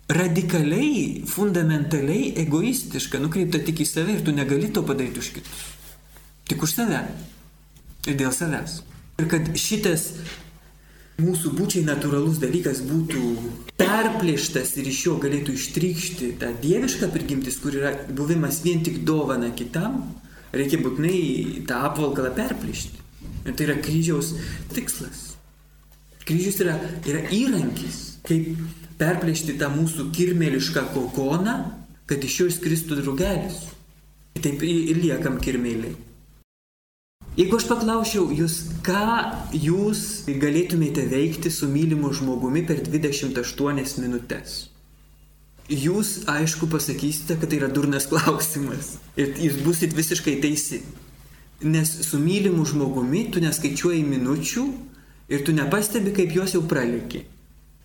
radikaliai, 0.09 1.21
fundamentaliai 1.29 2.33
egoistiška, 2.41 3.21
nukreipta 3.21 3.61
tik 3.61 3.83
į 3.83 3.85
save 3.85 4.17
ir 4.17 4.23
tu 4.25 4.33
negali 4.33 4.71
to 4.73 4.81
padaryti 4.85 5.21
už 5.21 5.33
kitus. 5.37 5.67
Tik 6.49 6.65
už 6.65 6.73
save. 6.73 7.03
Ir 8.07 8.15
dėl 8.19 8.31
savęs. 8.35 8.79
Ir 9.19 9.27
kad 9.31 9.49
šitas 9.59 10.13
mūsų 11.19 11.51
būčiai 11.57 11.83
natūralus 11.87 12.39
dalykas 12.39 12.79
būtų 12.87 13.23
perplėštas 13.79 14.75
ir 14.79 14.87
iš 14.91 15.01
jo 15.07 15.17
galėtų 15.19 15.55
ištrykšti 15.57 16.31
ta 16.39 16.53
dieviška 16.63 17.09
prigimtis, 17.11 17.59
kur 17.59 17.75
yra 17.75 17.91
buvimas 18.15 18.61
vien 18.63 18.83
tik 18.85 19.01
dovana 19.07 19.51
kitam, 19.55 20.01
reikia 20.55 20.79
būtinai 20.83 21.65
tą 21.67 21.83
apvalkalą 21.89 22.31
perplėšti. 22.37 23.03
Ir 23.47 23.55
tai 23.55 23.67
yra 23.67 23.77
kryžiaus 23.83 24.33
tikslas. 24.75 25.25
Kryžius 26.27 26.59
yra, 26.63 26.75
yra 27.09 27.23
įrankis, 27.33 27.99
kaip 28.27 28.51
perplėšti 28.99 29.57
tą 29.59 29.71
mūsų 29.73 30.09
kirmėlišką 30.15 30.89
kokoną, 30.93 31.55
kad 32.09 32.23
iš 32.25 32.39
jo 32.41 32.49
išskristų 32.51 32.99
drugelis. 33.01 33.63
Taip 34.39 34.61
ir 34.63 34.99
liekam 35.01 35.39
kirmėliai. 35.41 35.97
Jeigu 37.39 37.55
aš 37.55 37.69
paklausčiau 37.69 38.25
jūs, 38.35 38.55
ką 38.83 39.03
jūs 39.55 39.99
galėtumėte 40.41 41.05
veikti 41.07 41.47
su 41.53 41.69
mylimu 41.71 42.09
žmogumi 42.11 42.65
per 42.67 42.81
28 42.83 44.01
minutės, 44.03 44.57
jūs 45.71 46.25
aišku 46.27 46.67
pasakysite, 46.67 47.37
kad 47.39 47.47
tai 47.47 47.61
yra 47.61 47.69
durnas 47.71 48.09
klausimas. 48.11 48.97
Ir 49.15 49.39
jūs 49.39 49.55
busit 49.63 49.95
visiškai 49.95 50.35
teisi. 50.43 50.81
Nes 51.63 51.93
su 52.09 52.19
mylimu 52.19 52.67
žmogumi 52.67 53.29
tu 53.31 53.39
neskaičiuoji 53.39 54.03
minučių 54.03 54.67
ir 55.31 55.47
tu 55.47 55.55
nepastebi, 55.55 56.11
kaip 56.19 56.35
jos 56.35 56.57
jau 56.57 56.65
pralėki. 56.67 57.23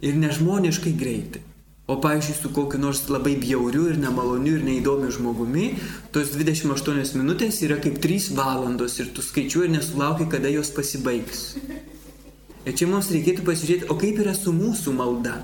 Ir 0.03 0.19
nežmoniškai 0.19 0.99
greitai. 0.99 1.47
O 1.87 1.99
pavyzdžiui, 2.01 2.37
su 2.41 2.49
kokiu 2.49 2.79
nors 2.81 3.03
labai 3.13 3.35
bjauriu 3.37 3.91
ir 3.93 3.99
nemaloniu 4.01 4.55
ir 4.57 4.63
neįdomiu 4.65 5.11
žmogumi, 5.13 5.67
tos 6.15 6.31
28 6.33 7.19
minutės 7.19 7.59
yra 7.67 7.77
kaip 7.77 7.99
3 8.01 8.31
valandos 8.39 8.97
ir 9.03 9.11
tu 9.13 9.21
skaičiuoji 9.25 9.69
ir 9.69 9.75
nesulauki, 9.75 10.25
kada 10.33 10.49
jos 10.49 10.73
pasibaigs. 10.73 11.43
Ir 12.65 12.73
čia 12.73 12.89
mums 12.89 13.11
reikėtų 13.13 13.45
pasižiūrėti, 13.45 13.91
o 13.93 13.99
kaip 14.01 14.23
yra 14.25 14.33
su 14.33 14.55
mūsų 14.57 14.95
malda. 14.97 15.43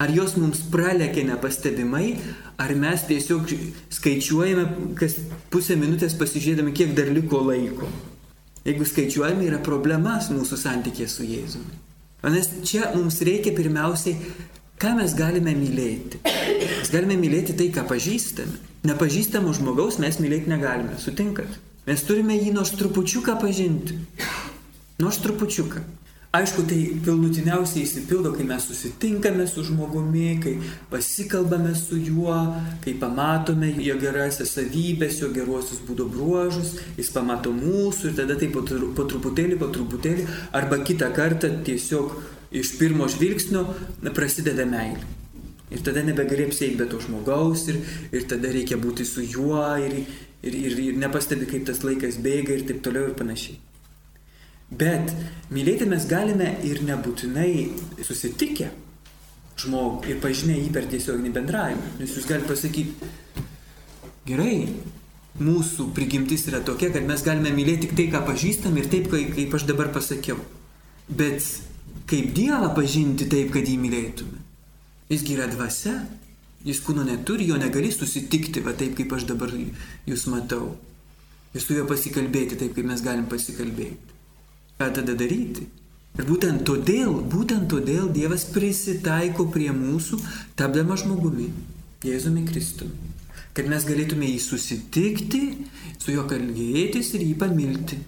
Ar 0.00 0.10
jos 0.10 0.38
mums 0.40 0.62
pralekia 0.72 1.26
nepastebimai, 1.28 2.16
ar 2.56 2.72
mes 2.80 3.04
tiesiog 3.10 3.52
skaičiuojame 3.92 4.96
kas 4.96 5.18
pusę 5.52 5.76
minutės 5.76 6.16
pasižiūrėdami, 6.16 6.72
kiek 6.72 6.96
dar 6.96 7.12
liko 7.12 7.44
laiko. 7.44 7.92
Jeigu 8.64 8.88
skaičiuojame, 8.88 9.44
yra 9.50 9.60
problemas 9.60 10.32
mūsų 10.32 10.56
santykė 10.64 11.12
su 11.12 11.28
Jėzumi. 11.28 11.76
Nes 12.32 12.48
čia 12.64 12.88
mums 12.96 13.20
reikia 13.20 13.52
pirmiausiai, 13.52 14.16
ką 14.82 14.94
mes 14.98 15.14
galime 15.18 15.54
mylėti. 15.56 16.20
Mes 16.24 16.92
galime 16.92 17.18
mylėti 17.20 17.56
tai, 17.58 17.70
ką 17.74 17.86
pažįstame. 17.90 18.60
Nepažįstamo 18.84 19.52
žmogaus 19.56 20.00
mes 20.02 20.20
mylėti 20.20 20.50
negalime, 20.52 20.98
sutinkat? 21.00 21.60
Mes 21.88 22.04
turime 22.04 22.36
jį 22.36 22.52
nors 22.56 22.72
trupučiuką 22.76 23.36
pažinti. 23.40 23.98
Nors 25.00 25.20
trupučiuką. 25.24 25.82
Aišku, 26.34 26.64
tai 26.66 26.80
pilnutiniausiai 27.06 27.84
įsipildo, 27.86 28.32
kai 28.34 28.42
mes 28.48 28.64
susitinkame 28.66 29.44
su 29.46 29.62
žmogumi, 29.68 30.32
kai 30.42 30.54
pasikalbame 30.90 31.76
su 31.78 32.00
juo, 32.02 32.34
kai 32.82 32.96
pamatome 32.98 33.68
jo 33.78 33.94
gerasias 34.00 34.56
savybės, 34.56 35.20
jo 35.22 35.28
geruosius 35.36 35.84
būdo 35.86 36.08
bruožus, 36.10 36.72
jis 36.98 37.12
pamato 37.14 37.54
mūsų 37.54 38.10
ir 38.10 38.16
tada 38.18 38.34
tai 38.40 38.50
po, 38.50 38.64
po 38.66 39.06
truputėlį, 39.12 39.60
po 39.62 39.70
truputėlį, 39.76 40.26
arba 40.58 40.80
kitą 40.82 41.12
kartą 41.14 41.52
tiesiog 41.68 42.18
iš 42.54 42.74
pirmo 42.78 43.08
žvilgsnio 43.10 43.66
prasideda 44.14 44.66
meilė. 44.68 45.02
Ir 45.74 45.82
tada 45.82 46.04
nebegali 46.06 46.46
apsėti 46.46 46.78
be 46.78 46.86
to 46.86 47.00
žmogaus 47.02 47.66
ir, 47.72 47.80
ir 48.14 48.26
tada 48.30 48.50
reikia 48.52 48.76
būti 48.78 49.06
su 49.08 49.24
juo 49.24 49.64
ir, 49.82 50.04
ir, 50.44 50.54
ir, 50.54 50.76
ir 50.90 50.98
nepastebi, 51.00 51.48
kaip 51.50 51.64
tas 51.66 51.82
laikas 51.82 52.20
bėga 52.22 52.54
ir 52.54 52.66
taip 52.68 52.82
toliau 52.84 53.08
ir 53.10 53.16
panašiai. 53.18 53.58
Bet 54.74 55.10
mylėti 55.54 55.88
mes 55.88 56.06
galime 56.08 56.54
ir 56.66 56.82
nebūtinai 56.86 57.50
susitikę 58.06 58.70
žmogų 59.60 60.12
ir 60.12 60.22
pažinę 60.22 60.56
jį 60.58 60.70
per 60.74 60.88
tiesioginį 60.90 61.34
bendravimą. 61.34 61.90
Nes 62.00 62.14
jūs 62.16 62.26
galite 62.28 62.50
pasakyti, 62.50 63.10
gerai, 64.28 64.56
mūsų 65.40 65.90
prigimtis 65.94 66.46
yra 66.50 66.62
tokia, 66.64 66.90
kad 66.94 67.06
mes 67.06 67.22
galime 67.26 67.52
mylėti 67.54 67.88
tik 67.88 67.94
tai, 67.98 68.08
ką 68.14 68.24
pažįstam 68.28 68.78
ir 68.78 68.90
taip, 68.90 69.10
kaip 69.10 69.54
aš 69.58 69.66
dabar 69.70 69.92
pasakiau. 69.94 70.38
Bet 71.08 71.44
kaip 72.10 72.32
Dievą 72.36 72.72
pažinti 72.76 73.28
taip, 73.30 73.52
kad 73.54 73.68
jį 73.68 73.76
mylėtume? 73.80 74.40
Jisgi 75.12 75.36
yra 75.36 75.46
dvasia, 75.52 75.94
jis 76.64 76.80
kūno 76.84 77.04
neturi, 77.04 77.46
jo 77.50 77.58
negali 77.60 77.92
susitikti, 77.92 78.62
va 78.64 78.72
taip, 78.76 78.96
kaip 78.98 79.12
aš 79.12 79.28
dabar 79.28 79.52
jūs 79.52 80.26
matau. 80.32 80.74
Ir 81.54 81.62
su 81.62 81.76
juo 81.76 81.86
pasikalbėti 81.86 82.58
taip, 82.58 82.74
kaip 82.76 82.88
mes 82.88 83.02
galim 83.04 83.28
pasikalbėti. 83.30 84.14
Ką 84.80 84.90
tada 84.96 85.14
daryti? 85.14 85.68
Ir 86.14 86.26
būtent 86.28 86.64
todėl, 86.66 87.12
būtent 87.30 87.68
todėl 87.70 88.08
Dievas 88.14 88.46
prisitaiko 88.54 89.48
prie 89.54 89.70
mūsų, 89.74 90.18
tapdama 90.58 90.96
žmogumi, 90.98 91.48
Jėzumi 92.06 92.44
Kristumi. 92.46 93.12
Kad 93.54 93.68
mes 93.70 93.86
galėtume 93.86 94.26
jį 94.26 94.40
susitikti, 94.42 95.42
su 95.98 96.14
juo 96.14 96.24
kalbėtis 96.30 97.12
ir 97.14 97.22
jį 97.26 97.34
pamilti. 97.38 97.98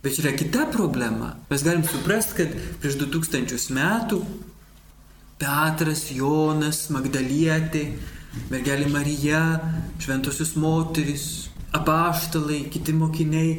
Bet 0.00 0.16
yra 0.18 0.32
kita 0.32 0.66
problema. 0.72 1.34
Mes 1.50 1.62
galim 1.62 1.82
suprasti, 1.84 2.38
kad 2.38 2.54
prieš 2.80 2.96
2000 3.02 3.74
metų 3.76 4.22
Petras, 5.40 6.06
Jonas, 6.12 6.86
Magdalietė, 6.92 7.86
mergelė 8.52 8.88
Marija, 8.92 9.42
šventosios 10.00 10.54
moteris, 10.60 11.24
apaštalai, 11.76 12.62
kiti 12.72 12.92
mokiniai 12.96 13.54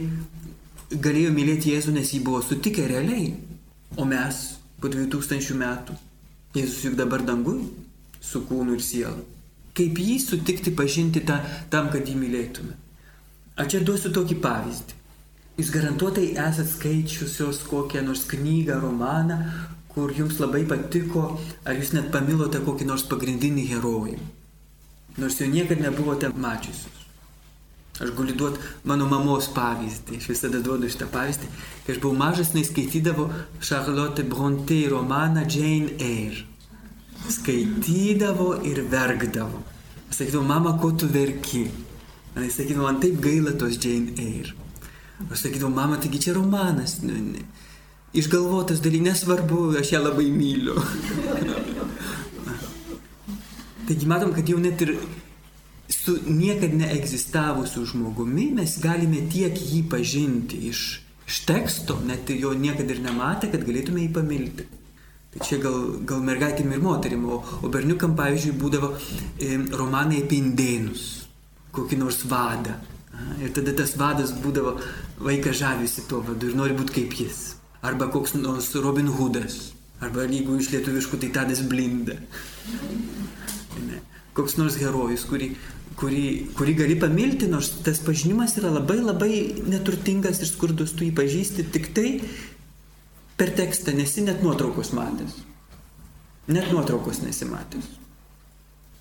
galėjo 0.92 1.32
mylėti 1.34 1.72
Jėzų, 1.72 1.94
nes 1.96 2.14
jį 2.14 2.22
buvo 2.26 2.42
sutikę 2.46 2.86
realiai. 2.90 3.32
O 3.98 4.06
mes 4.08 4.42
po 4.82 4.90
2000 4.92 5.58
metų, 5.58 5.98
Jėzus 6.58 6.86
juk 6.86 6.98
dabar 7.00 7.26
dangui, 7.26 7.68
su 8.22 8.42
kūnu 8.48 8.78
ir 8.78 8.86
siela. 8.86 9.22
Kaip 9.78 10.00
jį 10.02 10.18
sutikti, 10.22 10.74
pažinti 10.76 11.22
tą, 11.26 11.38
tam, 11.72 11.90
kad 11.94 12.08
jį 12.08 12.18
mylėtume. 12.20 12.74
Aš 13.62 13.74
čia 13.74 13.86
duosiu 13.86 14.12
tokį 14.14 14.38
pavyzdį. 14.44 15.01
Jūs 15.62 15.70
garantuotai 15.70 16.32
esate 16.42 16.72
skaičiusios 16.72 17.60
kokią 17.70 18.02
nors 18.02 18.24
knygą, 18.26 18.80
romaną, 18.82 19.36
kur 19.92 20.10
jums 20.10 20.40
labai 20.42 20.64
patiko, 20.66 21.36
ar 21.62 21.76
jūs 21.78 21.92
net 21.94 22.08
pamilote 22.10 22.64
kokį 22.66 22.88
nors 22.90 23.04
pagrindinį 23.12 23.66
herojų. 23.70 24.16
Nors 25.22 25.38
jo 25.38 25.50
niekada 25.52 25.84
nebuvote 25.84 26.32
mačiusius. 26.34 27.04
Aš 28.02 28.16
galiu 28.18 28.34
duoti 28.40 28.64
mano 28.90 29.06
mamos 29.06 29.52
pavyzdį, 29.54 30.18
aš 30.18 30.30
visada 30.32 30.64
duodu 30.66 30.90
šitą 30.90 31.06
pavyzdį. 31.14 31.50
Kai 31.86 31.94
aš 31.94 32.00
buvau 32.02 32.18
mažas, 32.18 32.56
jis 32.58 32.72
skaitydavo 32.72 33.28
Charlotte 33.60 34.26
Bronte 34.26 34.80
romaną 34.90 35.44
Jane 35.46 35.94
Eyre. 36.02 36.42
Skaitydavo 37.30 38.56
ir 38.66 38.82
verkdavo. 38.90 39.62
Aš 40.10 40.24
sakydavau, 40.24 40.48
mama, 40.56 40.74
ko 40.82 40.90
tu 40.98 41.12
verki? 41.12 41.68
Jis 42.48 42.58
sakydavo, 42.64 42.88
man 42.90 42.98
taip 43.06 43.22
gaila 43.22 43.54
tos 43.62 43.78
Jane 43.78 44.18
Eyre. 44.18 44.58
Aš 45.30 45.46
sakydavau, 45.46 45.74
mama, 45.76 46.00
taigi 46.02 46.24
čia 46.26 46.34
romanas. 46.38 46.92
Nu, 47.06 47.14
ne. 47.14 47.46
Išgalvotas 48.18 48.82
dalykas, 48.84 49.08
nesvarbu, 49.08 49.60
aš 49.80 49.94
ją 49.94 50.00
labai 50.04 50.28
myliu. 50.34 50.76
taigi 53.88 54.06
matom, 54.08 54.34
kad 54.36 54.50
jau 54.50 54.60
net 54.60 54.82
ir 54.82 54.96
su 55.92 56.18
niekad 56.28 56.74
neegzistavusiu 56.74 57.86
žmogumi 57.86 58.52
mes 58.56 58.78
galime 58.82 59.22
tiek 59.30 59.56
jį 59.56 59.82
pažinti 59.92 60.58
iš, 60.72 61.02
iš 61.28 61.40
teksto, 61.46 62.00
net 62.08 62.30
jo 62.34 62.54
niekada 62.58 62.96
ir 62.96 63.02
nematę, 63.04 63.52
kad 63.52 63.66
galėtume 63.68 64.06
jį 64.06 64.14
pamilti. 64.16 64.68
Tai 65.32 65.40
čia 65.48 65.62
gal, 65.64 65.76
gal 66.08 66.24
mergaitėm 66.28 66.74
ir 66.76 66.82
moterim, 66.84 67.24
o, 67.32 67.38
o 67.64 67.70
berniukam, 67.72 68.18
pavyzdžiui, 68.18 68.58
būdavo 68.60 68.90
e, 68.92 69.54
romanai 69.80 70.26
apie 70.26 70.42
indėnus, 70.44 71.06
kokį 71.76 72.00
nors 72.02 72.26
vadą. 72.28 72.76
Ir 73.42 73.54
tada 73.56 73.74
tas 73.78 73.96
vadas 73.98 74.34
būdavo, 74.44 74.76
vaikas 75.22 75.60
žavisi 75.62 76.06
tuo 76.10 76.22
vadu 76.26 76.50
ir 76.50 76.58
nori 76.58 76.78
būti 76.78 77.00
kaip 77.00 77.18
jis. 77.24 77.42
Arba 77.82 78.08
koks 78.14 78.36
nors 78.38 78.70
Robin 78.78 79.10
Hoodas. 79.10 79.72
Arba 80.02 80.26
jeigu 80.26 80.58
iš 80.58 80.72
lietuviškų, 80.74 81.20
tai 81.22 81.30
Tadas 81.34 81.62
Blinda. 81.70 82.18
Ne. 83.86 84.02
Koks 84.38 84.58
nors 84.58 84.78
herojus, 84.82 85.26
kurį, 85.30 85.52
kurį, 86.00 86.26
kurį 86.58 86.76
gali 86.80 86.98
pamilti, 87.02 87.50
nors 87.50 87.70
tas 87.86 88.02
pažinimas 88.06 88.56
yra 88.62 88.72
labai 88.74 89.00
labai 89.02 89.32
neturtingas 89.70 90.42
ir 90.42 90.50
skurdus, 90.50 90.96
tu 90.98 91.06
jį 91.06 91.14
pažįsti 91.18 91.68
tik 91.74 91.92
tai 91.98 92.08
per 93.38 93.54
tekstą, 93.58 93.94
nesi 93.98 94.26
net 94.26 94.42
nuotraukos 94.46 94.94
matęs. 94.98 95.40
Net 96.50 96.70
nuotraukos 96.74 97.22
nesimatęs. 97.26 97.90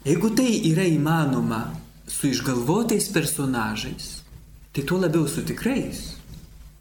Jeigu 0.04 0.30
tai 0.36 0.48
yra 0.70 0.86
įmanoma 0.88 1.64
su 2.10 2.28
išgalvotais 2.28 3.08
personažais, 3.14 4.22
tai 4.72 4.84
tuo 4.84 4.98
labiau 4.98 5.28
su 5.28 5.44
tikrais. 5.46 6.16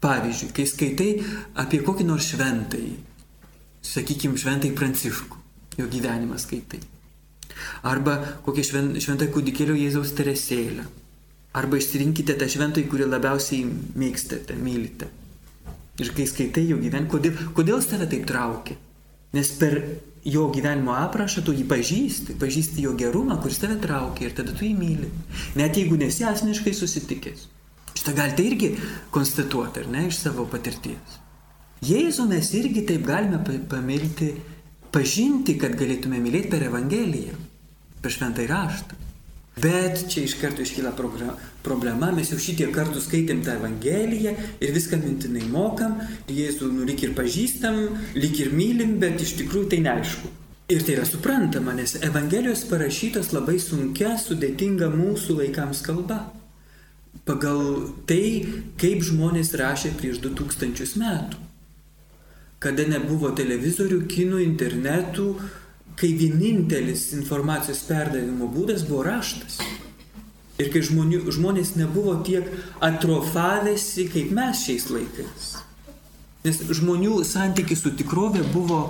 Pavyzdžiui, 0.00 0.54
kai 0.56 0.64
skaitai 0.64 1.10
apie 1.60 1.82
kokį 1.84 2.06
nors 2.08 2.30
šventai, 2.32 2.86
sakykime, 3.84 4.38
šventai 4.40 4.72
Pranciškų, 4.72 5.36
jo 5.76 5.88
gyvenimą 5.92 6.38
skaitai. 6.40 6.80
Arba 7.84 8.16
kokią 8.46 8.64
šventą 9.04 9.28
kūdikėlio 9.34 9.76
Jėzaus 9.76 10.14
teresėlę. 10.16 10.86
Arba 11.60 11.80
išsirinkite 11.80 12.36
tą 12.40 12.48
šventąjį, 12.48 12.86
kurį 12.88 13.10
labiausiai 13.10 13.66
mėgstate, 14.00 14.56
mylite. 14.56 15.10
Ir 16.00 16.12
kai 16.16 16.24
skaitai 16.30 16.64
jo 16.70 16.78
gyvenimą, 16.80 17.10
kodėl, 17.12 17.40
kodėl 17.56 17.82
tave 17.84 18.08
taip 18.08 18.24
traukia? 18.30 18.78
Nes 19.36 19.50
per 19.60 19.76
jo 20.26 20.48
gyvenimo 20.52 20.94
aprašą 20.98 21.44
tu 21.46 21.54
jį 21.54 21.64
pažįsti, 21.70 22.36
pažįsti 22.40 22.84
jo 22.86 22.96
gerumą, 22.98 23.38
kuris 23.42 23.60
tave 23.62 23.78
traukia 23.80 24.28
ir 24.28 24.36
tada 24.36 24.54
tu 24.56 24.66
jį 24.66 24.74
myli. 24.76 25.10
Net 25.56 25.78
jeigu 25.78 25.98
nesi 26.00 26.26
asmeniškai 26.26 26.74
susitikęs. 26.76 27.46
Šitą 27.94 28.14
galite 28.16 28.44
irgi 28.46 28.70
konstatuoti, 29.14 29.84
ar 29.84 29.90
ne, 29.92 30.06
iš 30.08 30.22
savo 30.24 30.46
patirties. 30.50 31.20
Jėzų 31.86 32.26
mes 32.28 32.50
irgi 32.58 32.84
taip 32.88 33.06
galime 33.06 33.40
pamilti, 33.70 34.34
pažinti, 34.92 35.56
kad 35.60 35.78
galėtume 35.78 36.20
mylėti 36.20 36.52
per 36.52 36.66
Evangeliją 36.68 37.38
per 38.00 38.12
šventą 38.12 38.44
įraštą. 38.44 38.98
Bet 39.60 40.04
čia 40.08 40.24
iš 40.24 40.36
karto 40.40 40.62
iškyla 40.62 40.92
problema, 41.62 42.10
mes 42.14 42.30
jau 42.32 42.38
šitie 42.40 42.68
kartų 42.72 43.02
skaitėm 43.02 43.42
tą 43.44 43.56
Evangeliją 43.58 44.32
ir 44.62 44.72
viską 44.72 45.00
mintinai 45.02 45.42
mokam, 45.50 45.98
Jėzų 46.30 46.70
nu, 46.72 46.86
lyg 46.88 47.02
ir 47.04 47.16
pažįstam, 47.18 47.80
lyg 48.16 48.40
ir 48.40 48.54
mylim, 48.56 48.98
bet 49.02 49.20
iš 49.20 49.34
tikrųjų 49.42 49.72
tai 49.72 49.82
neaišku. 49.84 50.30
Ir 50.70 50.84
tai 50.86 50.94
yra 50.94 51.04
suprantama, 51.04 51.74
nes 51.74 51.96
Evangelijos 51.98 52.62
parašytos 52.70 53.32
labai 53.34 53.58
sunkia, 53.58 54.14
sudėtinga 54.22 54.86
mūsų 54.94 55.40
laikams 55.40 55.82
kalba. 55.82 56.20
Pagal 57.26 57.88
tai, 58.06 58.46
kaip 58.78 59.02
žmonės 59.02 59.50
rašė 59.58 59.96
prieš 59.98 60.22
2000 60.22 60.94
metų. 61.02 61.40
Kada 62.62 62.84
nebuvo 62.86 63.32
televizorių, 63.34 64.04
kinų, 64.12 64.44
internetų, 64.44 65.26
kai 66.00 66.14
vienintelis 66.16 67.10
informacijos 67.18 67.84
perdavimo 67.88 68.48
būdas 68.50 68.86
buvo 68.88 69.04
raštas. 69.04 69.60
Ir 70.60 70.68
kai 70.72 70.82
žmonių, 70.84 71.22
žmonės 71.32 71.74
nebuvo 71.76 72.18
tiek 72.24 72.48
atrofavęsi 72.84 74.08
kaip 74.12 74.32
mes 74.36 74.64
šiais 74.66 74.90
laikais. 74.92 75.48
Nes 76.44 76.60
žmonių 76.80 77.20
santykis 77.28 77.84
su 77.84 77.92
tikrovė 77.96 78.44
buvo 78.52 78.82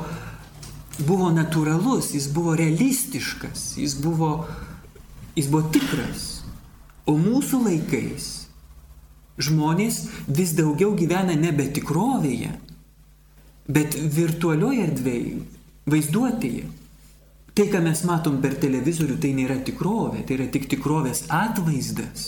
buvo 1.07 1.31
natūralus, 1.33 2.13
jis 2.15 2.29
buvo 2.33 2.55
realistiškas, 2.59 3.75
jis 3.81 3.95
buvo, 4.01 4.47
jis 5.37 5.49
buvo 5.51 5.71
tikras. 5.73 6.27
O 7.09 7.17
mūsų 7.19 7.63
laikais 7.65 8.29
žmonės 9.41 10.03
vis 10.29 10.53
daugiau 10.59 10.93
gyvena 10.99 11.37
nebe 11.39 11.67
tikrovėje, 11.73 12.53
bet 13.71 13.97
virtualioje 13.97 14.85
erdvėje, 14.91 15.39
vaizduotėje. 15.91 16.67
Tai, 17.61 17.67
ką 17.69 17.81
mes 17.85 18.01
matom 18.09 18.39
per 18.41 18.55
televizorių, 18.57 19.19
tai 19.21 19.35
nėra 19.37 19.59
tikrovė, 19.61 20.23
tai 20.25 20.39
yra 20.39 20.47
tik 20.49 20.65
tikrovės 20.73 21.27
atvaizdas. 21.29 22.23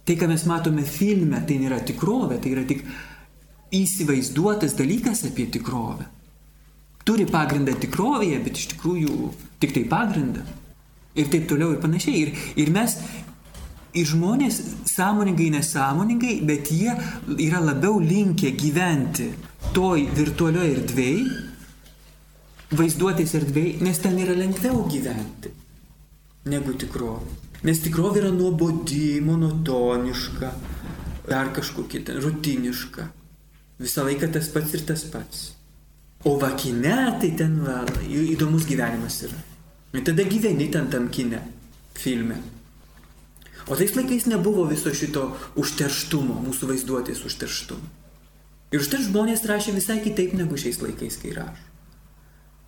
Tai, 0.00 0.16
ką 0.16 0.30
mes 0.30 0.46
matome 0.48 0.86
filme, 0.88 1.42
tai 1.44 1.58
nėra 1.60 1.82
tikrovė, 1.84 2.38
tai 2.40 2.54
yra 2.54 2.64
tik 2.64 2.80
įsivaizduotas 3.76 4.78
dalykas 4.80 5.26
apie 5.28 5.44
tikrovę. 5.52 6.08
Turi 7.04 7.28
pagrindą 7.28 7.76
tikrovėje, 7.84 8.40
bet 8.48 8.62
iš 8.62 8.70
tikrųjų 8.72 9.28
tik 9.60 9.76
tai 9.76 9.84
pagrindą. 9.92 10.48
Ir 11.20 11.28
taip 11.28 11.44
toliau 11.52 11.74
ir 11.76 11.84
panašiai. 11.84 12.24
Ir, 12.24 12.44
ir 12.64 12.72
mes 12.72 12.96
ir 13.92 14.08
žmonės 14.08 14.62
sąmoningai, 14.88 15.52
nesąmoningai, 15.58 16.38
bet 16.48 16.72
jie 16.72 16.96
yra 17.36 17.60
labiau 17.60 18.00
linkę 18.00 18.56
gyventi 18.56 19.34
toj 19.76 20.08
virtualioje 20.16 20.78
erdvėje, 20.78 21.43
vaizduotės 22.78 23.34
erdvėje, 23.38 23.80
nes 23.84 24.00
ten 24.02 24.18
yra 24.20 24.36
lengviau 24.38 24.84
gyventi 24.90 25.52
negu 26.50 26.74
tikrovė. 26.76 27.40
Nes 27.64 27.80
tikrovė 27.80 28.20
yra 28.20 28.30
nuobodi, 28.34 29.20
monotoniška, 29.24 30.50
dar 31.30 31.52
kažkokia 31.56 32.02
ten 32.10 32.20
rutiniška. 32.20 33.06
Visą 33.80 34.04
laiką 34.04 34.28
tas 34.34 34.50
pats 34.52 34.74
ir 34.76 34.84
tas 34.86 35.04
pats. 35.08 35.44
O 36.28 36.36
vakine 36.40 36.94
tai 37.20 37.32
ten 37.38 37.56
va, 37.64 37.82
įdomus 38.08 38.68
gyvenimas 38.68 39.22
yra. 39.26 39.40
Ir 39.94 40.04
tada 40.04 40.24
gyveni 40.28 40.68
ten 40.72 40.90
tam 40.92 41.08
kine, 41.12 41.40
filme. 41.96 42.38
O 43.64 43.76
tais 43.76 43.94
laikais 43.96 44.26
nebuvo 44.28 44.66
viso 44.68 44.92
šito 44.92 45.30
užterštumo, 45.60 46.36
mūsų 46.44 46.68
vaizduotės 46.72 47.24
užterštumo. 47.24 47.92
Ir 48.74 48.82
užtat 48.82 49.06
žmonės 49.06 49.44
rašė 49.48 49.72
visai 49.76 50.00
kitaip 50.04 50.34
negu 50.36 50.58
šiais 50.60 50.82
laikais, 50.82 51.16
kai 51.22 51.32
rašo. 51.36 51.73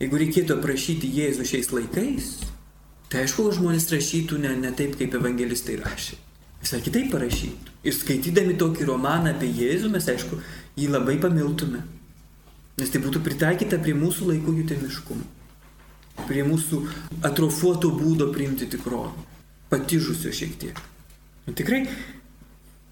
Jeigu 0.00 0.20
reikėtų 0.20 0.58
aprašyti 0.58 1.08
Jėzų 1.08 1.46
šiais 1.48 1.70
laikais, 1.72 2.32
tai 3.12 3.24
aišku, 3.24 3.48
žmonės 3.56 3.88
rašytų 3.92 4.40
ne, 4.42 4.54
ne 4.60 4.72
taip, 4.76 4.98
kaip 5.00 5.14
evangelistai 5.16 5.78
rašė. 5.80 6.18
Visai 6.60 6.82
kitaip 6.84 7.08
parašytų. 7.14 7.76
Ir 7.86 7.94
skaitydami 7.96 8.56
tokį 8.60 8.88
romaną 8.90 9.32
apie 9.32 9.48
Jėzų, 9.48 9.92
mes 9.94 10.08
aišku, 10.12 10.40
jį 10.76 10.90
labai 10.92 11.16
pamiltume. 11.22 11.84
Nes 12.76 12.92
tai 12.92 13.00
būtų 13.00 13.22
pritaikyta 13.24 13.78
prie 13.80 13.94
mūsų 13.96 14.32
laikų 14.32 14.58
jutemiškumo. 14.58 15.30
Prie 16.26 16.42
mūsų 16.44 16.82
atrofuoto 17.24 17.92
būdo 17.96 18.28
priimti 18.34 18.68
tikrovę 18.72 19.14
patižusio 19.70 20.32
šiek 20.34 20.54
tiek. 20.60 20.80
Nu, 21.46 21.54
tikrai, 21.56 21.84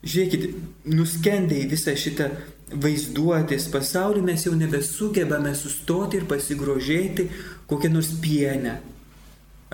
žiūrėkit, 0.07 0.47
nuskendę 0.91 1.59
į 1.63 1.69
visą 1.73 1.95
šitą 1.99 2.31
vaizduotės 2.73 3.69
pasaulį 3.73 4.23
mes 4.25 4.47
jau 4.47 4.55
nebesugebame 4.57 5.53
sustoti 5.59 6.21
ir 6.21 6.27
pasigrožėti 6.31 7.29
kokią 7.71 7.93
nors 7.93 8.11
pienę. 8.23 8.79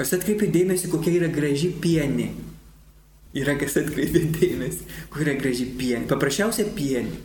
Aš 0.01 0.17
atkreipiu 0.19 0.49
dėmesį, 0.53 0.91
kokia 0.93 1.17
yra 1.19 1.31
graži 1.33 1.71
pienė. 1.83 2.31
Yra 3.37 3.55
kas 3.61 3.77
atkreipia 3.79 4.25
dėmesį, 4.39 4.87
kokia 5.13 5.27
yra 5.27 5.37
graži 5.41 5.67
pienė. 5.79 6.09
Paprasčiausia 6.11 6.67
pienė. 6.77 7.19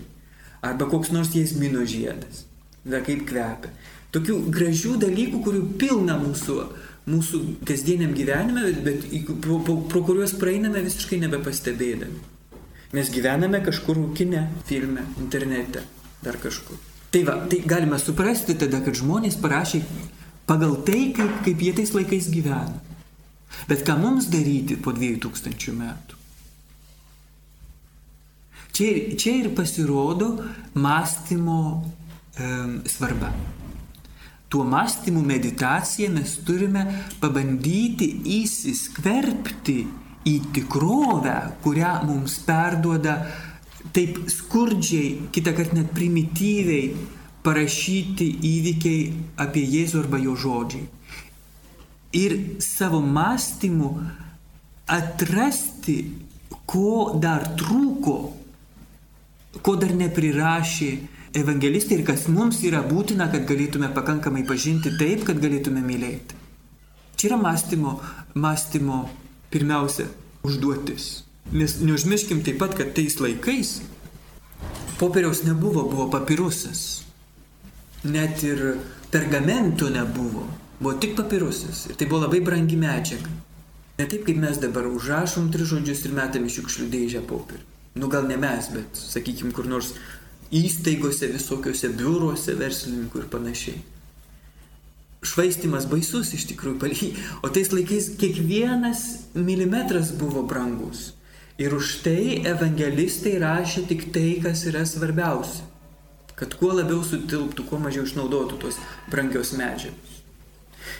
Arba 0.65 0.89
koks 0.89 1.13
nors 1.13 1.33
jėsmino 1.37 1.85
žiedas. 1.87 2.45
Da 2.85 3.01
kaip 3.05 3.25
kvepia. 3.29 3.71
Tokių 4.13 4.37
gražių 4.53 4.99
dalykų, 5.01 5.41
kurių 5.45 5.63
pilna 5.81 6.17
mūsų 6.21 6.59
mūsų 7.05 7.39
kasdieniam 7.69 8.15
gyvenime, 8.17 8.71
bet 8.85 9.03
pro, 9.41 9.59
pro, 9.61 9.75
pro 9.89 10.01
kuriuos 10.07 10.33
praeiname 10.41 10.81
visiškai 10.85 11.19
nebepastebėdami. 11.21 12.34
Mes 12.93 13.09
gyvename 13.11 13.61
kažkur 13.65 13.97
kine, 14.15 14.47
filme, 14.65 15.05
internete, 15.21 15.83
dar 16.23 16.37
kažkur. 16.41 16.77
Tai 17.11 17.23
va, 17.27 17.37
tai 17.49 17.61
galime 17.65 17.97
suprasti 17.99 18.57
tada, 18.59 18.81
kad 18.85 18.97
žmonės 18.97 19.39
parašė 19.41 19.81
pagal 20.49 20.77
tai, 20.85 21.09
kaip, 21.15 21.41
kaip 21.47 21.63
jie 21.65 21.73
tais 21.79 21.95
laikais 21.95 22.29
gyvena. 22.33 22.81
Bet 23.69 23.85
ką 23.87 23.97
mums 24.01 24.27
daryti 24.29 24.77
po 24.77 24.93
2000 24.93 25.75
metų? 25.79 26.21
Čia, 28.75 28.87
čia 29.15 29.37
ir 29.39 29.53
pasirodo 29.55 30.33
mąstymo 30.75 31.59
e, 32.35 32.49
svarba 32.91 33.31
tuo 34.55 34.63
mąstymu 34.63 35.21
meditacija 35.21 36.09
mes 36.15 36.37
turime 36.47 36.85
pabandyti 37.19 38.05
įsiskverbti 38.37 39.75
į 40.25 40.35
tikrovę, 40.55 41.35
kurią 41.63 41.91
mums 42.07 42.39
perduoda 42.45 43.19
taip 43.93 44.17
skurdžiai, 44.31 45.29
kitą 45.33 45.53
kartą 45.55 45.79
net 45.79 45.91
primityviai 45.95 46.93
parašyti 47.45 48.27
įvykiai 48.49 49.01
apie 49.45 49.63
Jėzų 49.69 50.01
arba 50.03 50.19
jo 50.23 50.33
žodžiai. 50.39 50.87
Ir 52.15 52.37
savo 52.63 53.01
mąstymu 53.03 53.91
atrasti, 54.89 55.97
ko 56.65 57.17
dar 57.21 57.43
trūko, 57.59 58.15
ko 59.61 59.75
dar 59.81 59.93
neprirašė 59.97 60.89
evangelistai 61.35 61.99
ir 61.99 62.05
kas 62.07 62.25
mums 62.31 62.61
yra 62.65 62.81
būtina, 62.87 63.27
kad 63.33 63.45
galėtume 63.49 63.91
pakankamai 63.93 64.45
pažinti 64.47 64.95
taip, 64.97 65.25
kad 65.27 65.41
galėtume 65.43 65.83
mylėti. 65.85 66.39
Čia 67.15 67.29
yra 67.29 67.39
mąstymo, 67.41 67.99
mąstymo 68.35 69.03
pirmiausia 69.55 70.09
užduotis. 70.43 71.23
Nes 71.55 71.77
neužmirškim 71.79 72.43
taip 72.43 72.59
pat, 72.59 72.75
kad 72.75 72.91
tais 72.97 73.15
laikais 73.21 73.79
popieriaus 74.99 75.43
nebuvo, 75.47 75.85
buvo 75.89 76.09
papirusas. 76.11 77.03
Net 78.03 78.43
ir 78.43 78.77
pergamento 79.11 79.89
nebuvo, 79.89 80.47
buvo 80.79 80.93
tik 80.99 81.15
papirusas. 81.15 81.85
Ir 81.89 81.95
tai 81.95 82.09
buvo 82.11 82.25
labai 82.25 82.41
brangi 82.43 82.77
medžiaga. 82.79 83.31
Ne 83.97 84.09
taip 84.11 84.25
kaip 84.27 84.37
mes 84.41 84.59
dabar 84.59 84.89
užrašom 84.91 85.47
tris 85.53 85.71
žodžius 85.71 86.03
ir 86.05 86.15
metam 86.17 86.45
iš 86.45 86.59
šiukšlių 86.59 86.91
dėžę 86.91 87.23
popierių. 87.29 87.63
Nu 87.95 88.09
gal 88.11 88.27
ne 88.27 88.35
mes, 88.35 88.67
bet 88.75 88.99
sakykime 88.99 89.55
kur 89.55 89.69
nors 89.71 89.93
įstaigose, 90.51 91.29
visokiuose 91.31 91.93
biuruose 91.95 92.57
verslininkų 92.59 93.21
ir 93.21 93.29
panašiai. 93.31 93.77
Švaistimas 95.25 95.87
baisus 95.89 96.33
iš 96.37 96.47
tikrųjų, 96.51 97.11
o 97.43 97.49
tais 97.49 97.71
laikais 97.73 98.11
kiekvienas 98.21 99.05
milimetras 99.35 100.13
buvo 100.15 100.45
brangus. 100.45 101.13
Ir 101.57 101.71
už 101.71 102.01
tai 102.03 102.41
evangelistai 102.43 103.37
rašė 103.39 103.85
tik 103.87 104.09
tai, 104.15 104.41
kas 104.43 104.65
yra 104.67 104.83
svarbiausia. 104.87 105.63
Kad 106.35 106.57
kuo 106.59 106.73
labiau 106.75 106.99
sutilptų, 106.99 107.63
kuo 107.69 107.79
mažiau 107.79 108.03
išnaudotų 108.03 108.59
tos 108.59 108.79
brangios 109.07 109.53
medžiagos. 109.55 110.15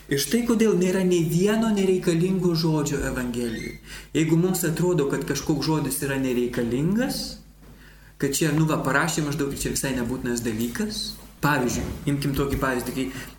Ir 0.08 0.22
štai 0.22 0.46
kodėl 0.48 0.78
nėra 0.80 1.02
nei 1.04 1.26
vieno 1.28 1.72
nereikalingo 1.74 2.54
žodžio 2.56 3.02
Evangelijoje. 3.10 3.80
Jeigu 4.16 4.38
mums 4.40 4.64
atrodo, 4.68 5.10
kad 5.12 5.26
kažkoks 5.28 5.68
žodis 5.68 6.00
yra 6.06 6.18
nereikalingas, 6.22 7.42
kad 8.22 8.36
čia, 8.38 8.54
nu 8.56 8.68
va, 8.70 8.80
parašė 8.86 9.26
maždaug 9.26 9.54
ir 9.54 9.62
čia 9.62 9.74
visai 9.74 9.96
nebūtinas 9.98 10.44
dalykas. 10.46 11.04
Pavyzdžiui, 11.44 11.84
imkim 12.10 12.32
tokį 12.34 12.58
pavyzdį, 12.62 12.94
kai 12.96 13.35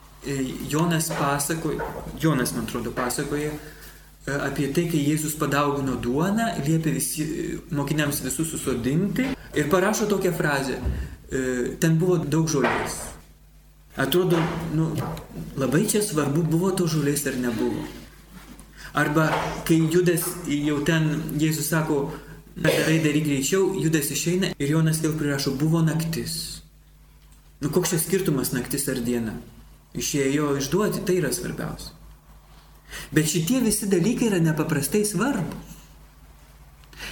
Jonas 0.71 1.11
pasakoja, 1.15 1.85
Jonas, 2.21 2.53
man 2.57 2.65
atrodo, 2.65 2.93
pasakoja 2.97 3.51
e, 3.53 4.37
apie 4.49 4.69
tai, 4.75 4.87
kai 4.91 5.03
Jėzus 5.03 5.37
padaugino 5.41 5.97
duoną, 6.03 6.49
liepė 6.67 6.95
visi, 6.97 7.27
e, 7.27 7.59
mokiniams 7.75 8.23
visus 8.25 8.51
susodinti 8.55 9.31
ir 9.55 9.71
parašo 9.73 10.09
tokią 10.11 10.35
frazę. 10.37 10.81
Ten 11.83 11.97
buvo 11.99 12.21
daug 12.23 12.47
žolės. 12.47 13.01
Atrodo, 13.99 14.39
nu, 14.79 14.93
labai 15.59 15.81
čia 15.91 15.99
svarbu, 16.05 16.45
buvo 16.47 16.71
to 16.79 16.87
žolės 16.87 17.25
ar 17.27 17.35
nebuvo. 17.43 17.83
Arba 18.95 19.25
kai 19.67 19.81
Judas 19.91 20.29
jau 20.47 20.79
ten, 20.87 21.09
Jėzus 21.41 21.73
sako, 21.73 22.05
Darai, 22.57 23.03
daryk 23.05 23.27
greičiau, 23.27 23.75
judas 23.77 24.09
išeina 24.09 24.55
ir 24.57 24.71
Jonas 24.73 25.03
vėl 25.05 25.13
prirašo, 25.19 25.53
buvo 25.61 25.83
naktis. 25.85 26.63
Nu 27.61 27.69
koks 27.69 27.93
čia 27.93 27.99
skirtumas 28.01 28.55
naktis 28.57 28.89
ar 28.89 29.03
diena? 29.05 29.35
Išėjo 29.97 30.57
išduoti, 30.61 31.05
tai 31.07 31.21
yra 31.23 31.33
svarbiausia. 31.33 31.95
Bet 33.15 33.29
šitie 33.31 33.61
visi 33.65 33.89
dalykai 33.91 34.31
yra 34.31 34.41
nepaprastai 34.43 35.05
svarbus. 35.09 35.75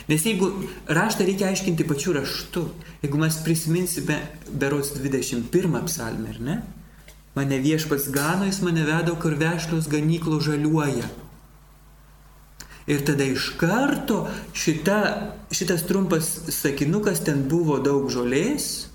Nes 0.08 0.24
jeigu 0.24 0.50
raštą 0.88 1.24
reikia 1.24 1.50
aiškinti 1.50 1.86
pačiu 1.88 2.14
raštu, 2.16 2.64
jeigu 3.02 3.20
mes 3.20 3.36
prisiminsime 3.44 4.18
berots 4.48 4.94
21 4.96 5.84
psalmę, 5.88 6.32
ar 6.34 6.40
ne? 6.40 6.56
Mane 7.34 7.58
viešpats 7.58 8.08
gano, 8.14 8.46
jis 8.48 8.60
mane 8.62 8.84
vedo, 8.86 9.16
kur 9.20 9.34
vešlios 9.38 9.88
ganyklo 9.90 10.40
žaliuoja. 10.40 11.08
Ir 12.86 13.00
tada 13.04 13.24
iš 13.24 13.54
karto 13.58 14.26
šita, 14.52 14.98
šitas 15.50 15.86
trumpas 15.88 16.28
sakinukas, 16.52 17.24
ten 17.24 17.46
buvo 17.48 17.78
daug 17.80 18.10
žolės, 18.12 18.90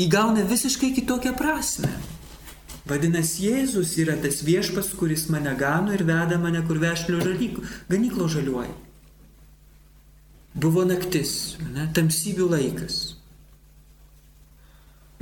įgauna 0.00 0.46
visiškai 0.48 0.94
kitokią 0.96 1.36
prasme. 1.36 1.92
Vadinasi, 2.88 3.46
Jėzus 3.46 3.94
yra 4.02 4.16
tas 4.18 4.40
viešpas, 4.42 4.90
kuris 4.98 5.28
mane 5.30 5.52
gano 5.58 5.94
ir 5.94 6.02
veda 6.02 6.38
mane, 6.38 6.64
kur 6.66 6.80
vešlio 6.82 7.20
ganyklo 7.88 8.26
žaliuoja. 8.28 8.74
Buvo 10.54 10.84
naktis, 10.84 11.56
ne, 11.72 11.86
tamsybių 11.94 12.48
laikas. 12.50 12.96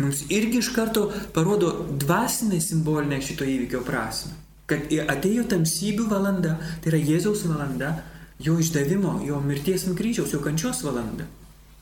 Mums 0.01 0.25
irgi 0.33 0.59
iš 0.59 0.71
karto 0.75 1.11
parodo 1.35 1.71
dvasinę 2.01 2.61
simbolinę 2.65 3.21
šito 3.23 3.45
įvykio 3.45 3.85
prasme. 3.85 4.33
Kad 4.71 4.89
atėjo 5.13 5.45
tamsybių 5.51 6.07
valanda, 6.09 6.57
tai 6.81 6.95
yra 6.95 7.03
Jėzaus 7.05 7.45
valanda, 7.45 7.93
jo 8.41 8.57
išdavimo, 8.59 9.19
jo 9.27 9.41
mirties 9.45 9.85
ant 9.87 9.99
kryžiaus, 9.99 10.33
jo 10.33 10.41
kančios 10.41 10.81
valanda. 10.87 11.29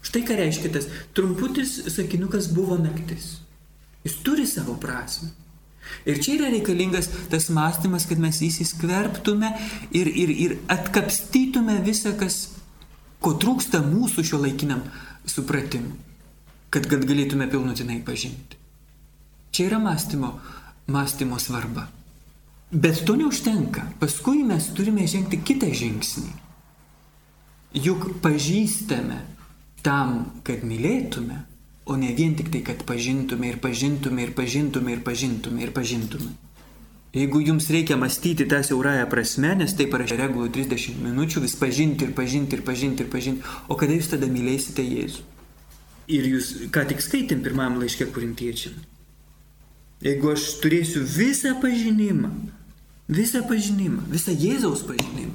Štai 0.02 0.24
ką 0.26 0.38
reiškia 0.38 0.72
tas 0.74 0.88
trumputis 1.14 1.76
sakinukas 1.94 2.50
buvo 2.54 2.78
naktis. 2.80 3.36
Jis 4.04 4.18
turi 4.26 4.46
savo 4.46 4.74
prasme. 4.80 5.30
Ir 6.08 6.20
čia 6.22 6.36
yra 6.36 6.50
reikalingas 6.52 7.08
tas 7.32 7.48
mąstymas, 7.54 8.06
kad 8.08 8.20
mes 8.20 8.40
įsiskverbtume 8.44 9.50
ir, 9.96 10.08
ir, 10.08 10.32
ir 10.32 10.56
atkapstytume 10.70 11.78
visą, 11.86 12.14
kas, 12.20 12.40
ko 13.24 13.34
trūksta 13.40 13.80
mūsų 13.86 14.24
šio 14.30 14.40
laikiniam 14.42 14.84
supratimui, 15.28 15.96
kad, 16.70 16.88
kad 16.90 17.04
galėtume 17.08 17.48
pilnutinai 17.50 18.00
pažinti. 18.04 18.58
Čia 19.52 19.70
yra 19.70 19.78
mąstymo, 19.82 20.34
mąstymo 20.92 21.38
svarba. 21.40 21.88
Bet 22.70 23.00
to 23.08 23.16
neužtenka. 23.16 23.86
Paskui 24.00 24.42
mes 24.44 24.68
turime 24.76 25.06
žengti 25.08 25.40
kitą 25.40 25.70
žingsnį. 25.72 26.34
Juk 27.80 28.10
pažįstame 28.24 29.22
tam, 29.84 30.40
kad 30.44 30.64
mylėtume, 30.68 31.40
o 31.88 31.96
ne 31.96 32.12
vien 32.12 32.34
tik 32.36 32.50
tai, 32.52 32.60
kad 32.60 32.84
pažintume 32.84 33.48
ir 33.48 33.56
pažintume 33.64 34.22
ir 34.22 34.34
pažintume 34.36 34.92
ir 34.92 35.00
pažintume 35.00 35.62
ir 35.64 35.72
pažintume. 35.72 36.34
Jeigu 37.16 37.40
jums 37.40 37.70
reikia 37.72 37.96
mąstyti 37.96 38.44
tą 38.46 38.60
siaurąją 38.62 39.06
prasme, 39.08 39.54
nes 39.56 39.72
tai 39.72 39.86
parašė 39.88 40.18
regulų 40.20 40.50
30 40.52 40.98
minučių, 41.00 41.40
vis 41.46 41.54
pažinti 41.56 42.04
ir 42.04 42.12
pažinti 42.12 42.58
ir 42.58 42.62
pažinti 42.66 43.06
ir 43.06 43.08
pažinti, 43.08 43.54
o 43.68 43.76
kada 43.80 43.96
jūs 43.96 44.10
tada 44.12 44.28
mylėsite 44.28 44.84
Jėzų? 44.84 45.24
Ir 46.12 46.28
jūs 46.34 46.50
ką 46.74 46.84
tik 46.90 47.00
skaitėm 47.04 47.40
pirmam 47.46 47.80
laiškė 47.80 48.10
kurintiečiam. 48.12 48.76
Jeigu 50.04 50.34
aš 50.34 50.44
turėsiu 50.60 51.00
visą 51.08 51.54
pažinimą, 51.62 52.28
visą 53.08 53.40
pažinimą, 53.48 54.04
visą 54.12 54.36
Jėzaus 54.36 54.84
pažinimą, 54.84 55.32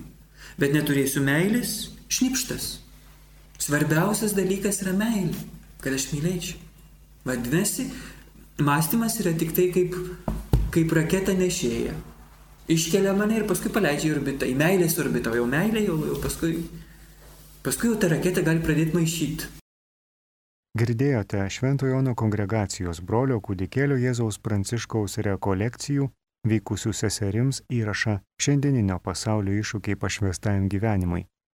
bet 0.61 0.77
neturėsiu 0.77 1.25
meilės, 1.25 1.89
šnipštas. 2.13 2.69
Svarbiausias 3.57 4.37
dalykas 4.37 4.83
yra 4.85 4.93
meilė 5.01 5.41
kad 5.83 5.95
aš 5.95 6.09
mylėčiau. 6.13 6.59
Vadinasi, 7.27 7.87
mąstymas 8.59 9.19
yra 9.23 9.31
tik 9.39 9.53
tai 9.55 9.69
kaip, 9.75 9.95
kaip 10.75 10.95
raketa 10.97 11.35
nešėja. 11.37 11.95
Iškelia 12.73 13.13
mane 13.15 13.41
ir 13.41 13.47
paskui 13.47 13.71
paleidžia 13.75 14.09
į 14.09 14.15
orbitą, 14.17 14.47
į 14.47 14.55
meilės 14.59 14.95
orbitą, 14.99 15.33
o 15.33 15.39
jau 15.41 15.47
meilė 15.47 15.83
jau, 15.83 15.97
jau 16.07 16.19
paskui, 16.23 16.55
paskui 17.63 17.91
jau 17.91 17.99
ta 17.99 18.09
raketa 18.11 18.43
gali 18.45 18.63
pradėti 18.63 18.95
maišyti. 18.95 19.51
Girdėjote 20.79 21.43
Šventojo 21.53 21.99
Jono 21.99 22.15
kongregacijos 22.17 23.03
brolio 23.05 23.37
kūdikėlio 23.45 23.99
Jėzaus 24.01 24.39
Pranciškaus 24.41 25.19
rekolekcijų 25.27 26.07
vykusių 26.49 26.93
seserims 26.97 27.61
įrašą 27.71 28.17
šiandieninio 28.41 28.97
pasaulio 29.03 29.53
iššūkiai 29.59 29.99
pašvestajam 29.99 30.65
gyvenimui. 30.71 31.27